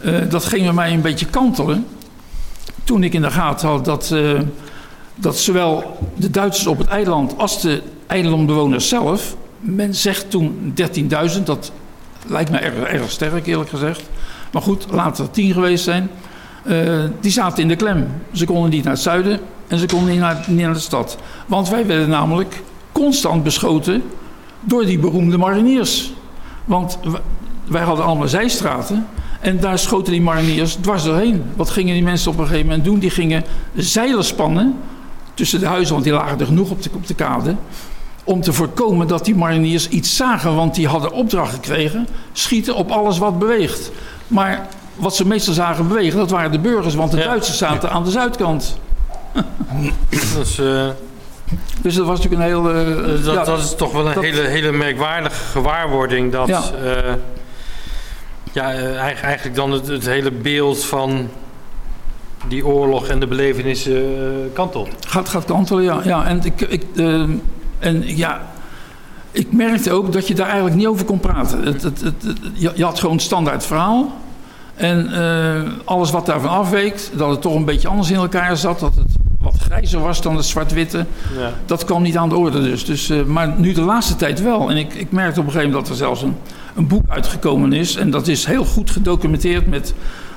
eh, 0.00 0.14
dat 0.28 0.44
ging 0.44 0.62
bij 0.62 0.72
mij 0.72 0.92
een 0.92 1.00
beetje 1.00 1.26
kantelen. 1.26 1.86
Toen 2.84 3.02
ik 3.02 3.12
in 3.12 3.22
de 3.22 3.30
gaten 3.30 3.68
had 3.68 3.84
dat, 3.84 4.10
eh, 4.10 4.40
dat 5.14 5.38
zowel 5.38 5.98
de 6.14 6.30
Duitsers 6.30 6.66
op 6.66 6.78
het 6.78 6.86
eiland 6.86 7.38
als 7.38 7.60
de 7.60 7.82
eilandbewoners 8.06 8.88
zelf, 8.88 9.36
men 9.60 9.94
zegt 9.94 10.30
toen 10.30 10.72
13.000, 10.74 11.46
dat 11.46 11.72
lijkt 12.26 12.50
me 12.50 12.58
erg, 12.58 12.74
erg 12.74 13.10
sterk 13.10 13.46
eerlijk 13.46 13.70
gezegd. 13.70 14.02
Maar 14.52 14.62
goed, 14.62 14.86
laten 14.90 15.24
er 15.24 15.30
10 15.30 15.52
geweest 15.52 15.84
zijn. 15.84 16.10
Eh, 16.66 17.04
die 17.20 17.30
zaten 17.30 17.62
in 17.62 17.68
de 17.68 17.76
klem. 17.76 18.06
Ze 18.32 18.44
konden 18.44 18.70
niet 18.70 18.84
naar 18.84 18.92
het 18.92 19.02
zuiden 19.02 19.40
en 19.68 19.78
ze 19.78 19.86
konden 19.86 20.10
niet 20.10 20.56
naar, 20.56 20.72
de 20.72 20.78
stad. 20.78 21.16
Want 21.46 21.68
wij 21.68 21.86
werden 21.86 22.08
namelijk 22.08 22.62
constant 22.92 23.42
beschoten 23.42 24.02
door 24.60 24.84
die 24.84 24.98
beroemde 24.98 25.38
mariniers. 25.38 26.12
Want 26.64 26.98
wij 27.64 27.82
hadden 27.82 28.04
allemaal 28.04 28.28
zijstraten 28.28 29.06
en 29.40 29.60
daar 29.60 29.78
schoten 29.78 30.12
die 30.12 30.22
mariniers 30.22 30.74
dwars 30.74 31.04
doorheen. 31.04 31.42
Wat 31.56 31.70
gingen 31.70 31.94
die 31.94 32.02
mensen 32.02 32.30
op 32.30 32.38
een 32.38 32.46
gegeven 32.46 32.66
moment 32.66 32.84
doen? 32.84 32.98
Die 32.98 33.10
gingen 33.10 33.44
zeilen 33.74 34.24
spannen 34.24 34.74
tussen 35.34 35.60
de 35.60 35.66
huizen, 35.66 35.92
want 35.92 36.04
die 36.04 36.12
lagen 36.12 36.40
er 36.40 36.46
genoeg 36.46 36.70
op 36.70 36.82
de, 36.82 36.90
op 36.94 37.06
de 37.06 37.14
kade. 37.14 37.56
Om 38.24 38.40
te 38.40 38.52
voorkomen 38.52 39.06
dat 39.06 39.24
die 39.24 39.36
mariniers 39.36 39.88
iets 39.88 40.16
zagen, 40.16 40.54
want 40.54 40.74
die 40.74 40.88
hadden 40.88 41.12
opdracht 41.12 41.54
gekregen: 41.54 42.06
schieten 42.32 42.74
op 42.74 42.90
alles 42.90 43.18
wat 43.18 43.38
beweegt. 43.38 43.90
Maar 44.26 44.66
wat 44.96 45.16
ze 45.16 45.26
meestal 45.26 45.54
zagen 45.54 45.88
bewegen, 45.88 46.18
dat 46.18 46.30
waren 46.30 46.52
de 46.52 46.58
burgers, 46.58 46.94
want 46.94 47.10
de 47.10 47.16
Ja. 47.18 47.24
Duitsers 47.24 47.58
zaten 47.58 47.90
aan 47.90 48.04
de 48.04 48.10
zuidkant. 48.10 48.78
Dus, 50.38 50.58
eh, 50.58 50.86
Dus 51.82 51.94
dat 51.94 52.06
was 52.06 52.16
natuurlijk 52.20 52.42
een 52.42 52.48
heel. 52.48 52.70
eh, 52.74 53.24
dat, 53.24 53.34
ja, 53.34 53.44
dat 53.44 53.58
is 53.58 53.74
toch 53.74 53.92
wel 53.92 54.06
een 54.08 54.14
dat- 54.14 54.22
hele, 54.24 54.40
hele 54.40 54.72
merkwaardige 54.72 55.44
gewaarwording. 55.50 56.32
Dat 56.32 56.48
Ja. 56.48 56.62
eh, 56.84 57.12
ja, 58.52 58.72
eigenlijk, 58.72 59.54
dan 59.54 59.70
het, 59.72 59.86
het 59.86 60.06
hele 60.06 60.30
beeld 60.30 60.84
van 60.84 61.28
die 62.48 62.66
oorlog 62.66 63.06
en 63.06 63.20
de 63.20 63.26
belevenissen 63.26 64.04
kantelt. 64.52 64.88
Gaat, 65.08 65.28
gaat 65.28 65.44
kantelen, 65.44 65.82
ja. 65.82 66.00
ja 66.04 66.24
en, 66.26 66.44
ik, 66.44 66.60
ik, 66.60 66.84
eh, 66.96 67.22
en 67.78 68.16
ja, 68.16 68.40
ik 69.30 69.52
merkte 69.52 69.92
ook 69.92 70.12
dat 70.12 70.28
je 70.28 70.34
daar 70.34 70.46
eigenlijk 70.46 70.76
niet 70.76 70.86
over 70.86 71.04
kon 71.04 71.20
praten. 71.20 71.62
Het, 71.64 71.82
het, 71.82 72.02
je, 72.52 72.72
je 72.74 72.84
had 72.84 72.98
gewoon 73.00 73.14
een 73.14 73.20
standaard 73.20 73.64
verhaal. 73.66 74.12
En 74.76 75.12
eh, 75.12 75.62
alles 75.84 76.10
wat 76.10 76.26
daarvan 76.26 76.50
afweek, 76.50 77.08
dat 77.14 77.30
het 77.30 77.40
toch 77.40 77.54
een 77.54 77.64
beetje 77.64 77.88
anders 77.88 78.10
in 78.10 78.16
elkaar 78.16 78.56
zat. 78.56 78.80
Dat 78.80 78.94
het 78.94 79.16
wat 79.40 79.56
grijzer 79.58 80.00
was 80.00 80.20
dan 80.20 80.36
het 80.36 80.44
zwart-witte. 80.44 81.06
Ja. 81.38 81.52
Dat 81.66 81.84
kwam 81.84 82.02
niet 82.02 82.16
aan 82.16 82.28
de 82.28 82.36
orde 82.36 82.62
dus. 82.62 82.84
dus 82.84 83.10
eh, 83.10 83.22
maar 83.22 83.54
nu 83.58 83.72
de 83.72 83.80
laatste 83.80 84.16
tijd 84.16 84.42
wel. 84.42 84.70
En 84.70 84.76
ik, 84.76 84.94
ik 84.94 85.12
merkte 85.12 85.40
op 85.40 85.46
een 85.46 85.52
gegeven 85.52 85.72
moment 85.72 85.88
dat 85.88 85.98
er 85.98 86.04
zelfs 86.04 86.22
een, 86.22 86.36
een 86.74 86.86
boek 86.86 87.08
uitgekomen 87.08 87.72
is. 87.72 87.96
En 87.96 88.10
dat 88.10 88.28
is 88.28 88.44
heel 88.44 88.64
goed 88.64 88.90
gedocumenteerd 88.90 89.66
met 89.66 89.94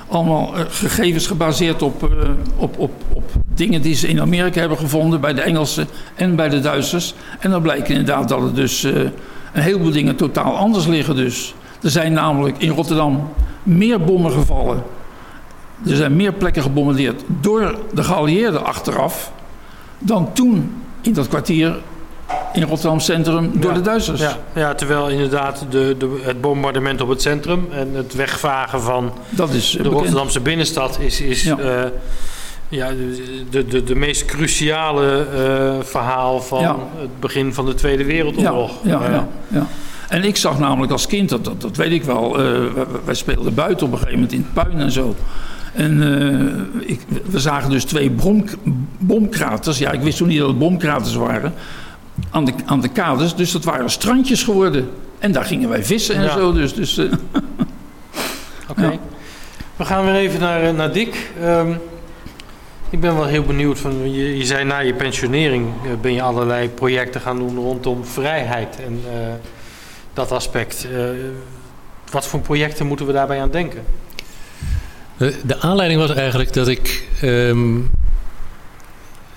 allemaal 0.08 0.56
eh, 0.56 0.64
gegevens 0.68 1.26
gebaseerd 1.26 1.82
op, 1.82 2.10
op, 2.56 2.78
op, 2.78 2.92
op 3.12 3.24
dingen 3.54 3.82
die 3.82 3.94
ze 3.94 4.08
in 4.08 4.20
Amerika 4.20 4.60
hebben 4.60 4.78
gevonden, 4.78 5.20
bij 5.20 5.34
de 5.34 5.40
Engelsen 5.40 5.88
en 6.14 6.36
bij 6.36 6.48
de 6.48 6.60
Duitsers. 6.60 7.14
En 7.38 7.50
dan 7.50 7.62
blijkt 7.62 7.88
inderdaad 7.88 8.28
dat 8.28 8.42
het 8.42 8.54
dus 8.54 8.82
een 8.82 9.62
heleboel 9.62 9.90
dingen 9.90 10.16
totaal 10.16 10.56
anders 10.56 10.86
liggen. 10.86 11.16
Dus. 11.16 11.54
Er 11.82 11.90
zijn 11.90 12.12
namelijk 12.12 12.58
in 12.58 12.70
Rotterdam 12.70 13.28
meer 13.62 14.00
bommen 14.00 14.32
gevallen. 14.32 14.82
Er 15.88 15.96
zijn 15.96 16.16
meer 16.16 16.32
plekken 16.32 16.62
gebombardeerd 16.62 17.22
door 17.40 17.74
de 17.92 18.02
geallieerden 18.04 18.64
achteraf 18.64 19.32
dan 19.98 20.32
toen 20.32 20.82
in 21.00 21.12
dat 21.12 21.28
kwartier 21.28 21.76
in 22.52 22.62
Rotterdam 22.62 23.00
Centrum 23.00 23.50
door 23.60 23.70
Ja. 23.70 23.76
de 23.76 23.82
Duitsers. 23.82 24.20
Ja, 24.20 24.36
ja 24.54 24.74
terwijl 24.74 25.08
inderdaad 25.08 25.64
de, 25.70 25.94
de, 25.98 26.20
het 26.22 26.40
bombardement 26.40 27.00
op 27.00 27.08
het 27.08 27.22
centrum 27.22 27.68
en 27.72 27.94
het 27.94 28.14
wegvagen 28.14 28.80
van 28.82 29.12
Dat 29.30 29.50
is 29.50 29.70
de 29.70 29.76
bekend. 29.76 29.94
Rotterdamse 29.94 30.40
binnenstad 30.40 30.98
is, 31.00 31.20
is 31.20 31.42
Ja. 31.42 31.56
ja. 31.60 31.90
ja, 32.68 32.88
de, 33.50 33.66
de, 33.66 33.82
de 33.84 33.94
meest 33.94 34.24
cruciale 34.24 35.26
eh, 35.34 35.84
verhaal 35.84 36.40
van 36.40 36.64
het 37.00 37.20
begin 37.20 37.54
van 37.54 37.66
de 37.66 37.74
Tweede 37.74 38.04
Wereldoorlog. 38.04 38.70
Ja, 38.82 38.90
ja, 38.90 39.00
Eh, 39.06 39.12
ja, 39.12 39.26
ja. 39.48 39.66
En 40.10 40.24
ik 40.24 40.36
zag 40.36 40.58
namelijk 40.58 40.92
als 40.92 41.06
kind, 41.06 41.28
dat, 41.28 41.44
dat, 41.44 41.60
dat 41.60 41.76
weet 41.76 41.92
ik 41.92 42.02
wel, 42.04 42.38
eh, 42.38 42.60
wij, 43.04 43.14
speelden 43.14 43.54
buiten 43.54 43.86
op 43.86 43.92
een 43.92 43.98
gegeven 43.98 44.20
moment 44.20 44.32
in 44.38 44.46
het 44.52 44.64
puin 44.64 44.80
en 44.80 44.90
zo. 44.90 45.14
En 45.72 46.02
eh, 46.02 46.88
ik, 46.90 47.00
we 47.24 47.38
zagen 47.38 47.70
dus 47.70 47.84
twee 47.84 48.10
bom, 48.10 48.44
bomkraters. 48.98 49.78
Ja, 49.78 49.90
ik 49.90 50.00
wist 50.00 50.16
toen 50.18 50.28
niet 50.28 50.38
dat 50.38 50.48
het 50.48 50.58
bomkraters 50.58 51.14
waren. 51.14 51.54
Aan 52.30 52.44
de, 52.44 52.52
aan 52.64 52.80
de 52.80 52.88
kades. 52.88 53.34
Dus 53.34 53.52
dat 53.52 53.64
waren 53.64 53.90
strandjes 53.90 54.42
geworden. 54.42 54.90
En 55.18 55.32
daar 55.32 55.44
gingen 55.44 55.68
wij 55.68 55.84
vissen 55.84 56.14
en 56.14 56.22
Ja. 56.22 56.32
zo. 56.32 56.52
Dus, 56.52 56.74
dus 56.74 56.98
eh, 56.98 57.04
Oké. 58.70 58.82
Ja. 58.82 58.98
We 59.76 59.84
gaan 59.84 60.04
weer 60.04 60.14
even 60.14 60.40
naar, 60.40 60.74
naar 60.74 60.92
Dick. 60.92 61.30
Ehm, 61.42 61.72
ik 62.90 63.00
ben 63.00 63.14
wel 63.14 63.26
heel 63.26 63.44
benieuwd. 63.44 63.78
Van, 63.78 64.12
je, 64.12 64.36
je 64.36 64.44
zei 64.44 64.64
na 64.64 64.78
je 64.78 64.94
pensionering 64.94 65.66
ben 66.00 66.12
je 66.12 66.22
allerlei 66.22 66.68
projecten 66.68 67.20
gaan 67.20 67.38
doen 67.38 67.56
rondom 67.56 68.04
vrijheid 68.04 68.78
en 68.86 69.00
dat 70.20 70.32
aspect. 70.32 70.86
Eh, 70.92 70.98
wat 72.10 72.26
voor 72.26 72.40
projecten 72.40 72.86
moeten 72.86 73.06
we 73.06 73.12
daarbij 73.12 73.40
aan 73.40 73.50
denken? 73.50 73.84
De, 75.16 75.34
de 75.44 75.60
aanleiding 75.60 76.00
was 76.00 76.10
eigenlijk 76.10 76.52
dat 76.52 76.68
ik 76.68 77.08
ehm, 77.20 77.78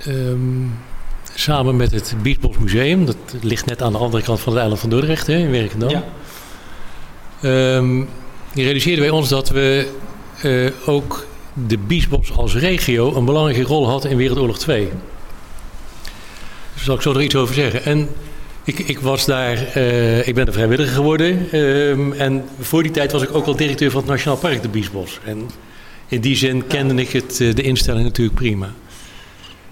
ehm, 0.05 0.67
samen 1.34 1.75
met 1.75 1.91
het 1.91 2.15
Biesbos 2.21 2.57
Museum, 2.57 3.05
dat 3.05 3.17
ligt 3.41 3.65
net 3.65 3.81
aan 3.81 3.91
de 3.91 3.97
andere 3.97 4.23
kant 4.23 4.39
van 4.39 4.51
het 4.51 4.61
eiland 4.61 4.81
van 4.81 4.89
Dordrecht, 4.89 5.27
hè, 5.27 5.38
in 5.38 5.51
Werkendam, 5.51 5.89
Ja. 5.89 6.03
ehm, 7.41 8.03
realiseerden 8.53 9.03
wij 9.03 9.13
ons 9.13 9.29
dat 9.29 9.49
we 9.49 9.88
eh, 10.41 10.89
ook 10.89 11.25
de 11.67 11.77
Biesbos 11.77 12.31
als 12.31 12.55
regio 12.55 13.15
een 13.15 13.25
belangrijke 13.25 13.67
rol 13.67 13.88
had 13.89 14.05
in 14.05 14.17
Wereldoorlog 14.17 14.59
2. 14.59 14.89
Daar 16.75 16.84
zal 16.84 16.95
ik 16.95 17.01
zo 17.01 17.13
nog 17.13 17.21
iets 17.21 17.36
over 17.36 17.55
zeggen. 17.55 17.84
En 17.86 18.09
ik, 18.64 18.80
ik 18.80 18.99
was 18.99 19.26
daar, 19.26 19.68
eh, 19.74 20.28
ik 20.28 20.36
ben 20.36 20.47
er 20.47 20.53
vrijwilliger 20.53 20.93
geworden. 20.93 21.47
ehm, 21.51 22.11
en 22.11 22.43
voor 22.59 22.84
die 22.84 22.91
tijd 22.91 23.11
was 23.11 23.22
ik 23.22 23.36
ook 23.36 23.45
al 23.45 23.55
directeur 23.55 23.91
van 23.91 24.01
het 24.01 24.09
Nationaal 24.09 24.38
Park 24.38 24.61
de 24.61 24.68
Biesbos. 24.68 25.20
En 25.26 25.49
in 26.07 26.22
die 26.22 26.36
zin 26.36 26.68
kende 26.68 27.01
ik 27.01 27.09
het, 27.09 27.41
eh, 27.41 27.55
de 27.55 27.61
instelling 27.61 28.03
natuurlijk 28.03 28.38
prima. 28.38 28.70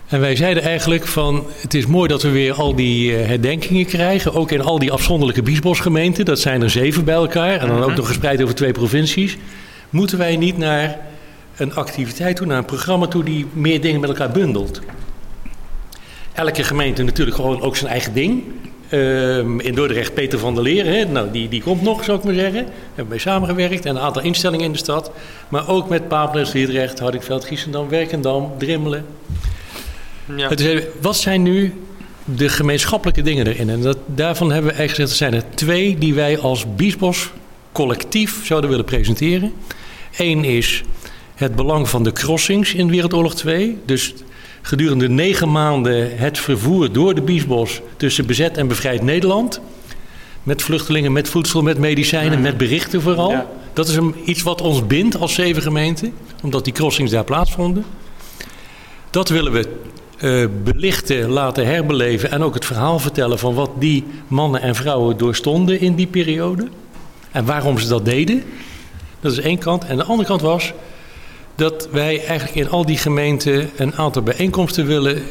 En 0.08 0.20
wij 0.20 0.36
zeiden 0.36 0.64
eigenlijk 0.64 1.08
van, 1.08 1.46
het 1.62 1.74
is 1.74 1.86
mooi 1.86 2.08
dat 2.08 2.22
we 2.22 2.30
weer 2.30 2.54
al 2.54 2.76
die 2.76 3.16
eh, 3.16 3.28
herdenkingen 3.28 3.86
krijgen. 3.86 4.34
Ook 4.34 4.52
in 4.52 4.62
al 4.62 4.80
die 4.80 4.92
afzonderlijke 4.92 5.42
Biesbosgemeenten. 5.42 6.26
Dat 6.26 6.39
zijn 6.39 6.62
er 6.62 6.70
zeven 6.70 7.04
bij 7.04 7.16
elkaar. 7.16 7.60
En 7.60 7.68
dan 7.68 7.84
ook 7.84 7.96
nog 7.96 8.08
gespreid 8.08 8.44
over 8.44 8.56
twee 8.56 8.72
provincies. 8.72 9.38
Moeten 9.89 10.18
wij 10.18 10.36
niet 10.36 10.58
naar 10.58 11.00
een 11.56 11.76
activiteit 11.76 12.36
toe, 12.36 12.48
naar 12.48 12.58
een 12.58 12.66
programma 12.66 13.08
toe 13.08 13.24
die 13.24 13.46
meer 13.54 13.82
dingen 13.82 14.00
met 14.00 14.10
elkaar 14.10 14.32
bundelt? 14.32 14.82
Elke 16.34 16.64
gemeente 16.64 17.04
natuurlijk 17.04 17.36
gewoon 17.36 17.62
ook 17.62 17.76
zijn 17.76 17.92
eigen 17.92 18.14
ding. 18.14 18.44
Ehm, 18.92 19.60
in 19.60 19.76
Dordrecht 19.76 20.14
Peter 20.14 20.39
van 20.39 20.54
der 20.54 20.64
Leer, 20.64 20.86
hè? 20.86 21.06
Nou, 21.06 21.32
die, 21.32 21.50
die 21.50 21.62
komt 21.62 21.82
nog, 21.82 22.04
zou 22.04 22.18
ik 22.18 22.24
maar 22.24 22.34
zeggen. 22.34 22.66
Hebben 22.66 23.04
we 23.04 23.10
mee 23.10 23.20
samengewerkt 23.20 23.86
en 23.86 23.96
een 23.96 24.02
aantal 24.02 24.22
instellingen 24.22 24.66
in 24.66 24.72
de 24.72 24.78
stad. 24.78 25.12
Maar 25.50 25.70
ook 25.70 25.89
met 25.89 26.08
Papelen, 26.08 26.48
Sliedrecht, 26.48 27.00
Houdikveld, 27.00 27.46
Giesendam, 27.46 27.89
Werkendam, 27.89 28.52
Drimmelen. 28.58 29.06
Ja. 30.36 30.50
Wat 31.02 31.18
zijn 31.18 31.42
nu 31.42 31.74
de 32.26 32.50
gemeenschappelijke 32.50 33.22
dingen 33.22 33.48
erin? 33.48 33.70
En 33.70 33.82
dat, 33.82 33.98
daarvan 34.06 34.52
hebben 34.52 34.72
we 34.72 34.78
eigenlijk 34.78 35.10
gezegd, 35.10 35.10
er 35.10 35.32
zijn 35.32 35.52
er 35.52 35.56
twee 35.56 35.98
die 35.98 36.14
wij 36.14 36.39
als 36.39 36.76
Biesbos 36.76 37.30
collectief 37.72 38.46
zouden 38.46 38.70
willen 38.70 38.86
presenteren. 38.86 39.54
Eén 40.18 40.44
is 40.44 40.84
het 41.36 41.56
belang 41.56 41.89
van 41.89 42.04
de 42.04 42.12
crossings 42.12 42.74
in 42.74 42.89
Wereldoorlog 42.89 43.36
2. 43.36 43.78
Dus 43.86 44.14
gedurende 44.62 45.09
negen 45.09 45.51
maanden 45.51 46.18
het 46.18 46.39
vervoer 46.39 46.91
door 46.91 47.16
de 47.16 47.22
Biesbos 47.22 47.82
tussen 47.97 48.26
bezet 48.26 48.57
en 48.57 48.68
bevrijd 48.68 49.01
Nederland. 49.01 49.62
Met 50.43 50.62
vluchtelingen, 50.62 51.12
met 51.12 51.30
voedsel, 51.30 51.62
met 51.62 51.78
medicijnen, 51.78 52.41
met 52.41 52.57
berichten 52.57 53.01
vooral. 53.01 53.32
Ja. 53.32 53.47
Dat 53.74 53.88
is 53.88 53.95
een, 53.95 54.16
iets 54.26 54.41
wat 54.41 54.62
ons 54.62 54.88
bindt 54.88 55.20
als 55.20 55.34
zeven 55.34 55.62
gemeenten, 55.62 56.14
omdat 56.43 56.64
die 56.64 56.74
crossings 56.74 57.12
daar 57.12 57.24
plaatsvonden. 57.24 57.86
Dat 59.09 59.30
willen 59.30 59.51
we 59.51 59.68
eh, 60.18 60.45
belichten, 60.64 61.30
laten 61.30 61.66
herbeleven 61.66 62.32
en 62.32 62.43
ook 62.43 62.53
het 62.53 62.66
verhaal 62.66 62.99
vertellen 62.99 63.39
van 63.39 63.53
wat 63.53 63.72
die 63.80 64.05
mannen 64.28 64.62
en 64.62 64.76
vrouwen 64.76 65.18
doorstonden 65.18 65.80
in 65.80 65.95
die 65.95 66.07
periode. 66.07 66.68
En 67.32 67.45
waarom 67.45 67.80
ze 67.80 67.88
dat 67.88 68.05
deden. 68.05 68.43
Dat 69.20 69.32
is 69.32 69.39
één 69.39 69.57
kant. 69.57 69.86
En 69.86 69.97
de 69.97 70.03
andere 70.03 70.28
kant 70.28 70.41
was 70.41 70.74
dat 71.62 71.88
wij 71.91 72.26
eigenlijk 72.26 72.55
in 72.55 72.70
al 72.70 72.86
die 72.86 72.97
gemeenten 72.97 73.70
een 73.76 73.95
aantal 73.95 74.22
bijeenkomsten 74.22 74.86
willen, 74.86 75.24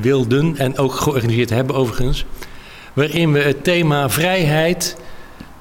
wilden 0.00 0.56
en 0.56 0.78
ook 0.78 0.92
georganiseerd 0.92 1.50
hebben 1.50 1.76
overigens. 1.76 2.24
Waarin 2.92 3.32
we 3.32 3.38
het 3.38 3.64
thema 3.64 4.10
vrijheid 4.10 4.96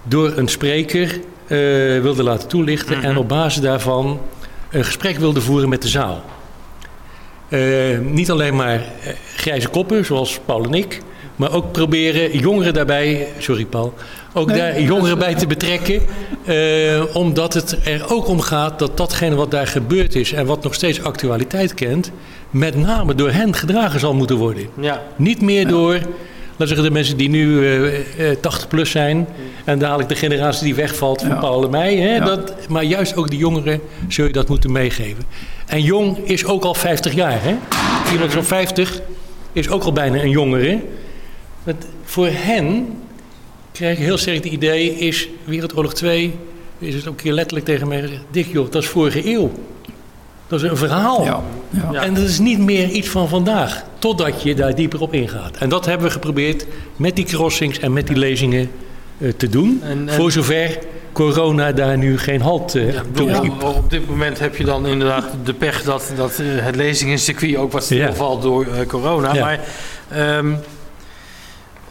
door 0.04 0.34
een 0.38 0.48
spreker 0.48 1.20
eh, 1.48 1.58
wilden 2.02 2.24
laten 2.24 2.48
toelichten 2.48 3.04
en 3.04 3.18
op 3.18 3.28
basis 3.28 3.62
daarvan 3.62 4.22
een 4.70 4.86
gesprek 4.86 5.18
wilden 5.18 5.42
voeren 5.42 5.70
met 5.70 5.82
de 5.82 5.88
zaal. 5.88 6.24
Eh, 7.50 8.00
niet 8.00 8.32
alleen 8.32 8.56
maar 8.56 8.76
eh, 8.76 9.14
grijze 9.36 9.68
koppen, 9.68 10.06
zoals 10.06 10.40
Paul 10.46 10.64
en 10.64 10.74
ik, 10.74 11.02
maar 11.36 11.52
ook 11.52 11.72
proberen 11.72 12.38
jongeren 12.38 12.74
daarbij, 12.74 13.28
sorry 13.38 13.66
Paul, 13.66 13.94
ook 14.38 14.56
daar 14.56 14.82
jongeren 14.82 15.18
bij 15.20 15.36
te 15.36 15.48
betrekken. 15.48 16.02
eh, 16.46 17.04
omdat 17.16 17.54
het 17.54 17.78
er 17.84 18.14
ook 18.14 18.28
om 18.28 18.40
gaat 18.40 18.80
dat 18.80 18.98
datgene 18.98 19.36
wat 19.36 19.52
daar 19.52 19.68
gebeurd 19.68 20.16
is 20.16 20.32
en 20.34 20.46
wat 20.46 20.64
nog 20.64 20.74
steeds 20.74 21.04
actualiteit 21.04 21.74
kent, 21.74 22.12
met 22.50 22.76
name 22.76 23.16
door 23.16 23.32
hen 23.32 23.54
gedragen 23.56 24.00
zal 24.00 24.14
moeten 24.14 24.36
worden. 24.36 24.68
Ja. 24.80 25.02
Niet 25.16 25.42
meer 25.42 25.68
door, 25.68 25.94
laten 25.94 26.08
we 26.58 26.66
zeggen, 26.68 26.84
de 26.84 26.92
mensen 26.92 27.18
die 27.18 27.30
nu 27.30 27.66
eh, 27.66 28.32
eh, 28.32 28.38
80 28.42 28.68
plus 28.68 28.92
zijn. 28.92 29.28
En 29.66 29.80
dadelijk 29.80 30.10
de 30.10 30.16
generatie 30.16 30.64
die 30.64 30.76
wegvalt 30.76 31.22
van 31.22 31.30
Ja. 31.30 31.36
Paul 31.36 31.64
en 31.64 31.70
mij. 31.70 31.96
Hè, 31.96 32.16
Ja. 32.16 32.26
dat, 32.26 32.54
maar 32.70 32.84
juist 32.84 33.16
ook 33.16 33.30
de 33.30 33.38
jongeren 33.38 33.82
zul 34.08 34.26
je 34.26 34.34
dat 34.34 34.48
moeten 34.50 34.72
meegeven. 34.72 35.24
En 35.66 35.82
jong 35.82 36.18
is 36.18 36.46
ook 36.46 36.64
al 36.64 36.74
50 36.74 37.14
jaar. 37.14 37.40
Hè? 37.44 37.56
Iemand 38.12 38.32
zo'n 38.32 38.44
50 38.44 39.00
is 39.54 39.70
ook 39.70 39.84
al 39.84 39.92
bijna 39.94 40.22
een 40.22 40.30
jongere. 40.30 40.80
Want 41.64 41.86
voor 42.04 42.28
hen 42.32 42.88
krijg 43.78 43.98
ik 43.98 44.04
heel 44.04 44.18
sterk 44.18 44.44
het 44.44 44.54
idee, 44.54 44.96
is 44.96 45.28
Wereldoorlog 45.44 45.94
2, 45.94 46.34
is 46.80 46.94
het 46.94 47.04
ook 47.08 47.18
een 47.18 47.24
keer 47.24 47.34
letterlijk 47.34 47.66
tegen 47.66 47.88
mij 47.88 48.02
gezegd, 48.02 48.22
Dick 48.32 48.48
joh, 48.52 48.72
dat 48.72 48.84
is 48.84 48.90
vorige 48.90 49.32
eeuw. 49.34 49.52
Dat 50.48 50.64
is 50.64 50.70
een 50.70 50.78
verhaal. 50.78 51.24
ja. 51.24 52.02
En 52.02 52.14
dat 52.14 52.24
is 52.24 52.40
niet 52.40 52.60
meer 52.60 52.90
iets 52.90 53.08
van 53.10 53.30
vandaag, 53.30 53.84
totdat 54.00 54.42
je 54.42 54.56
daar 54.56 54.76
dieper 54.76 55.02
op 55.02 55.14
ingaat. 55.14 55.58
En 55.58 55.70
dat 55.70 55.86
hebben 55.86 56.08
we 56.08 56.14
geprobeerd 56.14 56.66
met 56.96 57.16
die 57.16 57.26
crossings 57.26 57.80
en 57.80 57.94
met 57.94 58.08
die 58.08 58.18
lezingen 58.18 58.70
eh, 59.18 59.30
te 59.38 59.50
doen. 59.50 59.80
En- 59.84 60.10
en- 60.10 60.14
Voor 60.16 60.32
zover 60.32 60.78
corona 61.12 61.72
daar 61.72 61.98
nu 61.98 62.18
geen 62.18 62.42
halt 62.42 62.76
eh 62.76 62.94
Ja, 62.94 63.04
bedoel, 63.14 63.52
op 63.62 63.90
dit 63.90 64.10
moment 64.10 64.40
heb 64.40 64.56
je 64.56 64.64
dan 64.64 64.88
inderdaad 64.88 65.26
de 65.44 65.54
pech 65.54 65.84
dat, 65.84 66.12
dat 66.16 66.40
eh, 66.40 66.46
het 66.50 66.76
lezingencircuit 66.76 67.56
ook 67.56 67.72
wat 67.72 67.88
Ja. 67.88 68.04
stilvalt 68.06 68.42
door 68.42 68.66
eh, 68.66 68.88
corona. 68.88 69.34
Ja. 69.34 69.42
Maar 69.44 69.60
ehm, 70.10 70.54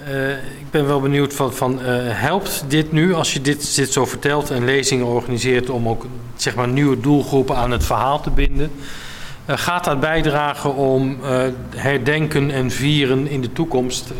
eh, 0.06 0.30
ik 0.30 0.70
ben 0.70 0.86
wel 0.86 1.00
benieuwd 1.00 1.34
van, 1.34 1.54
van 1.54 1.82
eh, 1.82 1.94
helpt 2.02 2.64
dit 2.68 2.92
nu 2.92 3.14
als 3.14 3.32
je 3.32 3.40
dit, 3.40 3.64
zo 3.64 4.04
vertelt 4.04 4.50
en 4.50 4.64
lezingen 4.64 5.06
organiseert 5.06 5.70
om 5.70 5.88
ook 5.88 6.06
zeg 6.36 6.54
maar 6.54 6.68
nieuwe 6.68 7.00
doelgroepen 7.00 7.56
aan 7.56 7.70
het 7.70 7.84
verhaal 7.84 8.20
te 8.20 8.30
binden? 8.30 8.70
Eh, 9.44 9.58
gaat 9.58 9.84
dat 9.84 10.00
bijdragen 10.00 10.74
om 10.74 11.18
herdenken 11.76 12.50
en 12.50 12.70
vieren 12.70 13.28
in 13.28 13.40
de 13.40 13.52
toekomst 13.52 14.12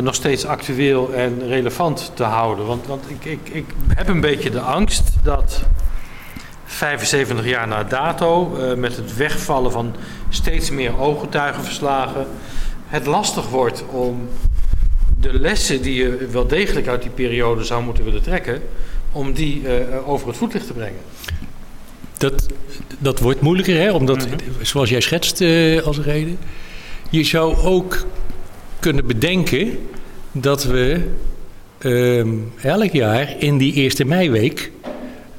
nog 0.00 0.14
steeds 0.14 0.46
actueel 0.46 1.12
en 1.12 1.48
relevant 1.48 2.12
te 2.14 2.24
houden? 2.24 2.66
Want, 2.66 2.86
want 2.86 3.04
ik, 3.08 3.24
ik, 3.24 3.48
ik 3.52 3.66
heb 3.94 4.08
een 4.08 4.20
beetje 4.20 4.50
de 4.50 4.60
angst 4.60 5.12
dat 5.22 5.62
75 6.64 7.46
jaar 7.46 7.68
na 7.68 7.84
dato, 7.84 8.56
met 8.76 8.96
het 8.96 9.16
wegvallen 9.16 9.72
van 9.72 9.94
steeds 10.28 10.70
meer 10.70 10.98
ooggetuigenverslagen, 10.98 12.26
het 12.92 13.06
lastig 13.06 13.48
wordt 13.48 13.84
om 13.90 14.28
de 15.20 15.32
lessen 15.32 15.82
die 15.82 15.94
je 15.94 16.28
wel 16.30 16.46
degelijk 16.46 16.86
uit 16.86 17.02
die 17.02 17.10
periode 17.10 17.64
zou 17.64 17.82
moeten 17.82 18.04
willen 18.04 18.22
trekken, 18.22 18.62
om 19.12 19.32
die 19.32 19.68
eh, 19.68 20.08
over 20.08 20.28
het 20.28 20.36
voetlicht 20.36 20.66
te 20.66 20.72
brengen. 20.72 21.00
dat, 22.18 22.46
dat 22.98 23.18
wordt 23.18 23.40
moeilijker, 23.40 23.76
hè? 23.76 23.92
omdat, 23.92 24.26
zoals 24.60 24.90
jij 24.90 25.00
schetst 25.00 25.40
eh, 25.40 25.82
als 25.82 25.98
reden. 25.98 26.38
Je 27.10 27.24
zou 27.24 27.56
ook 27.56 28.04
kunnen 28.80 29.06
bedenken 29.06 29.78
dat 30.32 30.64
we 30.64 31.00
ehm, 31.78 32.28
elk 32.60 32.92
jaar 32.92 33.34
in 33.38 33.58
die 33.58 33.72
eerste 33.72 34.04
meiweek 34.04 34.70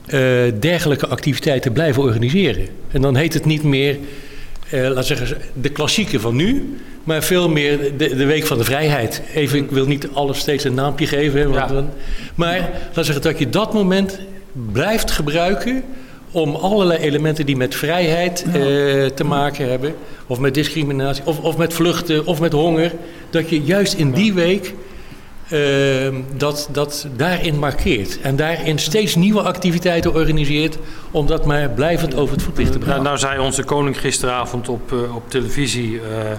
eh, 0.05 0.19
dergelijke 0.59 1.07
activiteiten 1.07 1.71
blijven 1.71 2.03
organiseren. 2.03 2.67
En 2.91 3.01
dan 3.01 3.15
heet 3.15 3.33
het 3.33 3.45
niet 3.45 3.63
meer, 3.63 3.97
laat 4.69 5.05
zeggen, 5.05 5.37
de 5.53 5.69
klassieke 5.69 6.19
van 6.19 6.35
nu, 6.35 6.77
maar 7.03 7.23
veel 7.23 7.49
meer 7.49 7.97
de, 7.97 8.15
de 8.15 8.25
Week 8.25 8.45
van 8.45 8.57
de 8.57 8.63
Vrijheid. 8.63 9.21
Even, 9.33 9.57
ik 9.57 9.71
wil 9.71 9.85
niet 9.85 10.07
alles 10.13 10.39
steeds 10.39 10.63
een 10.63 10.73
naampje 10.73 11.07
geven, 11.07 11.39
hè, 11.39 11.47
want 11.47 11.69
Ja. 11.71 11.83
maar 12.35 12.69
laat 12.93 13.05
zeggen 13.05 13.23
dat 13.23 13.39
je 13.39 13.49
dat 13.49 13.73
moment 13.73 14.19
blijft 14.71 15.11
gebruiken 15.11 15.83
om 16.31 16.55
allerlei 16.55 16.99
elementen 16.99 17.45
die 17.45 17.57
met 17.57 17.75
vrijheid 17.75 18.43
eh, 18.43 18.53
te 19.05 19.23
maken 19.25 19.69
hebben, 19.69 19.95
of 20.27 20.39
met 20.39 20.53
discriminatie, 20.53 21.23
of, 21.25 21.39
of 21.39 21.57
met 21.57 21.73
vluchten, 21.73 22.25
of 22.25 22.39
met 22.39 22.51
honger, 22.51 22.91
dat 23.29 23.49
je 23.49 23.61
juist 23.61 23.93
in 23.93 24.11
die 24.11 24.33
week 24.33 24.73
eh, 25.49 25.59
dat, 26.37 26.69
dat 26.71 27.07
daarin 27.15 27.59
markeert. 27.59 28.19
En 28.21 28.35
daarin 28.35 28.79
steeds 28.79 29.15
nieuwe 29.15 29.41
activiteiten 29.41 30.13
organiseert, 30.13 30.77
om 31.11 31.27
dat 31.27 31.45
maar 31.45 31.69
blijvend 31.69 32.15
over 32.15 32.33
het 32.35 32.43
voetlicht 32.43 32.71
te 32.71 32.77
Nou, 32.77 32.87
brengen. 32.89 33.03
nou 33.05 33.17
zei 33.17 33.39
onze 33.39 33.63
koning 33.63 33.99
gisteravond 33.99 34.69
op, 34.69 34.91
eh, 34.91 35.15
op 35.15 35.29
televisie 35.29 35.99
eh, 35.99 36.31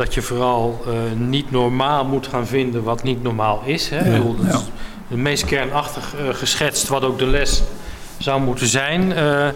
dat 0.00 0.14
je 0.14 0.22
vooral 0.22 0.80
eh, 0.86 0.92
niet 1.18 1.50
normaal 1.50 2.04
moet 2.04 2.26
gaan 2.26 2.46
vinden 2.46 2.82
wat 2.82 3.02
niet 3.02 3.22
normaal 3.22 3.62
is. 3.64 3.88
Hè? 3.88 3.98
Ik 3.98 4.12
bedoel, 4.12 4.36
dat 4.36 4.46
is 4.46 4.68
het 5.08 5.18
meest 5.18 5.44
kernachtig 5.44 6.14
eh, 6.14 6.34
geschetst 6.34 6.88
wat 6.88 7.04
ook 7.04 7.18
de 7.18 7.26
les 7.26 7.62
zou 8.18 8.40
moeten 8.40 8.66
zijn. 8.66 9.12
Eh, 9.12 9.48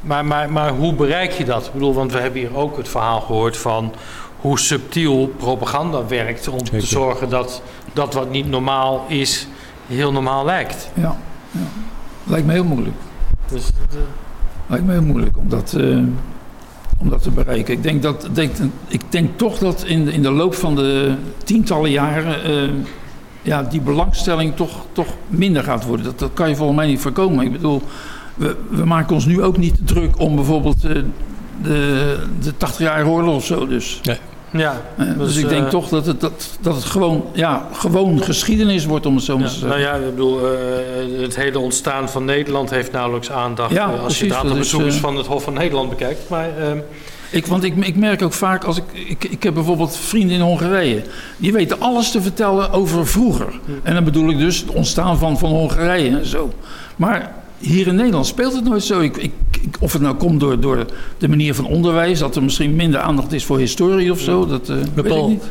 maar, 0.00 0.24
maar, 0.24 0.50
maar 0.50 0.70
hoe 0.70 0.94
bereik 0.94 1.32
je 1.32 1.44
dat? 1.44 1.66
Ik 1.66 1.72
bedoel, 1.72 1.94
want 1.94 2.12
we 2.12 2.18
hebben 2.18 2.40
hier 2.40 2.56
ook 2.56 2.76
het 2.76 2.88
verhaal 2.88 3.20
gehoord 3.20 3.56
van 3.56 3.94
hoe 4.40 4.58
subtiel 4.58 5.26
propaganda 5.26 6.06
werkt 6.06 6.48
om 6.48 6.64
te 6.64 6.80
zorgen 6.80 7.28
dat 7.28 7.62
dat 7.92 8.14
wat 8.14 8.30
niet 8.30 8.48
normaal 8.48 9.04
is, 9.08 9.46
heel 9.86 10.12
normaal 10.12 10.44
lijkt. 10.44 10.90
Ja, 10.94 11.16
ja. 11.50 11.60
Lijkt 12.24 12.46
me 12.46 12.52
heel 12.52 12.64
moeilijk. 12.64 12.96
Dus, 13.48 13.70
Lijkt 14.66 14.86
me 14.86 14.92
heel 14.92 15.02
moeilijk 15.02 15.36
om 15.36 15.48
dat, 15.48 15.72
eh, 15.72 15.98
om 17.02 17.10
dat 17.10 17.22
te 17.22 17.30
bereiken. 17.30 17.74
Ik 17.74 17.82
denk, 17.82 18.02
dat, 18.02 18.28
ik 18.88 19.00
denk 19.08 19.38
toch 19.38 19.58
dat 19.58 19.84
in 19.86 20.08
in 20.08 20.22
de 20.22 20.30
loop 20.30 20.54
van 20.54 20.74
de 20.74 21.14
tientallen 21.44 21.90
jaren... 21.90 22.44
eh, 22.44 22.70
ja, 23.42 23.62
die 23.62 23.80
belangstelling 23.80 24.56
toch, 24.56 24.86
toch 24.92 25.06
minder 25.28 25.62
gaat 25.62 25.84
worden. 25.84 26.04
Dat, 26.04 26.18
dat 26.18 26.30
kan 26.34 26.48
je 26.48 26.56
volgens 26.56 26.78
mij 26.78 26.86
niet 26.86 27.00
voorkomen. 27.00 27.44
Ik 27.44 27.52
bedoel, 27.52 27.82
we, 28.34 28.56
we 28.70 28.84
maken 28.84 29.14
ons 29.14 29.26
nu 29.26 29.42
ook 29.42 29.56
niet 29.56 29.86
druk 29.86 30.18
om 30.18 30.36
bijvoorbeeld... 30.36 30.84
eh, 30.84 30.94
de, 31.62 32.18
de 32.40 32.52
80-jarige 32.52 33.08
oorlog 33.08 33.34
of 33.34 33.44
zo. 33.44 33.66
Dus, 33.66 34.00
ja, 34.52 34.82
eh, 34.96 35.06
dus, 35.06 35.16
dus, 35.16 35.36
ik 35.36 35.48
denk 35.48 35.64
eh, 35.64 35.70
toch 35.70 35.88
dat 35.88 36.06
het, 36.06 36.20
dat, 36.20 36.50
dat 36.60 36.74
het 36.74 36.84
gewoon, 36.84 37.24
ja, 37.32 37.68
gewoon 37.72 38.22
geschiedenis 38.22 38.84
wordt, 38.84 39.06
om 39.06 39.14
het 39.14 39.24
zo 39.24 39.38
maar 39.38 39.48
te 39.48 39.52
zeggen. 39.52 39.68
nou 39.68 39.80
ja, 39.80 39.94
ik 39.94 40.10
bedoel, 40.10 40.38
eh, 40.38 41.20
het 41.20 41.36
hele 41.36 41.58
ontstaan 41.58 42.08
van 42.08 42.24
Nederland 42.24 42.70
heeft 42.70 42.92
nauwelijks 42.92 43.30
aandacht 43.30 43.72
Ja, 43.72 43.84
als 43.84 44.00
precies, 44.00 44.18
je 44.18 44.24
het 44.24 44.34
aantal 44.34 44.56
bezoekers 44.56 44.96
van 44.96 45.16
het 45.16 45.26
Hof 45.26 45.42
van 45.42 45.52
Nederland 45.52 45.88
bekijkt. 45.88 46.28
Maar 46.28 46.48
ehm, 46.58 46.78
Ik, 47.30 47.46
want 47.46 47.64
ik, 47.64 47.76
ik 47.76 47.96
merk 47.96 48.22
ook 48.22 48.32
vaak, 48.32 48.64
als 48.64 48.76
ik, 48.76 48.84
ik, 48.92 49.24
ik 49.24 49.42
heb 49.42 49.54
bijvoorbeeld 49.54 49.96
vrienden 49.96 50.36
in 50.36 50.42
Hongarije. 50.42 51.02
Die 51.36 51.52
weten 51.52 51.80
alles 51.80 52.10
te 52.10 52.22
vertellen 52.22 52.72
over 52.72 53.06
vroeger. 53.06 53.60
En 53.82 53.94
dan 53.94 54.04
bedoel 54.04 54.30
ik 54.30 54.38
dus 54.38 54.60
het 54.60 54.70
ontstaan 54.70 55.18
van, 55.18 55.38
van 55.38 55.50
Hongarije 55.50 56.18
en 56.18 56.26
zo. 56.26 56.52
Maar 56.96 57.41
hier 57.62 57.86
in 57.86 57.94
Nederland 57.94 58.26
speelt 58.26 58.52
het 58.54 58.64
nooit 58.64 58.82
zo. 58.84 59.00
Ik, 59.00 59.16
ik, 59.16 59.32
of 59.80 59.92
het 59.92 60.02
nou 60.02 60.14
komt 60.14 60.40
door, 60.40 60.60
door 60.60 60.86
de 61.18 61.28
manier 61.28 61.54
van 61.54 61.66
onderwijs, 61.66 62.18
dat 62.18 62.36
er 62.36 62.42
misschien 62.42 62.76
minder 62.76 63.00
aandacht 63.00 63.32
is 63.32 63.44
voor 63.44 63.58
historie 63.58 64.10
of 64.12 64.20
zo. 64.20 64.46
Dat 64.46 64.68
eh, 64.68 64.76
weet 64.94 65.14
ik 65.14 65.26
niet. 65.26 65.42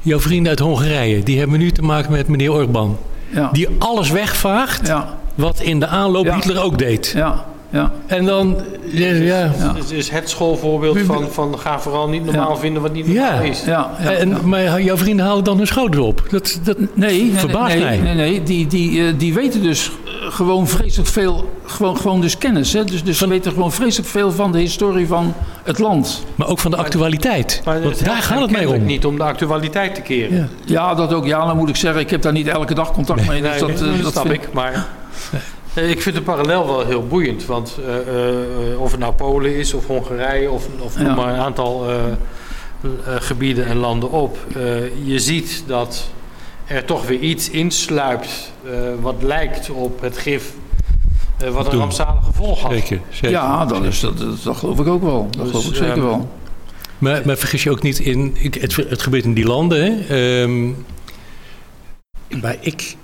jouw 0.00 0.20
vrienden 0.20 0.48
uit 0.50 0.58
Hongarije, 0.58 1.22
die 1.22 1.38
hebben 1.38 1.58
nu 1.58 1.70
te 1.70 1.82
maken 1.82 2.12
met 2.12 2.28
meneer 2.28 2.52
Orbán. 2.52 2.96
Ja, 3.34 3.48
Die 3.52 3.68
alles 3.78 4.10
wegvaagt 4.10 4.86
ja, 4.86 5.18
wat 5.34 5.60
in 5.60 5.80
de 5.80 5.86
aanloop 5.86 6.24
Ja. 6.24 6.34
Hitler 6.34 6.62
ook 6.62 6.78
deed. 6.78 7.12
ja, 7.16 7.44
ja. 7.70 7.92
En 8.06 8.24
dan, 8.24 8.56
ja, 8.90 9.06
ja, 9.06 9.38
Ja. 9.58 9.74
het 9.76 9.90
is 9.90 10.10
het 10.10 10.28
schoolvoorbeeld 10.30 10.98
van, 11.00 11.28
van 11.30 11.58
ga 11.58 11.80
vooral 11.80 12.08
niet 12.08 12.24
normaal 12.24 12.50
Ja. 12.50 12.56
vinden 12.56 12.82
wat 12.82 12.92
niet 12.92 13.06
normaal 13.06 13.24
Ja. 13.24 13.40
is. 13.40 13.64
ja, 13.64 13.90
ja, 14.02 14.10
en, 14.12 14.28
ja. 14.28 14.36
Maar 14.44 14.82
jouw 14.82 14.96
vrienden 14.96 15.26
halen 15.26 15.44
dan 15.44 15.56
hun 15.56 15.66
schouders 15.66 16.02
op. 16.04 16.22
Dat, 16.30 16.60
dat, 16.62 16.76
Nee, 16.78 16.88
nee, 17.22 17.32
Verbaast 17.34 17.74
nee, 17.74 17.84
mij. 17.84 17.96
nee, 17.98 18.14
nee, 18.14 18.42
die, 18.42 18.66
die, 18.66 19.06
eh, 19.06 19.12
die 19.16 19.34
weten 19.34 19.62
dus 19.62 19.90
eh, 20.04 20.10
gewoon 20.32 20.68
vreselijk 20.68 21.08
veel, 21.08 21.50
gewoon, 21.64 21.96
gewoon 21.96 22.20
dus 22.20 22.38
kennis. 22.38 22.72
Hè? 22.72 22.84
Dus, 22.84 23.04
dus 23.04 23.18
ze 23.18 23.28
weten 23.28 23.52
gewoon 23.52 23.72
vreselijk 23.72 24.08
veel 24.08 24.32
van 24.32 24.52
de 24.52 24.58
historie 24.58 25.06
van 25.06 25.34
het 25.62 25.78
land. 25.78 26.24
maar 26.34 26.48
ook 26.48 26.58
van 26.58 26.70
de 26.70 26.76
actualiteit. 26.76 27.60
Maar 27.64 27.82
Want 27.82 28.04
daar 28.04 28.22
gaat 28.22 28.40
het 28.40 28.50
mij 28.50 28.66
om. 28.66 28.84
niet 28.84 29.04
om 29.04 29.16
de 29.16 29.22
actualiteit 29.24 29.94
te 29.94 30.00
keren. 30.00 30.36
Ja. 30.36 30.46
Ja, 30.64 30.94
dat 30.94 31.12
ook. 31.12 31.26
Ja, 31.26 31.46
dan 31.46 31.56
moet 31.56 31.68
ik 31.68 31.76
zeggen, 31.76 32.00
ik 32.00 32.10
heb 32.10 32.22
daar 32.22 32.32
niet 32.32 32.46
elke 32.48 32.74
dag 32.74 32.92
contact 32.92 33.26
mee. 33.28 33.42
Dus 33.42 33.50
Nee, 33.50 33.60
dat, 33.60 33.78
dat, 33.78 33.88
eh, 33.88 34.02
dat 34.02 34.12
snap 34.12 34.26
vind- 34.26 34.42
ik. 34.42 34.52
Maar 34.52 34.72
eh, 34.72 34.80
ik 35.74 36.02
vind 36.02 36.14
de 36.16 36.22
parallel 36.22 36.66
wel 36.66 36.86
heel 36.86 37.06
boeiend. 37.06 37.46
Want 37.46 37.78
eh, 37.86 37.98
eh, 38.72 38.80
of 38.80 38.90
het 38.90 39.00
nou 39.00 39.12
Polen 39.14 39.54
is 39.56 39.74
of 39.74 39.86
Hongarije 39.86 40.50
of, 40.50 40.68
of 40.80 40.96
noem 40.98 41.06
Ja. 41.06 41.14
maar 41.14 41.34
een 41.34 41.40
aantal 41.40 41.88
eh, 41.90 41.96
eh, 42.06 43.20
gebieden 43.20 43.66
en 43.66 43.76
landen 43.76 44.10
op. 44.10 44.38
eh, 44.56 45.06
je 45.06 45.18
ziet 45.18 45.64
dat 45.66 46.10
er 46.66 46.84
toch 46.84 47.06
weer 47.06 47.18
iets 47.20 47.50
insluipt 47.50 48.52
eh, 48.64 48.70
wat 49.00 49.14
lijkt 49.22 49.70
op 49.70 50.00
het 50.00 50.18
gif. 50.18 50.52
eh, 51.38 51.48
wat 51.50 51.72
een 51.72 51.78
rampzalig 51.78 52.24
gevolg 52.24 52.60
had. 52.62 52.72
Zeker, 52.72 53.00
zeker. 53.10 53.30
Ja, 53.30 53.64
dat, 53.66 53.84
is, 53.84 54.00
dat, 54.00 54.18
dat, 54.18 54.42
dat 54.42 54.56
geloof 54.56 54.78
ik 54.80 54.86
ook 54.86 55.02
wel. 55.02 55.28
Dat 55.30 55.40
Dus, 55.42 55.48
geloof 55.50 55.68
ik 55.68 55.74
zeker 55.74 55.92
ehm, 55.92 56.00
wel. 56.02 56.28
Maar, 56.98 57.22
maar 57.24 57.36
vergis 57.36 57.62
je 57.62 57.70
ook 57.70 57.82
niet 57.82 57.98
in. 57.98 58.36
ik- 58.38 58.54
Het, 58.54 58.76
het 58.76 59.02
gebeurt 59.02 59.24
in 59.24 59.34
die 59.34 59.46
landen. 59.46 59.82
Hè? 60.06 60.42
Ehm, 60.42 60.68
maar 62.40 62.56
ik, 62.60 62.96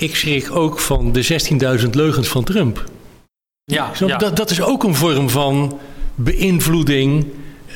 ik 0.00 0.16
schrik 0.16 0.50
ook 0.56 0.78
van 0.80 1.12
de 1.12 1.78
16.000 1.82 1.90
leugens 1.90 2.28
van 2.28 2.44
Trump. 2.44 2.84
Ja. 3.64 3.90
Dat, 4.18 4.36
dat 4.36 4.50
is 4.50 4.60
ook 4.62 4.84
een 4.84 4.94
vorm 4.94 5.28
van 5.30 5.78
beïnvloeding. 6.14 7.26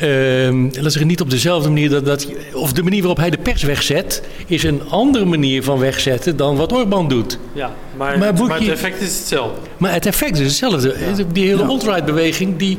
Ehm 0.01 0.62
laat 0.62 0.93
zeggen, 0.93 1.07
niet 1.07 1.20
op 1.20 1.31
dezelfde 1.31 1.68
manier 1.68 1.91
dat, 1.91 2.05
dat. 2.05 2.29
Of 2.53 2.72
de 2.72 2.83
manier 2.83 2.99
waarop 3.01 3.18
hij 3.18 3.31
de 3.31 3.39
pers 3.39 3.62
wegzet. 3.62 4.22
is 4.47 4.62
een 4.62 4.81
andere 4.91 5.25
manier 5.25 5.62
van 5.62 5.79
wegzetten 5.79 6.37
dan 6.37 6.57
wat 6.57 6.72
Orbán 6.72 7.09
doet. 7.09 7.39
ja, 7.53 7.72
maar, 7.97 8.18
Maar 8.18 8.33
het 8.61 8.68
effect 8.68 9.01
is 9.01 9.18
hetzelfde. 9.18 9.61
Maar 9.77 9.93
het 9.93 10.07
effect 10.07 10.39
is 10.39 10.47
hetzelfde. 10.47 10.95
Die 11.33 11.47
hele 11.47 11.62
Ja. 11.62 11.68
alt-right 11.68 12.05
beweging. 12.05 12.57
die, 12.57 12.79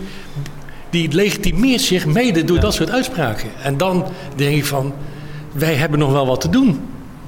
die 0.90 1.12
legitimeert 1.12 1.82
zich 1.82 2.06
mede 2.06 2.44
door 2.44 2.60
dat 2.60 2.74
soort 2.74 2.90
uitspraken. 2.90 3.50
En 3.64 3.78
dan 3.78 4.06
denk 4.36 4.56
ik 4.58 4.66
van. 4.66 4.94
wij 5.52 5.74
hebben 5.74 6.00
nog 6.00 6.12
wel 6.12 6.26
wat 6.28 6.42
te 6.42 6.50
doen. 6.50 6.80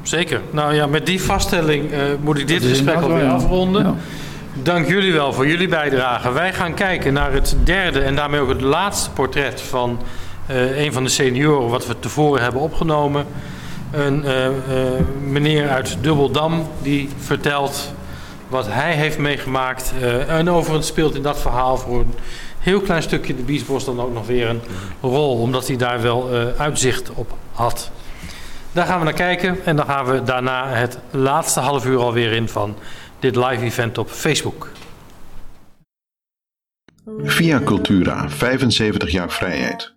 Zeker. 0.08 0.42
Nou 0.52 0.74
ja, 0.74 0.88
met 0.88 1.06
die 1.06 1.22
vaststelling 1.22 1.92
eh, 1.92 2.00
moet 2.22 2.40
ik 2.40 2.48
dit 2.48 2.64
gesprek 2.64 3.02
alweer 3.02 3.24
ja. 3.24 3.32
afronden. 3.32 3.84
Ja. 3.84 3.96
Dank 4.64 4.88
jullie 4.88 5.14
wel 5.14 5.34
voor 5.34 5.48
jullie 5.48 5.68
bijdrage. 5.68 6.32
Wij 6.32 6.54
gaan 6.54 6.74
kijken 6.74 7.14
naar 7.14 7.34
het 7.34 7.56
derde 7.64 8.00
en 8.00 8.16
daarmee 8.16 8.40
ook 8.40 8.50
het 8.50 8.62
laatste 8.62 9.12
portret 9.12 9.62
van 9.62 10.00
eh, 10.46 10.84
een 10.84 10.94
van 10.94 11.04
de 11.04 11.10
senioren 11.10 11.70
wat 11.70 11.88
we 11.88 12.00
tevoren 12.00 12.42
hebben 12.42 12.62
opgenomen. 12.62 13.26
Een 13.92 14.26
eh, 14.26 14.50
meneer 15.28 15.70
uit 15.70 15.98
Dubbeldam 16.02 16.68
die 16.82 17.10
vertelt 17.18 17.94
wat 18.48 18.68
hij 18.70 18.94
heeft 18.94 19.18
meegemaakt. 19.18 19.94
en 20.28 20.50
overigens 20.50 20.88
speelt 20.88 21.16
in 21.16 21.22
dat 21.22 21.40
verhaal 21.40 21.78
voor 21.78 22.00
een 22.00 22.14
heel 22.60 22.82
klein 22.82 23.02
stukje 23.02 23.36
de 23.36 23.42
Biesbos 23.42 23.86
dan 23.86 24.02
ook 24.02 24.14
nog 24.14 24.28
weer 24.28 24.50
een 24.50 24.62
rol, 25.02 25.42
omdat 25.42 25.68
hij 25.68 25.78
daar 25.78 26.02
wel 26.02 26.30
uitzicht 26.58 27.12
op 27.14 27.34
had. 27.52 27.92
Daar 28.78 28.86
gaan 28.86 29.00
we 29.00 29.06
naar 29.06 29.14
kijken 29.14 29.66
en 29.66 29.76
dan 29.76 29.86
gaan 29.86 30.06
we 30.06 30.24
daarna 30.24 30.68
het 30.70 31.00
laatste 31.12 31.60
half 31.60 31.86
uur 31.86 31.98
alweer 31.98 32.32
in 32.32 32.50
van 32.50 32.76
dit 33.20 33.36
live 33.36 33.64
event 33.64 33.98
op 33.98 34.10
Facebook. 34.10 34.72
Via 37.24 37.62
Cultura 37.64 38.30
75 38.30 39.12
jaar 39.12 39.32
vrijheid. 39.32 39.94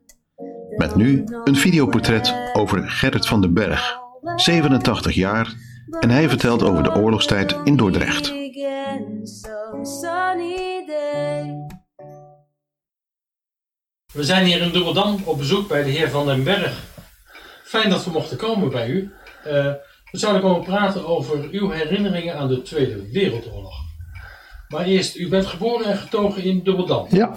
Met 0.76 0.94
nu 0.94 1.24
een 1.44 1.56
videoportret 1.56 2.34
over 2.52 2.90
Gerrit 2.90 3.26
van 3.26 3.40
den 3.40 3.54
Berg, 3.54 3.98
87 4.36 5.14
jaar, 5.14 5.54
en 6.00 6.10
hij 6.10 6.28
vertelt 6.28 6.62
over 6.62 6.82
de 6.82 6.94
oorlogstijd 6.94 7.56
in 7.64 7.76
Dordrecht. 7.76 8.28
We 14.12 14.24
zijn 14.24 14.46
hier 14.46 14.60
in 14.60 14.72
Dubbeldam 14.72 15.20
op 15.24 15.38
bezoek 15.38 15.68
bij 15.68 15.82
de 15.82 15.90
heer 15.90 16.10
Van 16.10 16.26
den 16.26 16.44
Berg. 16.44 16.89
Fijn 17.70 17.90
dat 17.90 18.04
we 18.04 18.10
mochten 18.10 18.36
komen 18.36 18.70
bij 18.70 18.88
u. 18.88 19.12
Eh, 19.44 19.52
we 20.10 20.18
zouden 20.18 20.42
komen 20.42 20.62
praten 20.64 21.06
over 21.06 21.48
uw 21.50 21.70
herinneringen 21.70 22.36
aan 22.36 22.48
de 22.48 22.62
Tweede 22.62 23.10
Wereldoorlog. 23.12 23.74
Maar 24.68 24.84
eerst, 24.84 25.16
u 25.16 25.28
bent 25.28 25.46
geboren 25.46 25.86
en 25.86 25.96
getogen 25.98 26.42
in 26.42 26.60
Dubbeldam. 26.64 27.06
Ja, 27.10 27.34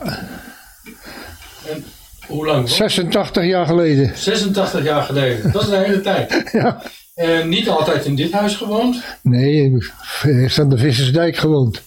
En 1.67 1.85
hoe 2.27 2.45
lang? 2.45 2.69
86 2.69 3.43
jaar 3.45 3.65
geleden. 3.65 4.17
86 4.17 4.83
jaar 4.83 5.03
geleden. 5.03 5.51
Dat 5.51 5.61
is 5.61 5.67
een 5.67 5.83
hele 5.83 6.01
tijd. 6.01 6.43
Ja. 6.51 6.81
En 7.13 7.49
niet 7.49 7.69
altijd 7.69 8.05
in 8.05 8.15
dit 8.15 8.31
huis 8.31 8.55
gewoond. 8.55 9.03
Nee, 9.21 9.71
ik 9.71 9.91
heb 10.21 10.51
aan 10.59 10.69
de 10.69 10.77
Vissersdijk 10.77 11.35
gewoond. 11.37 11.81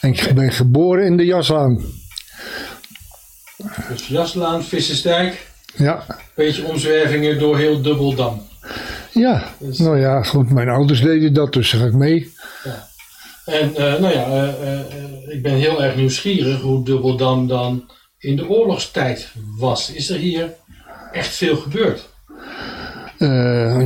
En 0.00 0.12
ik 0.12 0.34
ben 0.34 0.52
geboren 0.52 1.04
in 1.04 1.16
de 1.16 1.24
Jaslaan. 1.24 1.84
Dus 3.88 4.06
Jaslaan, 4.08 4.64
Vissersdijk. 4.64 5.47
Ja. 5.74 6.04
Beetje 6.34 6.64
omzwervingen 6.64 7.38
door 7.38 7.58
heel 7.58 7.82
Dubbeldam. 7.82 8.46
Ja, 9.12 9.52
nou 9.58 9.98
ja, 10.00 10.22
goed, 10.22 10.50
mijn 10.50 10.68
ouders 10.68 11.00
deden 11.00 11.34
dat, 11.34 11.52
dus 11.52 11.70
daar 11.70 11.80
ga 11.80 11.86
ik 11.86 11.92
mee. 11.92 12.32
En 13.48 13.76
eh, 13.76 14.00
nou 14.00 14.14
ja, 14.14 14.24
eh, 14.24 14.48
eh, 14.48 14.80
ik 15.28 15.42
ben 15.42 15.54
heel 15.54 15.82
erg 15.82 15.96
nieuwsgierig 15.96 16.60
hoe 16.60 16.84
Dubbeldam 16.84 17.46
dan 17.46 17.90
in 18.18 18.36
de 18.36 18.48
oorlogstijd 18.48 19.28
was. 19.58 19.92
Is 19.92 20.10
er 20.10 20.18
hier 20.18 20.54
echt 21.12 21.34
veel 21.34 21.56
gebeurd? 21.56 22.08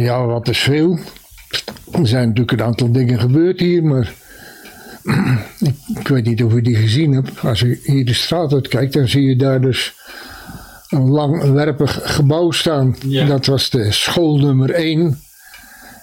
Ja, 0.02 0.26
wat 0.26 0.48
is 0.48 0.58
veel. 0.58 0.98
Er 1.92 2.06
zijn 2.06 2.28
natuurlijk 2.28 2.52
een 2.52 2.66
aantal 2.66 2.92
dingen 2.92 3.20
gebeurd 3.20 3.60
hier, 3.60 3.84
maar 3.84 4.12
ik, 5.60 5.74
ik 6.00 6.08
weet 6.08 6.24
niet 6.24 6.44
of 6.44 6.52
u 6.52 6.62
die 6.62 6.76
gezien 6.76 7.12
hebt. 7.12 7.40
Als 7.40 7.60
u 7.60 7.80
hier 7.82 8.04
de 8.04 8.14
straat 8.14 8.52
uitkijkt, 8.52 8.92
dan 8.92 9.08
zie 9.08 9.22
je 9.22 9.36
daar 9.36 9.60
dus 9.60 9.94
een 10.92 11.08
langwerpig 11.08 11.98
gebouw 12.02 12.50
staan. 12.50 12.96
Ja. 13.06 13.26
Dat 13.26 13.46
was 13.46 13.70
de 13.70 13.92
school 13.92 14.36
nummer 14.38 14.70
1. 14.70 15.22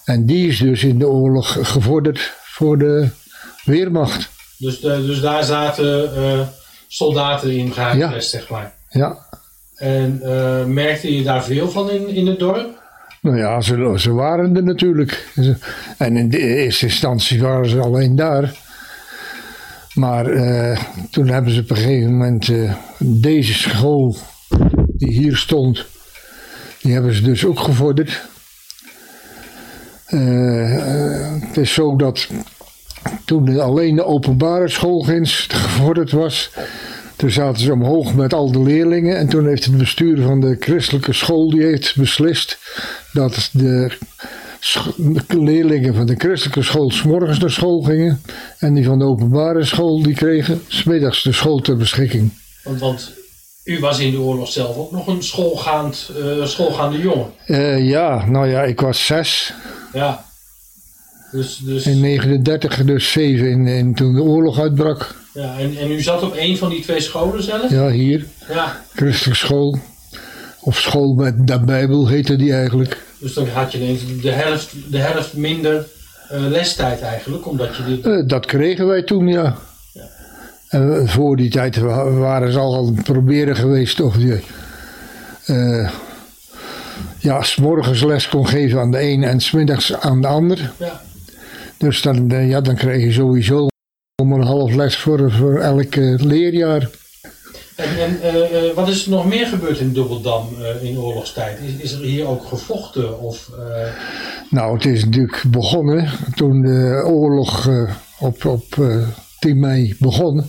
En 0.05 0.25
die 0.25 0.47
is 0.47 0.57
dus 0.57 0.83
in 0.83 0.99
de 0.99 1.07
oorlog 1.07 1.57
gevorderd 1.71 2.33
voor 2.43 2.77
de 2.77 3.07
Weermacht. 3.63 4.29
Dus, 4.57 4.79
de- 4.79 5.05
dus 5.05 5.21
daar 5.21 5.43
zaten 5.43 6.15
eh, 6.15 6.39
soldaten 6.87 7.51
in 7.51 7.71
gehuisvest, 7.73 8.29
zeg 8.29 8.49
maar. 8.49 8.73
Ja, 8.89 9.17
En 9.75 10.19
eh, 10.23 10.65
merkte 10.65 11.15
je 11.15 11.23
daar 11.23 11.43
veel 11.43 11.69
van 11.69 11.89
in, 11.89 12.07
in 12.07 12.27
het 12.27 12.39
dorp? 12.39 12.77
nou 13.21 13.37
ja, 13.37 13.61
ze, 13.61 13.93
ze 13.97 14.11
waren 14.13 14.55
er 14.55 14.63
natuurlijk. 14.63 15.27
En 15.97 16.17
in 16.17 16.29
de 16.29 16.39
eerste 16.39 16.85
instantie 16.85 17.41
waren 17.41 17.69
ze 17.69 17.79
alleen 17.79 18.15
daar. 18.15 18.53
Maar 19.93 20.25
eh, 20.25 20.79
toen 21.11 21.27
hebben 21.27 21.53
ze 21.53 21.59
op 21.61 21.69
een 21.69 21.75
gegeven 21.75 22.11
moment 22.11 22.49
eh, 22.49 22.73
deze 22.97 23.53
school 23.53 24.15
die 24.99 25.11
hier 25.11 25.37
stond, 25.37 25.85
die 26.81 26.93
hebben 26.93 27.13
ze 27.13 27.21
dus 27.21 27.45
ook 27.45 27.59
gevorderd. 27.59 28.21
Eh, 30.05 30.75
eh, 30.75 31.41
het 31.41 31.57
is 31.57 31.73
zo 31.73 31.95
dat 31.95 32.27
toen 33.25 33.59
alleen 33.59 33.95
de 33.95 34.05
openbare 34.05 34.69
schoolgrens 34.69 35.47
gevorderd 35.49 36.11
was, 36.11 36.51
toen 37.15 37.31
zaten 37.31 37.61
ze 37.61 37.71
omhoog 37.71 38.15
met 38.15 38.33
al 38.33 38.51
de 38.51 38.61
leerlingen. 38.61 39.17
En 39.17 39.27
toen 39.27 39.47
heeft 39.47 39.65
het 39.65 39.77
bestuur 39.77 40.21
van 40.21 40.41
de 40.41 40.55
christelijke 40.59 41.13
school 41.13 41.49
die 41.49 41.63
heeft 41.63 41.95
beslist 41.95 42.57
dat 43.13 43.49
de, 43.53 43.91
leerlingen 45.27 45.95
van 45.95 46.05
de 46.05 46.15
christelijke 46.15 46.63
school 46.63 46.91
's 46.91 47.03
morgens 47.03 47.39
naar 47.39 47.51
school 47.51 47.81
gingen. 47.81 48.21
En 48.57 48.73
die 48.73 48.85
van 48.85 48.99
de 48.99 49.05
openbare 49.05 49.63
school 49.63 50.03
die 50.03 50.15
kregen 50.15 50.61
's 50.67 50.83
middags 50.83 51.23
de 51.23 51.31
school 51.31 51.59
ter 51.59 51.77
beschikking. 51.77 52.31
Want, 52.63 52.79
want 52.79 53.18
u 53.63 53.79
was 53.79 53.99
in 53.99 54.11
de 54.11 54.19
oorlog 54.19 54.51
zelf 54.51 54.77
ook 54.77 54.91
nog 54.91 55.07
een 55.07 55.23
schoolgaand, 55.23 56.09
eh, 56.17 56.45
schoolgaande 56.45 56.97
jongen. 56.97 57.31
Eh, 57.45 57.87
ja, 57.89 58.25
nou 58.29 58.47
ja, 58.47 58.63
ik 58.63 58.79
was 58.81 59.05
zes 59.05 59.53
Ja. 59.93 60.25
Dus, 61.31 61.57
dus, 61.57 61.85
in 61.85 61.99
39, 62.01 62.83
dus 62.85 63.11
zeven 63.11 63.49
in, 63.49 63.67
in, 63.67 63.93
toen 63.95 64.15
de 64.15 64.21
oorlog 64.21 64.59
uitbrak. 64.59 65.15
ja, 65.33 65.57
en, 65.59 65.77
en 65.77 65.91
u 65.91 66.01
zat 66.01 66.23
op 66.23 66.33
een 66.37 66.57
van 66.57 66.69
die 66.69 66.81
twee 66.81 66.99
scholen 67.01 67.43
zelf? 67.43 67.69
Ja, 67.69 67.89
hier, 67.89 68.25
Ja. 68.47 68.81
christelijke 68.95 69.39
school. 69.39 69.79
Of 70.61 70.77
school 70.79 71.13
met 71.13 71.47
de 71.47 71.59
Bijbel 71.59 72.07
heette 72.07 72.35
die 72.35 72.53
eigenlijk. 72.53 73.03
Dus 73.19 73.33
dan 73.33 73.47
had 73.49 73.71
je 73.71 73.77
ineens 73.79 74.01
de 74.21 74.31
helft, 74.31 74.73
de 74.91 74.97
helft 74.97 75.33
minder 75.33 75.87
eh, 76.29 76.39
lestijd 76.47 77.01
eigenlijk, 77.01 77.47
omdat 77.47 77.75
je 77.75 77.83
dit... 78.01 78.29
Dat 78.29 78.45
kregen 78.45 78.87
wij 78.87 79.03
toen, 79.03 79.27
ja. 79.27 79.57
En 80.69 81.07
voor 81.09 81.35
die 81.35 81.49
tijd 81.49 81.77
wa- 81.77 82.11
waren 82.11 82.51
ze 82.51 82.59
al 82.59 82.77
aan 82.77 82.95
het 82.95 83.03
proberen 83.03 83.55
geweest 83.55 83.99
of 84.01 84.17
je 84.17 84.41
eh 85.45 85.89
ja, 87.17 87.41
s'morgens 87.43 88.03
les 88.03 88.27
kon 88.29 88.47
geven 88.47 88.79
aan 88.79 88.91
de 88.91 89.01
een 89.01 89.23
en 89.23 89.39
smiddags 89.39 89.93
aan 89.93 90.21
de 90.21 90.27
ander. 90.27 90.71
Ja. 90.77 91.01
Dus 91.77 92.01
dan, 92.01 92.31
eh, 92.31 92.49
ja, 92.49 92.61
dan 92.61 92.75
kreeg 92.75 93.03
je 93.03 93.11
sowieso 93.11 93.67
om 94.21 94.33
een 94.33 94.43
half 94.43 94.73
les 94.75 94.97
voor, 94.97 95.31
voor 95.31 95.59
elk 95.59 95.95
eh, 95.95 96.19
leerjaar. 96.19 96.89
En, 97.75 98.21
en 98.21 98.75
wat 98.75 98.87
is 98.87 99.03
er 99.05 99.11
nog 99.11 99.25
meer 99.25 99.47
gebeurd 99.47 99.79
in 99.79 99.93
Dubbeldam 99.93 100.47
eh, 100.61 100.89
in 100.89 100.97
oorlogstijd? 100.99 101.59
Is, 101.59 101.83
is 101.83 101.91
er 101.91 102.05
hier 102.05 102.27
ook 102.27 102.45
gevochten? 102.45 103.19
Of, 103.19 103.49
Nou, 104.49 104.73
het 104.75 104.85
is 104.85 105.05
natuurlijk 105.05 105.43
begonnen 105.47 106.09
toen 106.35 106.61
de 106.61 107.03
oorlog 107.05 107.69
op, 108.19 108.45
op 108.45 108.65
eh, 109.39 109.49
10 109.49 109.59
mei 109.59 109.95
begon. 109.99 110.43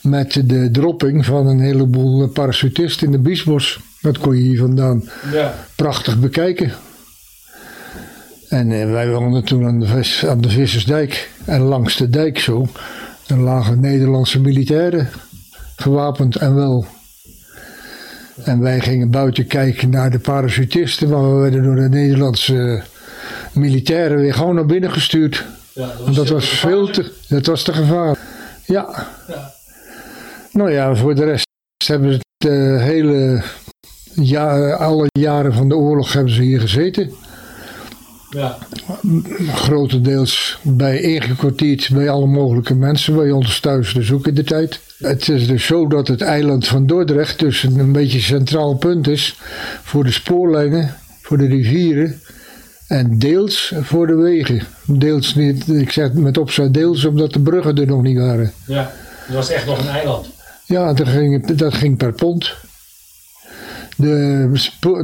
Met 0.00 0.40
de 0.44 0.70
dropping 0.70 1.24
van 1.24 1.46
een 1.46 1.60
heleboel 1.60 2.28
parachutisten 2.28 3.06
in 3.06 3.12
de 3.12 3.18
Biesbos. 3.18 3.80
Dat 4.00 4.18
kon 4.18 4.36
je 4.36 4.42
hier 4.42 4.58
vandaan 4.58 5.08
ja. 5.32 5.54
prachtig 5.74 6.18
bekijken. 6.18 6.72
En 8.48 8.72
eh, 8.72 8.90
wij 8.90 9.10
woonden 9.10 9.44
toen 9.44 9.66
aan 9.66 9.80
de, 9.80 9.86
vis, 9.86 10.26
aan 10.26 10.40
de 10.40 10.48
Vissersdijk. 10.48 11.30
En 11.44 11.60
langs 11.60 11.96
de 11.96 12.08
dijk 12.08 12.38
zo. 12.38 12.66
Daar 13.26 13.38
lagen 13.38 13.80
Nederlandse 13.80 14.40
militairen. 14.40 15.08
Gewapend 15.76 16.36
en 16.36 16.54
wel. 16.54 16.86
En 18.44 18.60
wij 18.60 18.80
gingen 18.80 19.10
buiten 19.10 19.46
kijken 19.46 19.90
naar 19.90 20.10
de 20.10 20.18
parachutisten. 20.18 21.08
Maar 21.08 21.34
we 21.34 21.40
werden 21.40 21.62
door 21.62 21.74
de 21.74 21.88
Nederlandse 21.88 22.82
militairen 23.52 24.18
weer 24.18 24.34
gewoon 24.34 24.54
naar 24.54 24.66
binnen 24.66 24.92
gestuurd. 24.92 25.44
Ja, 25.76 25.92
dat 26.14 26.28
was 26.28 26.48
veel 26.48 26.90
te, 26.90 27.12
dat 27.28 27.46
was 27.46 27.62
te 27.62 27.72
gevaarlijk. 27.72 28.20
Ja. 28.64 29.06
Ja. 29.28 29.52
Nou 30.52 30.72
ja, 30.72 30.94
voor 30.94 31.14
de 31.14 31.24
rest 31.24 31.46
hebben 31.86 32.12
ze 32.12 32.20
het 32.38 32.50
eh, 32.50 32.82
hele 32.82 33.42
ja, 34.14 34.72
alle 34.72 35.06
jaren 35.18 35.52
van 35.52 35.68
de 35.68 35.76
oorlog 35.76 36.12
hebben 36.12 36.32
ze 36.32 36.42
hier 36.42 36.60
gezeten. 36.60 37.12
Ja. 38.30 38.58
Grotendeels 39.54 40.58
bij 40.62 41.00
ingekwartierd 41.00 41.90
bij 41.92 42.10
alle 42.10 42.26
mogelijke 42.26 42.74
mensen, 42.74 43.16
bij 43.16 43.30
ons 43.30 43.60
thuis 43.60 43.92
dus 43.94 44.12
ook 44.12 44.26
in 44.26 44.34
de 44.34 44.44
tijd. 44.44 44.80
Het 44.98 45.28
is 45.28 45.46
dus 45.46 45.66
zo 45.66 45.88
dat 45.88 46.08
het 46.08 46.20
eiland 46.20 46.66
van 46.66 46.86
Dordrecht 46.86 47.38
dus 47.38 47.62
een, 47.62 47.78
een 47.78 47.92
beetje 47.92 48.20
centraal 48.20 48.74
punt 48.74 49.08
is 49.08 49.38
voor 49.82 50.04
de 50.04 50.12
spoorlijnen, 50.12 50.96
voor 51.22 51.38
de 51.38 51.46
rivieren 51.46 52.20
en 52.88 53.18
deels 53.18 53.72
voor 53.80 54.06
de 54.06 54.14
wegen. 54.14 54.62
Deels 54.86 55.34
niet, 55.34 55.68
ik 55.68 55.90
zeg 55.90 56.12
met 56.12 56.38
opzet 56.38 56.74
deels 56.74 57.04
omdat 57.04 57.32
de 57.32 57.40
bruggen 57.40 57.76
er 57.76 57.86
nog 57.86 58.02
niet 58.02 58.18
waren. 58.18 58.52
ja, 58.66 58.90
het 59.24 59.34
was 59.34 59.50
echt 59.50 59.66
nog 59.66 59.78
een 59.78 59.88
eiland. 59.88 60.26
Ja, 60.64 60.92
dat 60.92 61.08
ging, 61.08 61.46
dat 61.46 61.74
ging 61.74 61.96
per 61.96 62.12
pond. 62.12 62.54
De, 63.96 64.50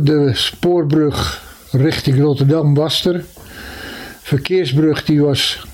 de 0.02 0.30
spoorbrug 0.32 1.42
richting 1.70 2.20
Rotterdam 2.20 2.74
was 2.74 3.04
er. 3.04 3.24
Verkeersbrug 4.22 5.04
die 5.04 5.22
was, 5.22 5.66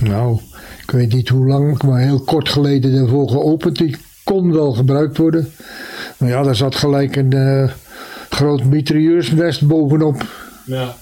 nou, 0.00 0.40
ik 0.82 0.90
weet 0.90 1.12
niet 1.12 1.28
hoe 1.28 1.46
lang, 1.46 1.82
maar 1.82 2.00
heel 2.00 2.20
kort 2.20 2.48
geleden 2.48 2.94
daarvoor 2.94 3.28
geopend. 3.28 3.76
Die 3.76 3.96
kon 4.24 4.52
wel 4.52 4.72
gebruikt 4.72 5.16
worden. 5.16 5.52
Maar 6.16 6.28
ja, 6.28 6.42
daar 6.42 6.56
zat 6.56 6.74
gelijk 6.74 7.16
een 7.16 7.32
eh, 7.32 7.70
groot 8.30 8.64
mitrailleursnest 8.64 9.66
bovenop. 9.66 10.26
Ja. 10.64 10.96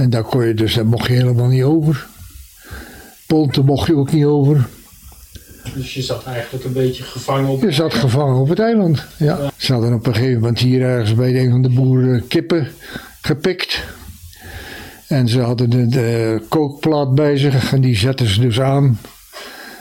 En 0.00 0.10
daar 0.10 0.22
kon 0.22 0.46
je 0.46 0.54
dus, 0.54 0.74
daar 0.74 0.86
mocht 0.86 1.06
je 1.06 1.12
helemaal 1.12 1.46
niet 1.46 1.62
over. 1.62 2.06
Ponten 3.26 3.64
mocht 3.64 3.86
je 3.86 3.96
ook 3.96 4.12
niet 4.12 4.24
over. 4.24 4.68
Dus 5.74 5.94
je 5.94 6.02
zat 6.02 6.24
eigenlijk 6.24 6.64
een 6.64 6.72
beetje 6.72 7.02
gevangen 7.02 7.48
op... 7.48 7.62
Je 7.62 7.72
zat 7.72 7.94
gevangen 7.94 8.40
op 8.40 8.48
het 8.48 8.58
eiland. 8.58 9.04
Ja. 9.16 9.50
Ze 9.56 9.72
hadden 9.72 9.94
op 9.94 10.06
een 10.06 10.14
gegeven 10.14 10.40
moment 10.40 10.58
hier 10.58 10.82
ergens 10.82 11.14
bij 11.14 11.40
een 11.40 11.50
van 11.50 11.62
de 11.62 11.68
boeren 11.68 12.26
kippen 12.26 12.68
gepikt. 13.20 13.84
En 15.06 15.28
ze 15.28 15.40
hadden 15.40 15.70
de, 15.70 15.86
de 15.86 16.40
kookplaat 16.48 17.14
bij 17.14 17.36
zich 17.36 17.72
en 17.72 17.80
die 17.80 17.96
zetten 17.96 18.26
ze 18.26 18.40
dus 18.40 18.60
aan. 18.60 18.98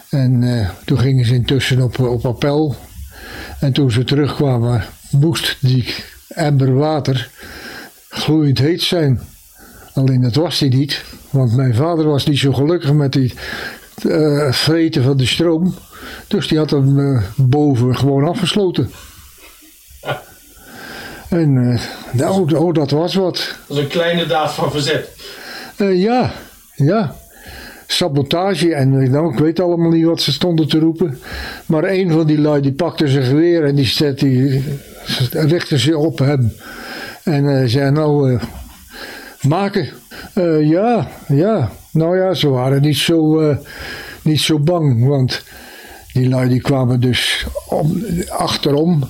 En 0.10 0.44
eh, 0.44 0.70
toen 0.86 1.00
gingen 1.00 1.26
ze 1.26 1.34
intussen 1.34 1.82
op, 1.82 2.00
op 2.00 2.26
appel. 2.26 2.76
En 3.60 3.74
toen 3.74 3.92
ze 3.92 4.04
terugkwamen, 4.04 4.84
moest 5.12 5.58
die 5.60 5.96
emmer 6.28 6.74
water 6.74 7.30
gloeiend 8.10 8.60
heet 8.60 8.82
zijn. 8.82 9.22
Alleen 9.94 10.22
dat 10.22 10.36
was 10.36 10.60
hij 10.60 10.70
niet, 10.70 11.04
want 11.30 11.56
mijn 11.56 11.76
vader 11.76 12.06
was 12.06 12.26
niet 12.26 12.40
zo 12.40 12.54
gelukkig 12.54 12.94
met 12.94 13.14
die 13.14 13.34
eh, 14.08 14.52
vreten 14.52 15.04
van 15.04 15.18
de 15.18 15.26
stroom. 15.26 15.76
Dus 16.28 16.48
die 16.48 16.58
had 16.58 16.70
hem 16.70 17.00
eh, 17.00 17.24
boven 17.36 17.98
gewoon 17.98 18.28
afgesloten. 18.28 18.92
En 21.30 21.72
eh, 21.72 21.82
nou, 22.12 22.56
oh, 22.56 22.74
dat 22.74 22.92
was 22.92 23.16
wat. 23.16 23.56
Dat 23.68 23.78
is 23.78 23.84
een 23.84 23.90
kleine 23.90 24.26
daad 24.26 24.52
van 24.52 24.72
verzet. 24.72 25.10
Ja, 25.78 26.32
ja. 26.76 27.16
Sabotage 27.88 28.74
en 28.74 29.12
nou, 29.12 29.34
ik 29.34 29.40
weet 29.40 29.60
allemaal 29.60 29.90
niet 29.90 30.06
wat 30.06 30.22
ze 30.22 30.32
stonden 30.32 30.68
te 30.68 30.80
roepen. 30.80 31.20
Maar 31.66 31.84
een 31.84 32.12
van 32.12 32.28
die 32.28 32.40
lui 32.40 32.62
die 32.62 32.74
pakte 32.74 33.08
zijn 33.08 33.24
geweer 33.24 33.66
en 33.66 33.76
die, 33.76 33.86
zet, 33.86 34.20
die 34.20 34.64
richtte 35.32 35.78
zich 35.78 35.96
op 35.96 36.20
hem. 36.20 36.54
En 37.24 37.70
zei 37.70 37.92
nou, 37.92 38.40
maken. 39.42 39.90
Eh, 40.34 40.70
ja, 40.70 41.08
ja. 41.28 41.72
Nou 41.92 42.18
ja, 42.18 42.34
ze 42.34 42.50
waren 42.50 42.82
niet 42.82 42.98
zo, 42.98 43.40
eh, 43.40 43.58
niet 44.22 44.40
zo 44.40 44.60
bang, 44.60 45.08
want 45.08 45.44
die 46.14 46.30
lui 46.30 46.50
die 46.50 46.62
kwamen 46.62 47.00
dus 47.00 47.46
om, 47.68 48.04
achterom. 48.30 49.10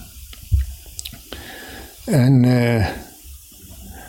En 2.06 2.46
eh, 2.46 2.88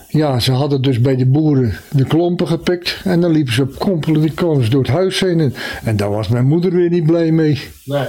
ja, 0.09 0.41
ze 0.41 0.53
hadden 0.53 0.83
dus 0.83 1.01
bij 1.01 1.17
de 1.17 1.27
boeren 1.27 1.75
de 1.91 2.05
klompen 2.05 2.49
gepikt 2.49 3.01
en 3.05 3.21
dan 3.21 3.31
liepen 3.31 3.53
ze 3.53 3.63
op 3.63 3.79
kompelen, 3.79 4.21
die 4.21 4.35
door 4.71 4.83
het 4.83 4.91
huis 4.91 5.21
heen. 5.21 5.41
En, 5.41 5.55
en 5.85 5.97
daar 5.97 6.11
was 6.11 6.29
mijn 6.29 6.47
moeder 6.47 6.73
weer 6.73 6.91
niet 6.91 7.07
blij 7.07 7.31
mee. 7.31 7.61
Nee. 7.85 8.09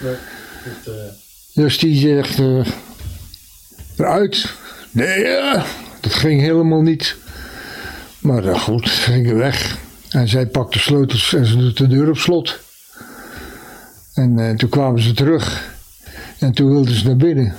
nee. 0.00 0.14
Het, 0.62 0.90
Dus 1.54 1.78
die 1.78 1.96
zegt 1.96 2.40
eruit. 3.96 4.52
Nee, 4.90 5.20
ja, 5.20 5.64
dat 6.00 6.12
ging 6.12 6.40
helemaal 6.40 6.82
niet. 6.82 7.16
Maar 8.24 8.44
eh, 8.44 8.60
goed, 8.60 8.88
ze 8.88 9.00
gingen 9.00 9.36
weg. 9.36 9.78
En 10.10 10.28
zij 10.28 10.46
pakte 10.46 10.78
sleutels 10.78 11.32
en 11.34 11.46
ze 11.46 11.56
doet 11.56 11.76
de 11.76 11.86
deur 11.86 12.08
op 12.08 12.16
slot. 12.16 12.58
En 14.14 14.38
eh, 14.38 14.56
toen 14.56 14.68
kwamen 14.68 15.02
ze 15.02 15.12
terug. 15.12 15.74
En 16.38 16.52
toen 16.52 16.70
wilden 16.70 16.94
ze 16.94 17.06
naar 17.06 17.16
binnen. 17.16 17.54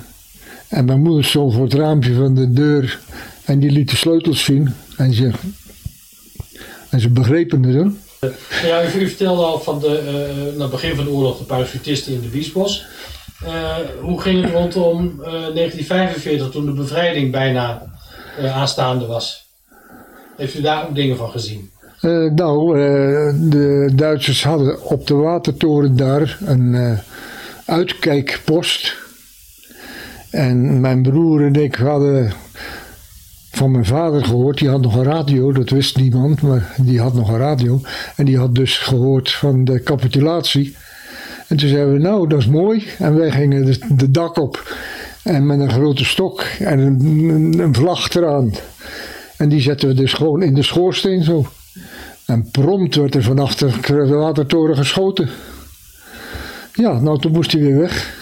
En 0.68 0.84
mijn 0.84 1.02
moeder 1.02 1.24
stond 1.24 1.54
voor 1.54 1.64
het 1.64 1.74
raampje 1.74 2.14
van 2.14 2.34
de 2.34 2.52
deur. 2.52 3.00
En 3.44 3.58
die 3.58 3.70
liet 3.70 3.90
de 3.90 3.96
sleutels 3.96 4.44
zien. 4.44 4.74
En 4.96 5.12
ze, 5.12 5.30
en 6.90 7.00
ze 7.00 7.08
begrepen 7.08 7.62
het 7.62 7.74
hoor. 7.74 7.92
Ja, 8.62 8.84
u, 8.84 9.08
vertelde 9.08 9.42
al 9.42 9.60
van 9.60 9.80
de, 9.80 9.98
eh, 9.98 10.56
na 10.56 10.62
het 10.62 10.70
begin 10.70 10.96
van 10.96 11.04
de 11.04 11.10
oorlog 11.10 11.38
de 11.38 11.44
parachutisten 11.44 12.12
in 12.12 12.20
de 12.20 12.28
Biesbos. 12.28 12.86
Hoe 14.00 14.20
ging 14.20 14.42
het 14.42 14.52
rondom 14.52 15.20
eh, 15.20 15.30
1945 15.30 16.50
toen 16.50 16.66
de 16.66 16.72
bevrijding 16.72 17.32
bijna 17.32 17.82
aanstaande 18.38 19.06
was? 19.06 19.45
Heeft 20.36 20.58
u 20.58 20.60
daar 20.60 20.88
ook 20.88 20.94
dingen 20.94 21.16
van 21.16 21.30
gezien? 21.30 21.70
Eh, 22.00 22.30
nou, 22.30 22.80
eh, 22.80 23.34
de 23.50 23.90
Duitsers 23.94 24.44
hadden 24.44 24.84
op 24.84 25.06
de 25.06 25.14
watertoren 25.14 25.96
daar 25.96 26.38
een 26.44 26.74
eh, 26.74 26.98
uitkijkpost. 27.64 28.96
En 30.30 30.80
mijn 30.80 31.02
broer 31.02 31.44
en 31.44 31.54
ik 31.54 31.74
hadden 31.74 32.32
van 33.50 33.70
mijn 33.70 33.84
vader 33.84 34.24
gehoord, 34.24 34.58
die 34.58 34.68
had 34.68 34.80
nog 34.80 34.96
een 34.96 35.04
radio, 35.04 35.52
dat 35.52 35.70
wist 35.70 35.96
niemand, 35.96 36.42
maar 36.42 36.74
die 36.76 37.00
had 37.00 37.14
nog 37.14 37.28
een 37.28 37.38
radio. 37.38 37.80
En 38.16 38.24
die 38.24 38.38
had 38.38 38.54
dus 38.54 38.78
gehoord 38.78 39.30
van 39.30 39.64
de 39.64 39.82
capitulatie. 39.82 40.76
En 41.48 41.56
toen 41.56 41.68
zeiden 41.68 41.92
we, 41.92 41.98
nou, 41.98 42.28
dat 42.28 42.38
is 42.38 42.46
mooi. 42.46 42.86
En 42.98 43.16
wij 43.16 43.30
gingen 43.30 43.76
de, 43.96 44.10
dak 44.10 44.36
op. 44.36 44.76
En 45.22 45.46
met 45.46 45.60
een 45.60 45.72
grote 45.72 46.04
stok 46.04 46.40
en 46.58 46.78
een, 46.78 47.58
een 47.58 47.74
vlag 47.74 48.14
eraan. 48.14 48.52
En 49.36 49.48
die 49.48 49.60
zetten 49.60 49.88
we 49.88 49.94
dus 49.94 50.12
gewoon 50.12 50.42
in 50.42 50.54
de 50.54 50.62
schoorsteen 50.62 51.22
zo. 51.22 51.46
En 52.26 52.50
prompt 52.50 52.94
werd 52.94 53.14
er 53.14 53.22
van 53.22 53.38
achter 53.38 53.80
de 53.86 54.14
watertoren 54.14 54.76
geschoten. 54.76 55.28
Ja, 56.72 56.98
nou 57.00 57.20
toen 57.20 57.32
moest 57.32 57.52
hij 57.52 57.60
weer 57.60 57.78
weg. 57.78 58.14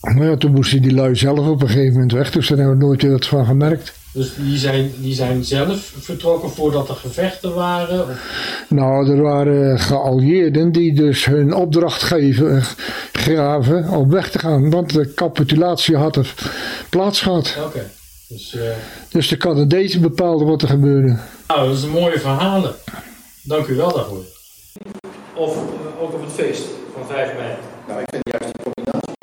Maar 0.00 0.28
ja, 0.28 0.36
toen 0.36 0.52
moest 0.52 0.70
hij 0.70 0.80
die 0.80 0.94
lui 0.94 1.16
zelf 1.16 1.48
op 1.48 1.62
een 1.62 1.68
gegeven 1.68 1.92
moment 1.92 2.12
weg. 2.12 2.30
Dus 2.30 2.48
daar 2.48 2.58
hebben 2.58 2.78
we 2.78 2.84
nooit 2.84 3.02
weer 3.02 3.10
wat 3.10 3.26
van 3.26 3.46
gemerkt. 3.46 3.92
Dus 4.12 4.34
die 4.36 4.58
zijn, 4.58 4.92
die 4.96 5.14
zijn 5.14 5.44
zelf 5.44 5.92
vertrokken 5.98 6.50
voordat 6.50 6.88
er 6.88 6.94
gevechten 6.94 7.54
waren? 7.54 8.00
Of, 8.00 8.66
Nou, 8.68 9.10
er 9.10 9.22
waren 9.22 9.78
geallieerden 9.78 10.72
die 10.72 10.94
dus 10.94 11.24
hun 11.24 11.54
opdracht 11.54 12.02
geven, 12.02 12.62
gaven 13.12 13.88
om 13.88 14.10
weg 14.10 14.30
te 14.30 14.38
gaan. 14.38 14.70
Want 14.70 14.92
de 14.92 15.14
capitulatie 15.14 15.96
had 15.96 16.16
er 16.16 16.34
plaats 16.88 17.20
gehad. 17.20 17.56
Oké. 17.66 17.90
Dus, 18.30 18.54
eh, 18.54 18.70
Dus 19.10 19.28
de 19.28 19.36
Canadezen 19.36 20.00
bepaalden 20.00 20.46
wat 20.46 20.62
er 20.62 20.68
gebeurde. 20.68 21.18
nou, 21.48 21.68
dat 21.68 21.76
is 21.76 21.82
een 21.82 21.90
mooie 21.90 22.20
verhalen. 22.20 22.74
Dank 23.42 23.66
u 23.66 23.74
wel 23.76 23.92
daarvoor. 23.92 24.24
Of 25.34 25.56
eh, 25.56 26.02
ook 26.02 26.12
op 26.12 26.22
het 26.22 26.32
feest 26.32 26.64
van 26.94 27.06
5 27.06 27.32
mei. 27.36 27.54
Nou, 27.88 28.00
ik 28.00 28.06
vind 28.10 28.22
juist 28.30 28.54
die 28.54 28.62
combinatie. 28.72 29.14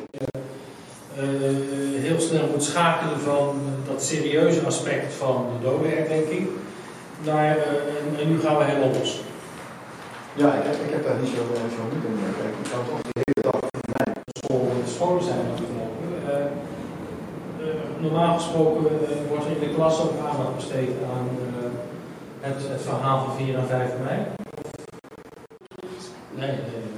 eh, 1.16 2.02
heel 2.08 2.20
snel 2.20 2.46
moet 2.52 2.64
schakelen 2.64 3.20
van 3.20 3.60
dat 3.88 4.02
serieuze 4.04 4.60
aspect 4.66 5.14
van 5.14 5.46
de 5.52 5.64
dodenherdenking 5.68 6.46
naar, 7.24 7.56
en, 7.56 8.20
en 8.20 8.28
nu 8.30 8.40
gaan 8.40 8.56
we 8.58 8.64
helemaal 8.64 8.92
los. 8.98 9.20
Ja, 10.34 10.54
ik 10.54 10.64
heb, 10.64 10.74
ik 10.86 10.90
heb 10.94 11.04
daar 11.06 11.18
niet 11.22 11.30
zo, 11.30 11.42
zo 11.76 11.82
moeite 11.90 12.08
mee. 12.18 12.32
Kijk, 12.40 12.54
ik 12.64 12.70
kan 12.72 12.82
toch 12.88 13.00
de 13.02 13.20
hele 13.22 13.42
dag 13.50 13.58
voor 13.60 13.84
mij. 13.96 14.12
Scholen, 14.42 14.84
de 14.84 14.90
scholen 14.96 15.24
zijn 15.24 15.38
normaal 18.00 18.36
gesproken 18.36 18.84
eh, 18.86 19.28
wordt 19.28 19.44
er 19.44 19.50
in 19.50 19.68
de 19.68 19.74
klas 19.74 20.00
ook 20.00 20.12
aandacht 20.28 20.54
besteed 20.56 20.90
aan 21.12 21.28
eh, 21.28 21.70
het, 22.40 22.68
het 22.68 22.82
verhaal 22.82 23.24
van 23.24 23.34
4 23.36 23.58
en 23.58 23.66
5 23.66 23.90
mei. 24.04 24.20
Nee, 26.34 26.50
nee. 26.50 26.88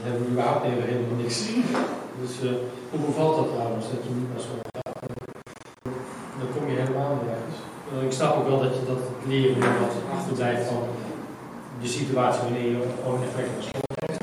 Dat 0.00 0.02
hebben 0.02 0.22
we 0.24 0.30
überhaupt 0.30 0.64
even 0.64 0.86
helemaal 0.90 1.20
niks. 1.22 1.36
Dus 2.22 2.34
eh, 2.48 2.56
hoe 2.90 3.00
bevalt 3.06 3.36
dat 3.36 3.48
trouwens, 3.54 3.86
dat 3.92 4.02
je 4.04 4.12
niet 4.18 4.30
naar 4.32 4.44
school 4.46 4.64
gaat? 4.76 4.98
Dan 6.40 6.48
kom 6.54 6.64
je 6.70 6.76
helemaal 6.82 7.12
niet 7.16 7.30
ergens. 7.36 7.58
Eh, 7.90 8.06
ik 8.08 8.14
snap 8.18 8.32
ook 8.36 8.48
wel 8.50 8.62
dat 8.66 8.74
je 8.76 8.84
dat 8.92 9.00
het 9.06 9.22
leren 9.32 9.80
wat 9.84 9.96
achterblijft 10.16 10.66
van 10.72 10.84
de 11.82 11.90
situatie 11.98 12.42
wanneer 12.46 12.68
je 12.72 12.80
gewoon 13.02 13.22
effect 13.28 13.50
naar 13.54 13.66
school 13.68 13.88
gaat. 13.94 14.18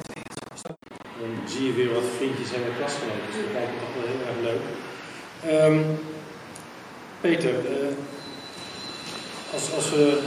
Dan 1.20 1.32
zie 1.52 1.66
je 1.68 1.74
weer 1.80 1.92
wat 1.98 2.08
vriendjes 2.18 2.54
en 2.54 2.62
wat 2.66 2.78
klasgenoten. 2.80 3.30
Dus 3.34 3.80
toch 3.82 3.94
wel 3.96 4.08
heel 4.12 4.24
erg 4.30 4.40
leuk. 4.50 4.64
Ehm, 5.46 5.80
Peter, 7.22 7.56
eh, 7.56 7.96
als, 9.54 9.74
als 9.76 9.90
we 9.90 10.22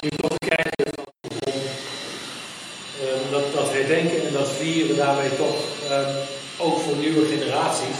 nu 0.00 0.08
toch 0.08 0.38
kijken 0.38 0.92
van 0.94 1.04
eh, 3.00 3.30
dat, 3.30 3.52
dat 3.54 3.72
herdenken 3.72 4.26
en 4.26 4.32
dat 4.32 4.50
vieren 4.50 4.96
daarmee 4.96 5.36
toch 5.36 5.56
eh, 5.90 6.16
ook 6.58 6.78
voor 6.78 6.96
nieuwe 6.96 7.26
generaties, 7.26 7.98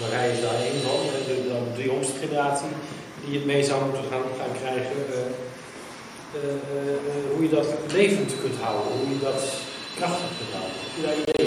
Marij 0.00 0.30
is 0.30 0.40
daar 0.40 0.54
één 0.54 0.80
van, 0.82 1.00
de, 1.26 1.48
dan 1.48 1.64
de 1.76 1.82
jongste 1.82 2.18
generatie, 2.18 2.68
die 3.24 3.34
het 3.38 3.46
mee 3.46 3.64
zou 3.64 3.84
moeten 3.84 4.04
gaan, 4.10 4.52
krijgen, 4.60 4.96
eh, 5.12 6.40
eh, 6.40 7.30
hoe 7.34 7.42
je 7.42 7.48
dat 7.48 7.66
levend 7.92 8.32
kunt 8.40 8.60
houden, 8.60 8.92
hoe 8.92 9.08
je 9.08 9.20
dat 9.20 9.42
krachtig 9.96 10.30
kunt 10.38 10.52
houden 10.52 10.76
mee? 11.00 11.46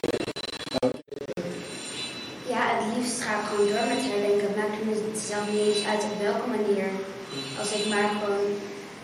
Ja, 2.48 2.62
het 2.76 2.98
liefst 2.98 3.22
ga 3.22 3.32
ik 3.40 3.47
gewoon 3.58 3.72
door 3.74 3.88
met 3.94 4.04
herdenken. 4.12 4.50
Maakt 4.60 4.78
me 4.86 4.94
het 5.12 5.22
zelf 5.32 5.46
niet 5.52 5.66
eens 5.70 5.84
uit 5.92 6.04
op 6.10 6.16
welke 6.28 6.48
manier. 6.56 6.88
Als 7.62 7.70
ik 7.78 7.84
maar 7.94 8.08
gewoon 8.20 8.48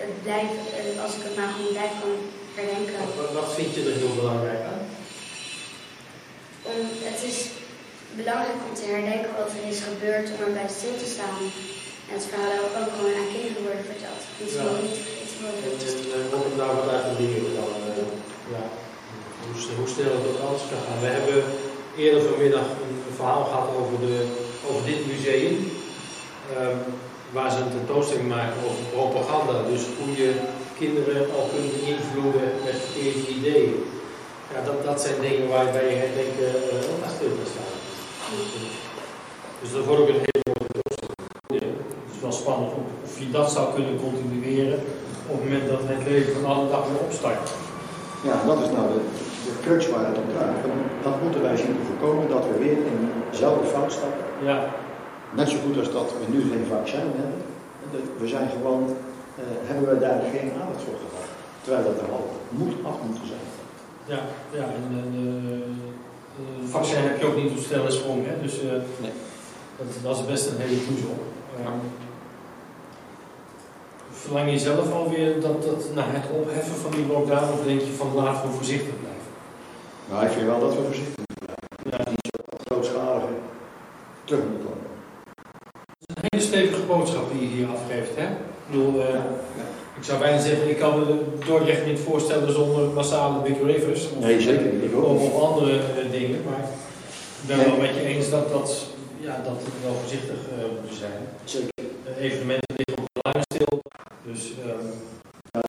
het 0.04 0.14
blijf, 0.26 0.52
eh, 0.78 1.04
als 1.06 1.14
ik 1.18 1.24
het 1.28 1.36
maar 1.40 1.52
gewoon 1.56 1.74
blijf 1.78 1.94
kan 2.02 2.14
herdenken. 2.58 2.98
Wat, 3.20 3.32
wat 3.40 3.50
vind 3.58 3.70
je 3.76 3.82
er 3.90 4.00
heel 4.02 4.16
belangrijk 4.22 4.64
aan? 4.72 4.82
Om, 6.72 6.80
het 7.10 7.20
is 7.30 7.38
belangrijk 8.22 8.60
om 8.68 8.74
te 8.80 8.86
herdenken 8.94 9.32
wat 9.40 9.52
er 9.58 9.64
is 9.74 9.80
gebeurd, 9.90 10.28
om 10.34 10.40
erbij 10.48 10.70
stil 10.78 10.96
te 11.04 11.10
staan. 11.16 11.38
En 12.10 12.14
het 12.20 12.28
verhaal 12.32 12.64
ook, 12.80 12.92
gewoon 12.98 13.18
aan 13.22 13.34
kinderen 13.36 13.64
worden 13.68 13.88
verteld. 13.92 14.22
Het 14.38 14.48
is 14.50 14.56
Ja. 14.60 14.66
niet. 14.84 14.98
En 15.68 15.74
uh, 16.16 16.32
kom 16.32 16.42
ik 16.50 16.56
daar 16.62 16.74
wat 16.80 16.90
uit 16.96 17.06
te 17.10 17.14
leren 17.22 17.54
dan? 17.60 17.70
eh, 17.90 18.08
ja. 18.56 18.64
Hoe, 19.44 19.56
hoe 19.80 19.90
snel 19.94 20.14
het 20.18 20.28
ook 20.30 20.42
anders 20.48 20.66
kan 20.72 20.82
gaan. 20.86 21.00
We 21.06 21.10
hebben 21.18 21.40
eerder 22.04 22.22
vanmiddag 22.30 22.68
een 22.84 23.16
verhaal 23.20 23.44
gehad 23.50 23.68
over, 23.80 23.98
de, 24.06 24.18
over 24.68 24.84
dit 24.86 25.02
museum. 25.12 25.56
ehm, 26.58 26.78
waar 27.36 27.52
ze 27.52 27.60
een 27.60 27.78
tentoonstelling 27.78 28.30
maken 28.38 28.60
over 28.68 28.84
propaganda. 28.98 29.56
Dus 29.72 29.84
hoe 30.00 30.12
je 30.24 30.32
kinderen 30.82 31.22
al 31.38 31.46
kunt 31.54 31.72
beïnvloeden 31.78 32.48
met 32.66 32.78
verkeerde 32.86 33.22
ideeën. 33.38 33.76
Ja, 34.52 34.60
dat, 34.68 34.78
dat 34.90 35.02
zijn 35.06 35.22
dingen 35.26 35.48
waarbij 35.56 35.88
je 35.90 35.96
herdenken 36.04 36.50
uh, 36.62 36.92
ook 36.92 37.02
aan 37.06 37.16
stil 37.18 37.32
kan 37.38 37.50
staan. 37.54 37.74
Dus 39.62 39.72
dat 39.76 39.86
wordt 39.88 40.02
ook 40.02 40.12
een 40.14 40.26
hele 40.28 40.46
mooie 40.54 40.74
tentoonstelling. 40.74 41.22
Ja, 41.58 41.66
het 42.04 42.14
is 42.16 42.22
wel 42.28 42.36
spannend 42.42 42.72
of, 42.80 42.86
of 43.06 43.14
je 43.22 43.30
dat 43.38 43.50
zou 43.56 43.66
kunnen 43.76 43.96
continueren 44.08 44.80
op 45.32 45.36
het 45.36 45.44
moment 45.44 45.66
dat 45.74 45.82
het 45.92 46.04
leven 46.10 46.34
van 46.38 46.46
alle 46.52 46.68
dag 46.74 46.84
weer 46.90 47.04
opstart. 47.08 47.46
Ja, 48.28 48.36
dat 48.50 48.60
is 48.66 48.72
nou 48.78 48.86
de, 48.94 49.02
de 49.46 49.54
crux 49.64 49.82
waar 49.92 50.06
het 50.10 50.18
om 50.22 50.30
draait. 50.34 50.62
Dat 51.08 51.22
moeten 51.24 51.42
wij 51.48 51.58
zien 51.62 51.76
te 51.78 51.86
voorkomen, 51.90 52.30
dat 52.36 52.44
we 52.50 52.56
weer 52.66 52.80
in 52.92 52.98
dezelfde 53.32 53.68
fout 53.74 53.92
stappen. 53.98 54.33
Ja, 54.46 54.66
Net 55.36 55.50
zo 55.50 55.58
goed 55.66 55.78
als 55.78 55.92
dat 55.92 56.12
we 56.12 56.34
nu 56.34 56.42
geen 56.42 56.66
vaccin 56.70 57.00
hebben. 57.00 57.42
We 58.18 58.28
zijn 58.28 58.50
gewoon, 58.50 58.96
eh, 59.36 59.44
hebben 59.70 59.94
we 59.94 60.00
daar 60.00 60.22
geen 60.34 60.52
aandacht 60.52 60.84
voor 60.86 60.98
gehad. 61.04 61.28
Terwijl 61.62 61.84
dat 61.84 62.02
er 62.02 62.12
al 62.14 62.30
moet 62.50 62.74
af 62.84 62.96
moeten 63.06 63.28
zijn. 63.28 63.46
ja, 64.06 64.20
ja. 64.58 64.64
En, 64.64 64.84
en 65.04 65.12
eh, 65.18 65.56
eh, 66.40 66.70
vaccin 66.70 67.02
heb 67.02 67.20
je 67.20 67.26
ook 67.26 67.36
niet 67.36 67.52
op 67.52 67.58
snelle 67.58 67.92
sprong, 67.92 68.26
hè? 68.26 68.42
dus 68.42 68.60
eh, 68.62 68.70
Nee. 69.02 69.12
dat, 69.78 69.88
dat 70.04 70.18
is 70.18 70.26
best 70.26 70.46
een 70.50 70.58
hele 70.66 70.80
puzzel. 70.88 71.18
Ehm, 71.60 71.84
verlang 74.12 74.52
je 74.52 74.60
zelf 74.60 74.92
alweer 74.94 75.42
dat, 75.42 75.64
dat 75.64 75.84
naar 75.94 76.14
het 76.14 76.26
opheffen 76.40 76.76
van 76.76 76.92
die 76.92 77.06
lockdown 77.06 77.54
of 77.54 77.64
denk 77.66 77.82
je 77.82 77.92
van 77.92 78.14
laten 78.14 78.50
we 78.50 78.56
voorzichtig 78.56 78.94
blijven? 79.00 79.30
Maar 80.10 80.24
ik 80.24 80.32
vind 80.32 80.46
wel 80.46 80.60
dat 80.60 80.76
we 80.76 80.82
voorzichtig 80.84 81.16
moeten 81.18 81.38
blijven. 81.46 81.68
Ja, 81.92 82.10
niet 82.10 82.28
zo 82.32 82.64
grootschalig 82.66 83.24
terug 84.24 84.44
moeten 84.44 84.64
komen. 84.68 84.82
Het 86.00 86.23
is 86.23 86.23
een 86.34 86.42
stevige 86.42 86.82
boodschap 86.82 87.32
die 87.32 87.42
je 87.42 87.56
hier 87.56 87.68
afgeeft. 87.68 88.16
Hè? 88.16 88.24
Ik 88.24 88.72
bedoel, 88.72 89.02
eh, 89.02 89.20
ik 89.98 90.04
zou 90.04 90.20
bijna 90.20 90.40
zeggen, 90.40 90.70
ik 90.70 90.78
kan 90.78 91.00
me 91.00 91.06
Dordrecht 91.46 91.86
niet 91.86 92.00
voorstellen 92.00 92.54
zonder 92.54 92.90
massale 92.90 93.42
big 93.42 93.58
rivers. 93.64 94.10
Of, 94.12 94.20
Nee, 94.20 94.42
zeker 94.42 94.74
niet. 94.74 94.94
Of, 94.94 95.42
andere 95.42 95.72
eh, 95.78 96.12
dingen. 96.12 96.42
Maar 96.50 96.64
ik 97.42 97.48
ben 97.48 97.58
wel 97.58 97.78
met 97.78 97.96
je 97.96 98.02
eens 98.02 98.30
dat, 98.30 98.50
dat, 98.52 98.86
ja, 99.20 99.42
dat 99.44 99.58
we 99.64 99.72
wel 99.84 99.94
voorzichtig 99.94 100.40
eh, 100.58 100.66
moeten 100.80 100.98
zijn. 100.98 101.20
Zeker. 101.44 101.70
Evenementen 102.20 102.76
liggen 102.76 103.04
op 103.04 103.10
de 103.14 103.20
lijn 103.32 103.46
stil. 103.54 103.82
Dus 104.32 104.52
ehm, 104.66 104.88
Ja, 105.52 105.62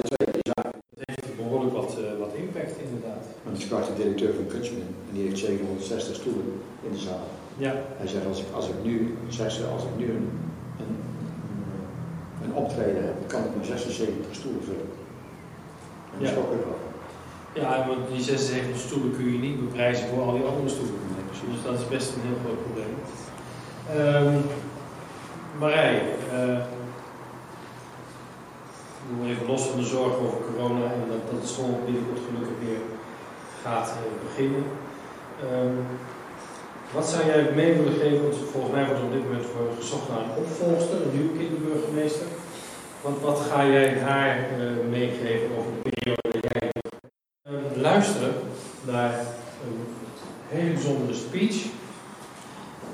zaak. 0.54 0.74
het 0.96 1.02
heeft 1.06 1.36
behoorlijk 1.36 1.72
wat, 1.72 1.96
wat 2.18 2.32
impact 2.34 2.74
inderdaad. 2.86 3.24
Want 3.44 3.56
ik 3.56 3.62
sprak 3.62 3.86
de 3.86 4.02
directeur 4.02 4.34
van 4.34 4.46
Kunstmin 4.46 4.88
en 5.08 5.14
die 5.14 5.22
heeft 5.26 5.38
760 5.38 6.14
stoelen 6.14 6.46
in 6.86 6.92
de 6.92 6.98
zaal. 6.98 7.26
Ja. 7.56 7.74
Hij 7.96 8.06
zegt, 8.06 8.26
als 8.26 8.38
ik, 8.40 8.46
als 8.54 8.68
ik 8.68 8.74
nu, 8.82 9.16
zei 9.28 9.50
ze, 9.50 9.64
als 9.66 9.82
ik 9.82 9.96
nu 9.96 10.06
een, 10.10 10.28
een, 12.44 12.54
optreden 12.54 13.02
heb, 13.04 13.28
kan 13.28 13.44
ik 13.44 13.56
maar 13.56 13.64
76 13.64 14.34
stoelen 14.34 14.62
vullen. 14.64 14.88
En 16.12 16.18
dat 16.18 16.28
Ja. 16.28 16.34
ik 16.34 16.64
wel. 16.66 16.78
Ja, 17.52 17.86
want 17.88 18.08
die 18.12 18.22
76 18.22 18.80
stoelen 18.80 19.16
kun 19.16 19.32
je 19.32 19.38
niet 19.38 19.60
beprijzen 19.60 20.08
voor 20.08 20.22
al 20.22 20.32
die 20.32 20.42
andere 20.44 20.68
stoelen. 20.68 20.94
Dus 21.30 21.62
dat 21.64 21.78
is 21.78 21.88
best 21.88 22.08
een 22.14 22.26
heel 22.28 22.40
groot 22.44 22.62
probleem. 22.64 22.94
Ehm 23.96 24.36
Marij, 25.58 25.94
ik 29.08 29.16
doe 29.18 29.28
even 29.30 29.46
los 29.46 29.62
van 29.68 29.78
de 29.80 29.86
zorgen 29.86 30.20
over 30.26 30.38
corona 30.48 30.84
en 30.84 31.02
dat, 31.08 31.22
dat 31.30 31.40
de 31.40 31.46
school 31.46 31.80
binnenkort 31.84 32.20
gelukkig 32.26 32.56
weer 32.66 32.80
gaat 33.64 33.88
eh, 33.88 34.26
beginnen. 34.28 34.64
Ehm, 35.42 35.76
wat 36.94 37.08
zou 37.08 37.26
jij 37.26 37.50
mee 37.54 37.72
willen 37.74 37.98
geven? 38.00 38.22
Want 38.22 38.36
volgens 38.52 38.72
mij 38.72 38.86
wordt 38.86 39.02
op 39.02 39.12
dit 39.12 39.22
moment 39.22 39.46
gezocht 39.78 40.08
naar 40.08 40.18
een 40.18 40.36
opvolgster, 40.42 40.96
een 41.02 41.14
nieuwe 41.18 41.38
kinderburgemeester. 41.38 42.26
Want 43.00 43.20
wat 43.20 43.40
ga 43.40 43.66
jij 43.66 43.98
haar 43.98 44.36
eh, 44.36 44.88
meegeven 44.90 45.48
over 45.58 45.70
de 45.82 45.90
periode 45.90 46.40
dat 46.40 46.52
jij 46.52 46.70
eh, 47.42 47.82
luisteren 47.82 48.32
naar 48.84 49.12
een 49.64 49.78
hele 50.48 50.72
bijzondere 50.72 51.14
speech 51.14 51.56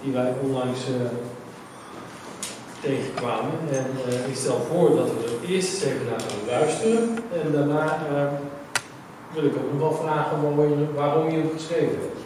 die 0.03 0.13
wij 0.13 0.33
onlangs 0.43 0.81
eh, 0.87 0.95
tegenkwamen. 2.81 3.53
En 3.73 3.87
ik 4.31 4.37
stel 4.37 4.61
voor 4.71 4.97
dat 4.97 5.07
we 5.07 5.25
er 5.25 5.51
eerst 5.51 5.73
eens 5.73 5.85
even 5.85 6.07
naar 6.11 6.21
gaan 6.21 6.47
luisteren 6.47 7.19
en 7.43 7.53
daarna 7.53 7.99
wil 9.35 9.45
ik 9.45 9.57
ook 9.57 9.73
nog 9.73 9.81
wel 9.81 10.03
vragen 10.05 10.43
waarom 10.43 10.79
je, 10.79 10.93
waarom 10.95 11.31
je 11.31 11.37
het 11.37 11.53
geschreven 11.53 11.99
hebt. 12.01 12.21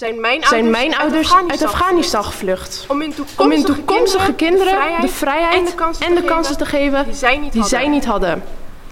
Zijn 0.00 0.20
mijn 0.20 0.44
zijn 0.44 0.64
ouders, 0.64 0.78
mijn 0.78 1.00
ouders 1.00 1.32
uit 1.48 1.62
Afghanistan 1.62 2.24
gevlucht. 2.24 2.84
Om 2.88 3.00
hun 3.00 3.14
toekomstige, 3.14 3.42
Om 3.42 3.50
hun 3.50 3.64
toekomstige 3.64 4.34
kinderen 4.34 4.74
de 4.74 4.96
de 5.00 5.08
vrijheid 5.08 5.58
en 5.58 5.64
de 5.64 5.74
kansen, 5.74 6.06
en 6.06 6.14
de 6.14 6.20
te, 6.20 6.26
kansen 6.26 6.58
te 6.58 6.64
geven 6.64 7.04
die 7.04 7.14
zij 7.14 7.38
niet 7.38 7.52
die 7.52 7.60
hadden. 7.60 7.80
zij 7.80 7.88
niet 7.88 8.04
hadden. 8.04 8.42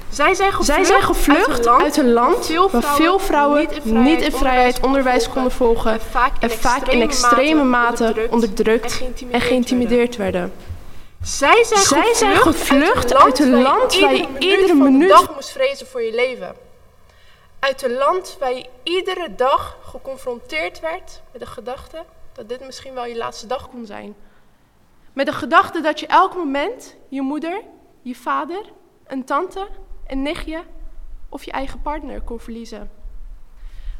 Zij 0.09 0.34
zijn 0.34 0.52
gevlucht, 0.52 0.66
Zij 0.66 0.84
zijn 0.84 1.02
gevlucht 1.02 1.68
uit 1.68 1.96
een 1.96 2.12
land 2.12 2.52
waar 2.70 2.82
veel 2.82 3.18
vrouwen 3.18 3.68
niet 3.82 4.20
in 4.22 4.32
vrijheid 4.32 4.80
onderwijs 4.80 5.28
konden 5.28 5.52
volgen 5.52 6.00
en 6.40 6.50
vaak 6.50 6.88
in 6.88 7.00
extreme 7.00 7.64
mate 7.64 8.28
onderdrukt 8.30 9.02
en 9.30 9.40
geïntimideerd 9.40 10.16
werden. 10.16 10.52
Zij 11.22 11.64
zijn 11.64 11.80
Zij 11.80 11.98
gevlucht, 11.98 12.18
zijn 12.18 12.36
gevlucht 12.36 13.14
uit 13.14 13.38
een 13.38 13.62
land 13.62 14.00
waar 14.00 14.14
je 14.14 14.26
iedere 14.38 14.66
van 14.66 14.78
de 14.78 14.84
minuut 14.90 15.09
dag 15.09 15.34
moest 15.34 15.50
vrezen 15.50 15.86
voor 15.86 16.02
je 16.02 16.14
leven. 16.14 16.67
Uit 17.59 17.82
een 17.82 17.92
land 17.92 18.36
waar 18.40 18.52
je 18.52 18.68
iedere 18.82 19.34
dag 19.34 19.78
geconfronteerd 19.82 20.80
werd 20.80 21.22
met 21.32 21.40
de 21.40 21.46
gedachte 21.46 22.04
dat 22.32 22.48
dit 22.48 22.64
misschien 22.64 22.94
wel 22.94 23.04
je 23.04 23.16
laatste 23.16 23.46
dag 23.46 23.68
kon 23.68 23.86
zijn. 23.86 24.16
met 25.12 25.26
de 25.26 25.32
gedachte 25.32 25.80
dat 25.80 26.00
je 26.00 26.06
elk 26.06 26.34
moment 26.34 26.96
je 27.09 27.22
moeder, 27.22 27.61
je 28.02 28.14
vader, 28.14 28.64
een 29.06 29.24
tante, 29.24 29.68
een 30.06 30.22
nichtje 30.22 30.62
of 31.28 31.44
je 31.44 31.52
eigen 31.52 31.82
partner 31.82 32.20
kon 32.20 32.40
verliezen. 32.40 32.90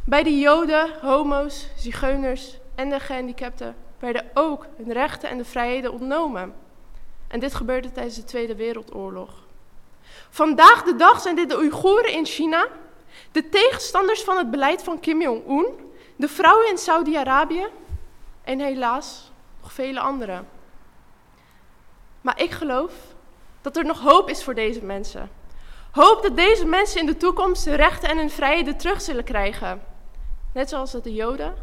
Bij 0.04 0.22
de 0.22 0.38
Joden, 0.38 0.90
homo's, 1.00 1.68
zigeuners 1.76 2.59
en 2.74 2.88
de 2.90 3.00
gehandicapten 3.00 3.76
werden 3.98 4.30
ook 4.34 4.66
hun 4.76 4.92
rechten 4.92 5.28
en 5.28 5.38
de 5.38 5.44
vrijheden 5.44 5.92
ontnomen. 5.92 6.54
En 7.28 7.40
dit 7.40 7.54
gebeurde 7.54 7.92
tijdens 7.92 8.16
de 8.16 8.24
Tweede 8.24 8.54
Wereldoorlog. 8.54 9.46
Vandaag 10.30 10.82
de 10.82 10.96
dag 10.96 11.20
zijn 11.20 11.36
dit 11.36 11.48
de 11.48 11.56
Oeigoeren 11.56 12.12
in 12.12 12.26
China, 12.26 12.68
de 13.33 13.49
tegenstanders 13.49 14.22
van 14.22 14.37
het 14.37 14.51
beleid 14.51 14.83
van 14.83 15.01
Kim 15.01 15.22
Jong-un, 15.22 15.66
de 16.16 16.29
vrouwen 16.29 16.68
in 16.68 16.79
Saudi-Arabië 16.79 17.66
en 18.43 18.61
helaas 18.61 19.31
nog 19.61 19.72
vele 19.72 20.01
anderen. 20.01 20.49
Maar 22.20 22.43
ik 22.43 22.51
geloof 22.51 22.93
dat 23.61 23.76
er 23.76 23.85
nog 23.85 24.01
hoop 24.01 24.31
is 24.31 24.45
voor 24.45 24.55
deze 24.55 24.85
mensen. 24.85 25.31
Hoop 25.91 26.22
dat 26.22 26.37
deze 26.37 26.66
mensen 26.66 27.01
in 27.01 27.07
de 27.07 27.16
toekomst 27.16 27.64
hun 27.64 27.76
rechten 27.76 28.09
en 28.09 28.16
hun 28.16 28.31
vrijheden 28.31 28.76
terug 28.76 29.01
zullen 29.01 29.24
krijgen. 29.24 29.83
Net 30.55 30.68
zoals 30.68 30.93
dat 30.93 31.05
de 31.05 31.14
Joden, 31.14 31.55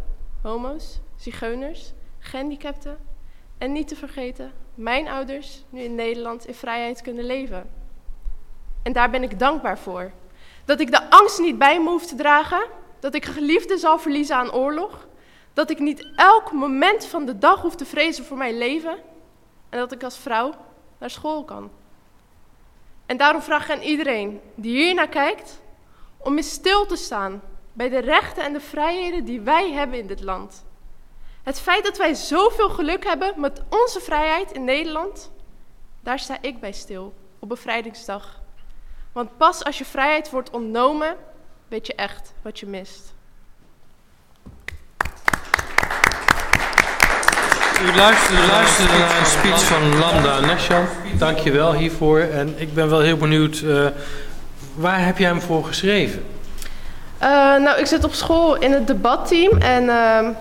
homo's, 0.42 1.00
zigeuners, 1.16 1.94
gehandicapten 2.20 2.98
en 3.58 3.72
niet 3.72 3.88
te 3.88 3.96
vergeten, 3.96 4.52
mijn 4.76 5.08
ouders 5.08 5.64
nu 5.70 5.82
in 5.82 5.96
Nederland 5.96 6.48
in 6.48 6.54
vrijheid 6.54 7.02
kunnen 7.02 7.26
leven. 7.26 7.70
En 8.84 8.94
daar 8.94 9.10
ben 9.10 9.24
ik 9.24 9.40
dankbaar 9.40 9.80
voor. 9.80 10.12
Dat 10.66 10.80
ik 10.80 10.92
de 10.92 11.10
angst 11.10 11.40
niet 11.40 11.58
bij 11.58 11.82
me 11.82 11.90
hoef 11.90 12.06
te 12.06 12.16
dragen, 12.16 12.66
dat 13.00 13.16
ik 13.16 13.26
geliefden 13.26 13.80
zal 13.80 14.00
verliezen 14.00 14.36
aan 14.36 14.52
oorlog, 14.52 15.08
dat 15.54 15.70
ik 15.70 15.80
niet 15.80 16.08
elk 16.16 16.52
moment 16.52 17.06
van 17.06 17.26
de 17.26 17.38
dag 17.38 17.62
hoef 17.62 17.76
te 17.76 17.86
vrezen 17.86 18.26
voor 18.26 18.38
mijn 18.38 18.58
leven 18.58 18.98
en 19.70 19.80
dat 19.80 19.92
ik 19.92 20.04
als 20.04 20.18
vrouw 20.18 20.54
naar 20.98 21.10
school 21.10 21.44
kan. 21.44 21.72
En 23.06 23.18
daarom 23.18 23.42
vraag 23.42 23.64
ik 23.70 23.76
aan 23.76 23.84
iedereen 23.84 24.42
die 24.56 24.84
hier 24.84 24.94
naar 24.94 25.10
kijkt 25.10 25.62
om 26.18 26.38
eens 26.38 26.52
stil 26.52 26.86
te 26.86 26.96
staan 26.96 27.42
bij 27.74 27.90
de 27.90 28.00
rechten 28.00 28.44
en 28.44 28.54
de 28.54 28.62
vrijheden 28.62 29.26
die 29.26 29.42
wij 29.42 29.72
hebben 29.72 30.00
in 30.00 30.08
dit 30.08 30.22
land. 30.22 30.66
Het 31.44 31.60
feit 31.60 31.84
dat 31.84 31.98
wij 31.98 32.14
zoveel 32.14 32.70
geluk 32.70 33.04
hebben 33.04 33.34
met 33.40 33.64
onze 33.70 34.00
vrijheid 34.00 34.52
in 34.52 34.64
Nederland, 34.64 35.32
daar 36.02 36.20
sta 36.20 36.38
ik 36.42 36.60
bij 36.60 36.72
stil 36.72 37.14
op 37.40 37.50
bevrijdingsdag. 37.50 38.44
Want 39.16 39.38
pas 39.38 39.64
als 39.64 39.78
je 39.78 39.86
vrijheid 39.86 40.30
wordt 40.30 40.50
ontnomen, 40.50 41.16
weet 41.68 41.88
je 41.88 41.96
echt 41.96 42.34
wat 42.42 42.60
je 42.60 42.66
mist. 42.66 43.14
U 47.82 47.96
luisterde, 47.96 48.48
luisterde 48.48 48.98
naar 48.98 49.20
een 49.20 49.26
speech 49.26 49.64
van 49.64 49.98
Lambda 49.98 50.40
je 51.44 51.52
wel 51.52 51.74
hiervoor. 51.74 52.20
En 52.20 52.54
ik 52.58 52.74
ben 52.74 52.90
wel 52.90 53.00
heel 53.00 53.18
benieuwd, 53.18 53.62
eh, 53.66 53.88
waar 54.74 55.06
heb 55.06 55.18
jij 55.18 55.28
hem 55.28 55.42
voor 55.42 55.66
geschreven? 55.66 56.26
Eh, 57.18 57.30
nou, 57.58 57.80
ik 57.80 57.86
zit 57.86 58.04
op 58.04 58.14
school 58.14 58.56
in 58.56 58.72
het 58.72 58.88
debatteam 58.88 59.58
en 59.58 59.90
ehm, 59.90 60.32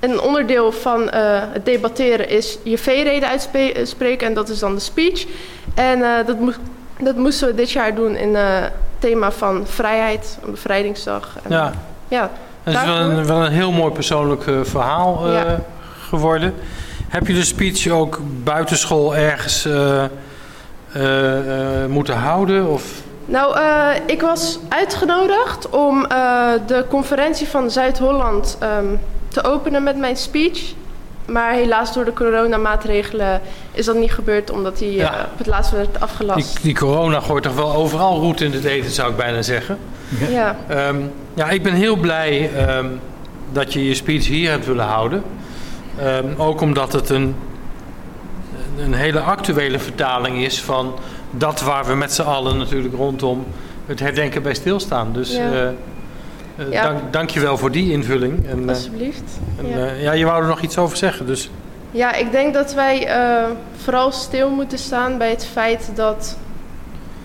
een 0.00 0.20
onderdeel 0.20 0.72
van 0.72 1.10
eh, 1.10 1.42
het 1.52 1.64
debatteren 1.64 2.28
is 2.28 2.58
je 2.62 2.78
V-reden 2.78 3.28
uitspreken 3.28 4.26
en 4.26 4.34
dat 4.34 4.48
is 4.48 4.58
dan 4.58 4.74
de 4.74 4.80
speech. 4.80 5.26
En 5.74 6.02
eh, 6.02 6.26
dat, 6.26 6.38
moest, 6.38 6.58
dat 7.00 7.16
moesten 7.16 7.48
we 7.48 7.54
dit 7.54 7.70
jaar 7.70 7.94
doen 7.94 8.16
in 8.16 8.36
eh, 8.36 8.60
het 8.60 8.72
thema 8.98 9.32
van 9.32 9.66
vrijheid, 9.66 10.38
een 10.44 10.50
bevrijdingsdag. 10.50 11.36
En, 11.42 11.50
Ja, 11.50 11.72
ja 12.08 12.30
het 12.62 12.74
is 12.74 12.84
wel 12.84 12.96
een, 12.96 13.26
wel 13.26 13.44
een 13.44 13.52
heel 13.52 13.72
mooi 13.72 13.92
persoonlijk 13.92 14.46
eh, 14.46 14.54
verhaal 14.62 15.26
eh, 15.26 15.32
Ja. 15.32 15.60
geworden. 16.08 16.54
Heb 17.08 17.26
je 17.26 17.34
de 17.34 17.44
speech 17.44 17.88
ook 17.88 18.18
buitenschool 18.44 19.16
ergens 19.16 19.64
eh, 19.64 20.04
eh, 20.04 21.82
eh, 21.82 21.88
moeten 21.90 22.14
houden? 22.16 22.66
Of? 22.70 22.82
Nou, 23.24 23.56
eh, 23.58 23.88
ik 24.06 24.20
was 24.20 24.58
uitgenodigd 24.68 25.70
om 25.70 26.04
eh, 26.06 26.52
de 26.66 26.84
conferentie 26.88 27.48
van 27.48 27.70
Zuid-Holland 27.70 28.56
ehm, 28.60 28.84
te 29.28 29.44
openen 29.44 29.82
met 29.82 29.96
mijn 29.96 30.16
speech. 30.16 30.72
Maar 31.26 31.52
helaas 31.52 31.92
door 31.94 32.04
de 32.04 32.12
coronamaatregelen 32.12 33.40
is 33.72 33.84
dat 33.84 33.96
niet 33.96 34.12
gebeurd, 34.12 34.50
omdat 34.50 34.78
die 34.78 34.92
Ja. 34.92 35.14
eh, 35.18 35.24
op 35.32 35.38
het 35.38 35.46
laatst 35.46 35.70
werd 35.70 36.00
afgelast. 36.00 36.52
Die, 36.54 36.62
die 36.62 36.74
corona 36.74 37.20
gooit 37.20 37.42
toch 37.42 37.54
wel 37.54 37.74
overal 37.74 38.20
roet 38.20 38.40
in 38.40 38.52
het 38.52 38.64
eten, 38.64 38.90
zou 38.90 39.10
ik 39.10 39.16
bijna 39.16 39.42
zeggen. 39.42 39.78
Ja. 40.30 40.56
Ehm, 40.68 40.96
ja, 41.34 41.48
ik 41.50 41.62
ben 41.62 41.72
heel 41.74 41.96
blij 41.96 42.50
ehm, 42.54 42.86
dat 43.52 43.72
je 43.72 43.84
je 43.88 43.94
speech 43.94 44.26
hier 44.26 44.50
hebt 44.50 44.66
willen 44.66 44.84
houden. 44.84 45.22
Ehm, 45.98 46.24
ook 46.36 46.60
omdat 46.60 46.92
het 46.92 47.08
een, 47.10 47.34
een 48.78 48.94
hele 48.94 49.20
actuele 49.20 49.78
vertaling 49.78 50.44
is 50.44 50.62
van 50.62 50.94
dat 51.30 51.60
waar 51.60 51.84
we 51.86 51.94
met 51.94 52.12
z'n 52.12 52.22
allen 52.22 52.58
natuurlijk 52.58 52.94
rondom 52.94 53.46
het 53.86 54.00
herdenken 54.00 54.42
bij 54.42 54.54
stilstaan. 54.54 55.12
Dus 55.12 55.32
Ja. 55.36 55.52
eh, 55.52 55.68
Ja. 56.70 56.82
dank, 56.82 57.12
dank 57.12 57.30
je 57.30 57.40
wel 57.40 57.58
voor 57.58 57.70
die 57.70 57.92
invulling. 57.92 58.48
En, 58.48 58.62
eh, 58.62 58.68
Alsjeblieft. 58.68 59.38
en, 59.58 59.68
Ja. 59.68 59.86
eh, 59.86 60.02
ja, 60.02 60.12
je 60.12 60.24
wou 60.24 60.42
er 60.42 60.48
nog 60.48 60.60
iets 60.60 60.78
over 60.78 60.96
zeggen. 60.96 61.26
Dus 61.26 61.50
Ja, 61.90 62.14
ik 62.14 62.30
denk 62.32 62.54
dat 62.54 62.74
wij 62.74 63.06
eh, 63.06 63.44
vooral 63.76 64.12
stil 64.12 64.50
moeten 64.50 64.78
staan 64.78 65.18
bij 65.18 65.30
het 65.30 65.46
feit 65.46 65.90
dat 65.94 66.36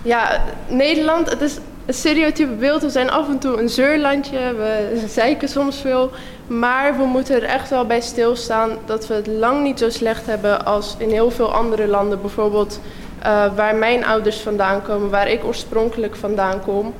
ja, 0.01 0.41
Nederland, 0.67 1.29
het 1.29 1.41
is, 1.41 1.57
een 1.85 1.93
stereotype 1.93 2.51
beeld. 2.51 2.81
We 2.81 2.89
zijn 2.89 3.09
af 3.09 3.27
en 3.27 3.39
toe 3.39 3.61
een 3.61 3.69
zeurlandje, 3.69 4.39
we 4.39 5.03
zeiken 5.07 5.47
soms 5.49 5.77
veel. 5.77 6.11
Maar 6.47 6.97
we 6.97 7.03
moeten 7.03 7.35
er 7.35 7.43
echt 7.43 7.69
wel 7.69 7.85
bij 7.85 8.01
stilstaan 8.01 8.69
dat 8.85 9.07
we 9.07 9.13
het 9.13 9.27
lang 9.27 9.63
niet 9.63 9.79
zo 9.79 9.89
slecht 9.89 10.25
hebben 10.25 10.65
als 10.65 10.95
in 10.97 11.09
heel 11.09 11.31
veel 11.31 11.53
andere 11.53 11.87
landen. 11.87 12.21
Bijvoorbeeld 12.21 12.79
uh, 13.25 13.55
waar 13.55 13.75
mijn 13.75 14.05
ouders 14.05 14.39
vandaan 14.39 14.81
komen, 14.81 15.09
waar 15.09 15.29
ik 15.29 15.43
oorspronkelijk 15.43 16.15
vandaan 16.15 16.61
kom. 16.61 16.93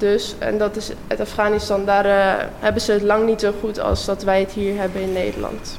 Dus, 0.00 0.34
en 0.38 0.58
dat 0.58 0.76
is 0.76 0.90
uit 1.08 1.20
Afghanistan, 1.20 1.84
daar 1.84 2.06
uh, 2.06 2.44
hebben 2.58 2.82
ze 2.82 2.92
het 2.92 3.02
lang 3.02 3.26
niet 3.26 3.40
zo 3.40 3.52
goed 3.60 3.80
als 3.80 4.04
dat 4.04 4.22
wij 4.22 4.40
het 4.40 4.52
hier 4.52 4.76
hebben 4.76 5.00
in 5.00 5.12
Nederland. 5.12 5.78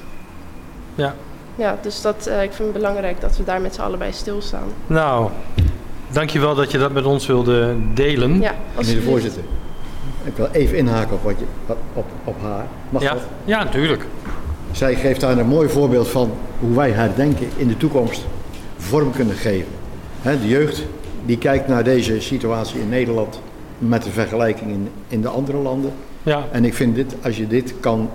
Ja. 0.96 1.16
Ja, 1.56 1.78
dus 1.82 2.02
dat, 2.02 2.28
uh, 2.28 2.44
ik 2.44 2.54
vind 2.54 2.68
het 2.68 2.78
belangrijk 2.78 3.22
dat 3.22 3.38
we 3.38 3.44
daar 3.44 3.62
met 3.62 3.76
z'n 3.76 3.82
allen 3.82 4.00
bij 4.00 4.12
stilstaan. 4.12 4.68
Nou, 4.88 5.30
dankjewel 6.12 6.56
dat 6.56 6.72
je 6.72 6.78
dat 6.78 6.92
met 6.92 7.06
ons 7.06 7.28
wilde 7.28 7.76
delen. 7.94 8.42
Ja, 8.42 8.54
Meneer 8.78 8.96
de 8.96 9.02
voorzitter, 9.02 9.44
ik 10.24 10.36
wil 10.36 10.50
even 10.52 10.78
inhaken 10.78 11.14
op, 11.14 11.24
wat 11.24 11.36
je, 11.40 11.46
op, 11.94 12.06
op 12.24 12.36
haar. 12.42 12.66
Mag 12.90 13.02
ja. 13.02 13.14
dat? 13.14 13.22
Ja, 13.46 13.64
natuurlijk. 13.64 14.06
Zij 14.72 14.96
geeft 14.96 15.22
daar 15.22 15.38
een 15.38 15.48
mooi 15.48 15.70
voorbeeld 15.70 16.08
van 16.08 16.32
hoe 16.60 16.76
wij 16.76 16.92
herdenken 16.92 17.50
in 17.56 17.68
de 17.68 17.78
toekomst 17.78 18.26
vorm 18.78 19.12
kunnen 19.12 19.36
geven. 19.36 19.72
He, 20.22 20.40
de 20.40 20.48
jeugd 20.48 20.84
die 21.26 21.38
kijkt 21.38 21.68
naar 21.68 21.84
deze 21.84 22.22
situatie 22.22 22.80
in 22.80 22.90
Nederland 22.90 23.42
met 23.82 24.04
de 24.04 24.12
vergelijking 24.12 24.72
in, 24.72 24.90
in 25.08 25.22
de 25.22 25.28
andere 25.28 25.58
landen. 25.58 25.94
Ja. 26.24 26.44
En 26.52 26.66
ik 26.66 26.74
vind 26.74 26.96
dit, 26.96 27.16
als 27.24 27.38
je 27.38 27.48
dit 27.48 27.74
kan 27.80 28.10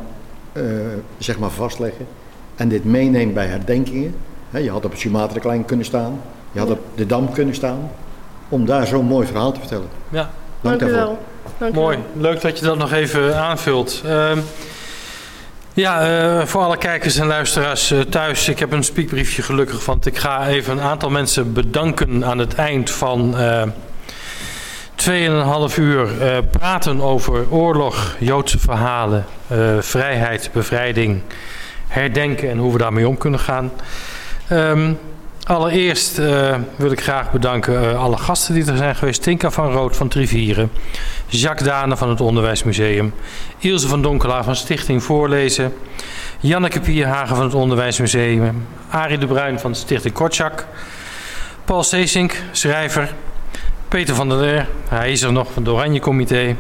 uh, 0.53 0.63
zeg 1.19 1.39
maar 1.39 1.51
vastleggen 1.51 2.07
en 2.55 2.69
dit 2.69 2.85
meeneemt 2.85 3.35
bij 3.35 3.47
herdenkingen. 3.47 4.15
He, 4.51 4.59
je 4.59 4.71
had 4.71 4.85
op 4.85 4.91
het 4.91 5.01
Sumatra 5.01 5.39
Klein 5.39 5.65
kunnen 5.65 5.87
staan, 5.87 6.21
je 6.53 6.59
had 6.59 6.71
op 6.71 6.81
de 6.95 7.07
Dam 7.07 7.33
kunnen 7.33 7.55
staan, 7.55 7.91
om 8.49 8.67
daar 8.67 8.87
zo'n 8.87 9.07
mooi 9.07 9.27
verhaal 9.27 9.53
te 9.53 9.61
vertellen. 9.61 9.89
Ja. 10.09 10.31
Dank, 10.61 10.81
Dank 10.81 10.93
u 10.93 10.95
wel. 10.95 11.19
Dank 11.59 11.75
u 11.75 11.79
Mooi, 11.79 11.97
wel. 11.97 12.23
leuk 12.23 12.41
dat 12.41 12.59
je 12.59 12.65
dat 12.65 12.79
nog 12.79 12.93
even 12.93 13.37
aanvult. 13.37 14.03
Uh, 14.07 14.31
ja, 15.75 16.25
uh, 16.39 16.45
voor 16.45 16.63
alle 16.63 16.77
kijkers 16.77 17.17
en 17.17 17.27
luisteraars 17.27 17.93
uh, 17.93 18.01
thuis, 18.01 18.49
ik 18.49 18.59
heb 18.59 18.73
een 18.73 18.85
speakbriefje 18.85 19.43
gelukkig, 19.43 19.85
want 19.85 20.07
ik 20.07 20.17
ga 20.17 20.47
even 20.47 20.73
een 20.73 20.81
aantal 20.81 21.11
mensen 21.11 21.53
bedanken 21.53 22.25
aan 22.25 22.39
het 22.39 22.55
eind 22.55 22.91
van 22.91 23.35
uh, 23.35 23.63
2,5 25.71 25.79
uur 25.79 26.09
praten 26.51 27.01
over 27.01 27.51
oorlog, 27.51 28.17
Joodse 28.19 28.59
verhalen, 28.59 29.25
vrijheid, 29.81 30.51
bevrijding, 30.53 31.23
herdenken 31.87 32.51
en 32.51 32.59
hoe 32.59 32.73
we 32.73 32.79
daarmee 32.79 33.09
om 33.09 33.19
kunnen 33.19 33.41
gaan. 33.41 33.73
Um, 34.53 34.99
Allereerst 35.47 36.19
uh, 36.19 36.55
wil 36.77 36.91
ik 36.91 37.01
graag 37.01 37.33
bedanken 37.33 37.99
alle 37.99 38.17
gasten 38.17 38.55
die 38.55 38.71
er 38.71 38.77
zijn 38.77 38.97
geweest. 38.97 39.23
Tinka 39.23 39.51
van 39.51 39.73
Rood 39.73 39.97
van 39.97 40.09
Trivieren, 40.09 40.71
Jacques 41.27 41.69
Dane 41.69 41.97
van 41.97 42.09
het 42.09 42.21
Onderwijsmuseum, 42.21 43.15
Ilse 43.59 43.89
van 43.89 44.03
Donkelaar 44.03 44.45
van 44.45 44.57
Stichting 44.57 45.03
Voorlezen, 45.03 45.73
Janneke 46.41 46.81
Pierhagen 46.81 47.37
van 47.37 47.45
het 47.45 47.55
Onderwijsmuseum, 47.55 48.67
Arie 48.89 49.19
de 49.19 49.27
Bruin 49.27 49.61
van 49.61 49.75
Stichting 49.75 50.15
Kortschak, 50.15 50.67
Paul 51.65 51.83
Seesink, 51.83 52.43
schrijver, 52.53 53.15
Peter 53.97 54.15
van 54.15 54.29
der 54.29 54.39
Leer, 54.39 54.69
hij 54.89 55.13
is 55.13 55.23
er 55.23 55.33
nog 55.33 55.53
van 55.53 55.63
het 55.63 55.73
Oranje 55.73 56.01
Comité, 56.01 56.57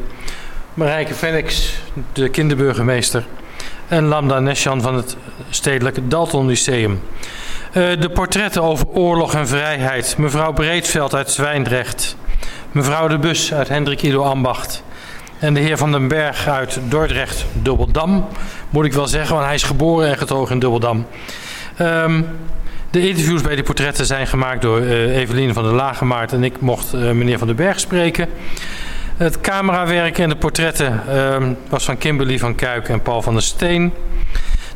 Marijke 0.74 1.14
Felix, 1.14 1.74
de 2.12 2.28
kinderburgemeester 2.28 3.24
en 3.88 4.04
Lambda 4.04 4.38
Nesjan 4.38 4.80
van 4.80 4.94
het 4.94 5.16
Stedelijk 5.50 6.10
Dalton 6.10 6.46
Lyceum. 6.46 7.00
Uh, 7.72 8.00
de 8.00 8.10
portretten 8.10 8.62
over 8.62 8.86
oorlog 8.86 9.34
en 9.34 9.48
vrijheid. 9.48 10.16
Mevrouw 10.18 10.52
Breedveld 10.52 11.14
uit 11.14 11.30
Zwijndrecht. 11.30 12.16
Mevrouw 12.72 13.08
de 13.08 13.18
Bus 13.18 13.54
uit 13.54 13.68
Hendrik 13.68 14.02
Ido 14.02 14.22
Ambacht. 14.22 14.82
En 15.38 15.54
de 15.54 15.60
heer 15.60 15.76
Van 15.76 15.92
den 15.92 16.08
Berg 16.08 16.48
uit 16.48 16.80
Dordrecht, 16.88 17.44
Dubbeldam. 17.52 18.26
Moet 18.70 18.84
ik 18.84 18.92
wel 18.92 19.06
zeggen, 19.06 19.34
want 19.34 19.46
hij 19.46 19.54
is 19.54 19.62
geboren 19.62 20.08
en 20.08 20.18
getogen 20.18 20.52
in 20.52 20.60
Dubbeldam. 20.60 21.06
Um, 21.80 22.28
de 22.90 23.08
interviews 23.08 23.42
bij 23.42 23.54
die 23.54 23.64
portretten 23.64 24.06
zijn 24.06 24.26
gemaakt 24.26 24.62
door 24.62 24.80
uh, 24.80 25.16
Eveline 25.16 25.52
van 25.52 25.62
der 25.62 25.72
Lagemaart. 25.72 26.32
En 26.32 26.44
ik 26.44 26.60
mocht 26.60 26.94
uh, 26.94 27.10
meneer 27.10 27.38
Van 27.38 27.46
den 27.46 27.56
Berg 27.56 27.80
spreken. 27.80 28.28
Het 29.16 29.40
camerawerk 29.40 30.18
en 30.18 30.28
de 30.28 30.36
portretten 30.36 31.02
uh, 31.08 31.36
was 31.68 31.84
van 31.84 31.98
Kimberly 31.98 32.38
van 32.38 32.54
Kuik 32.54 32.88
en 32.88 33.02
Paul 33.02 33.22
van 33.22 33.32
der 33.32 33.42
Steen. 33.42 33.92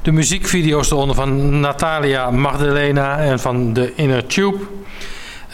De 0.03 0.13
muziekvideo's 0.13 0.91
eronder 0.91 1.17
van 1.17 1.61
Natalia 1.61 2.31
Magdalena 2.31 3.19
en 3.19 3.41
van 3.41 3.73
de 3.73 3.93
Inner 3.95 4.27
Tube. 4.27 4.59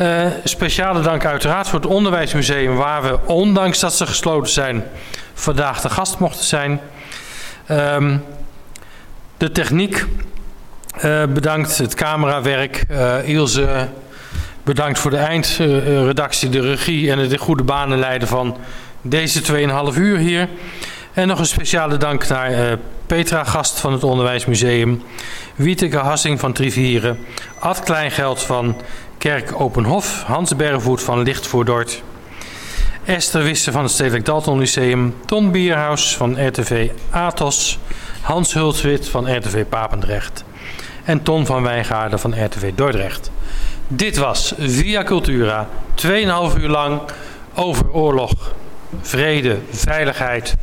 Uh, 0.01 0.27
speciale 0.45 1.01
dank 1.01 1.25
uiteraard 1.25 1.69
voor 1.69 1.81
het 1.81 1.89
Onderwijsmuseum, 1.89 2.77
waar 2.77 3.03
we, 3.03 3.19
ondanks 3.27 3.81
dat 3.81 3.95
ze 3.95 4.07
gesloten 4.07 4.53
zijn, 4.53 4.85
vandaag 5.35 5.81
de 5.81 5.91
gast 5.91 6.19
mochten 6.19 6.45
zijn. 6.45 6.81
Um, 7.71 8.23
de 9.37 9.53
techniek 9.53 10.07
uh, 11.05 11.25
bedankt, 11.25 11.79
het 11.79 11.95
camerawerk. 11.95 12.85
Uh, 12.91 13.29
Ilse 13.29 13.89
bedankt 14.63 14.99
voor 14.99 15.11
de 15.11 15.17
eindredactie, 15.17 16.49
de 16.49 16.61
regie 16.61 17.11
en 17.11 17.19
het 17.19 17.39
goede 17.39 17.63
banen 17.63 17.99
leiden 17.99 18.29
van 18.29 18.57
deze 19.03 19.43
2,5 19.93 19.99
uur 19.99 20.19
hier. 20.19 20.49
En 21.13 21.29
nog 21.29 21.39
een 21.39 21.47
speciale 21.47 21.97
dank 21.97 22.29
naar 22.29 22.51
uh, 22.51 22.59
Petra 23.07 23.45
Gast 23.45 23.81
van 23.81 23.93
het 23.93 24.05
Onderwijsmuseum, 24.05 25.03
Wieteke 25.55 25.97
Hassing 25.97 26.41
van 26.41 26.53
Trivieren, 26.53 27.19
Ad 27.59 27.83
Kleingeld 27.83 28.43
van 28.43 28.77
Kerk 29.19 29.61
Openhof, 29.61 30.23
Hans 30.23 30.57
Bervoet 30.57 31.03
van 31.03 31.23
Licht 31.23 31.47
voor 31.47 31.65
Dort, 31.65 32.03
Esther 33.05 33.43
Wisse 33.43 33.73
van 33.73 33.83
het 33.83 33.93
Stedelijk 33.93 34.25
Dalton 34.25 34.59
Lyceum, 34.59 35.15
Ton 35.27 35.51
Bierhaus 35.51 36.17
van 36.17 36.47
RTV 36.47 36.91
Athos, 37.11 37.79
Hans 38.21 38.55
Hulswit 38.55 39.09
van 39.09 39.37
RTV 39.37 39.65
Papendrecht 39.65 40.46
en 41.07 41.23
Ton 41.23 41.47
van 41.47 41.63
Wijngaarden 41.63 42.19
van 42.19 42.45
RTV 42.45 42.73
Dordrecht. 42.75 43.31
Dit 43.89 44.17
was 44.17 44.55
Via 44.59 45.03
Cultura, 45.03 45.69
2,5 45.95 46.09
uur 46.59 46.69
lang 46.69 47.01
over 47.55 47.93
oorlog, 47.93 48.55
vrede, 49.01 49.59
veiligheid, 49.71 50.55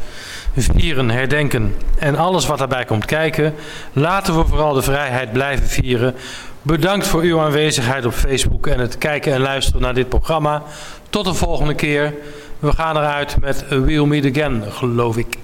vieren, 0.55 1.09
herdenken 1.09 1.75
en 1.99 2.15
alles 2.15 2.45
wat 2.45 2.57
daarbij 2.57 2.85
komt 2.85 3.05
kijken. 3.05 3.53
Laten 3.93 4.37
we 4.37 4.45
vooral 4.45 4.73
de 4.73 4.81
vrijheid 4.81 5.31
blijven 5.31 5.67
vieren. 5.67 6.15
Bedankt 6.61 7.07
voor 7.07 7.21
uw 7.21 7.39
aanwezigheid 7.39 8.05
op 8.05 8.13
Facebook 8.13 8.67
en 8.67 8.79
het 8.79 8.97
kijken 8.97 9.33
en 9.33 9.41
luisteren 9.41 9.81
naar 9.81 9.93
dit 9.93 10.09
programma. 10.09 10.63
Tot 11.09 11.25
de 11.25 11.33
volgende 11.33 11.75
keer. 11.75 12.13
We 12.59 12.71
gaan 12.71 12.97
eruit 12.97 13.35
met 13.41 13.65
We'll 13.69 14.05
Meet 14.05 14.37
Again, 14.37 14.63
geloof 14.69 15.17
ik. 15.17 15.37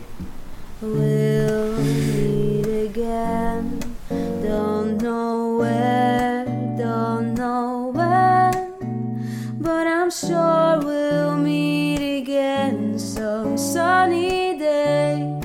I'm 10.09 10.15
sure 10.27 10.79
we'll 10.79 11.37
meet 11.37 12.21
again 12.21 12.97
some 12.97 13.55
sunny 13.59 14.57
day. 14.57 15.39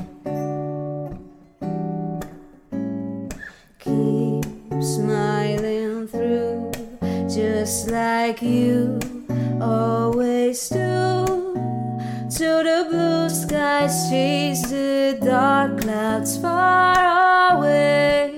Keep 3.79 4.83
smiling 4.83 6.09
through, 6.09 6.73
just 7.29 7.91
like 7.91 8.41
you 8.41 8.99
always 9.61 10.67
do. 10.71 11.27
Till 12.31 12.65
the 12.65 12.87
blue 12.89 13.29
skies 13.29 14.09
chase 14.09 14.63
the 14.71 15.19
dark 15.23 15.83
clouds 15.83 16.39
far 16.39 17.59
away. 17.59 18.35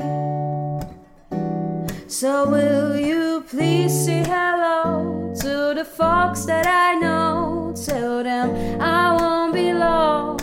So 2.08 2.50
will 2.50 2.96
you 2.96 3.44
please 3.48 4.06
say 4.06 4.24
hello 4.24 5.05
to 5.56 5.72
the 5.74 5.84
folks 5.84 6.44
that 6.44 6.66
I 6.66 6.94
know? 6.96 7.72
Tell 7.86 8.22
them 8.22 8.46
I 8.78 9.16
won't 9.16 9.54
be 9.54 9.72
long. 9.72 10.36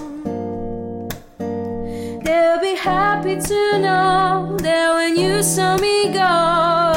They'll 2.25 2.59
be 2.59 2.75
happy 2.75 3.35
to 3.51 3.61
know 3.85 4.57
that 4.61 4.87
when 4.95 5.15
you 5.15 5.43
saw 5.43 5.77
me 5.77 6.11
go, 6.11 6.92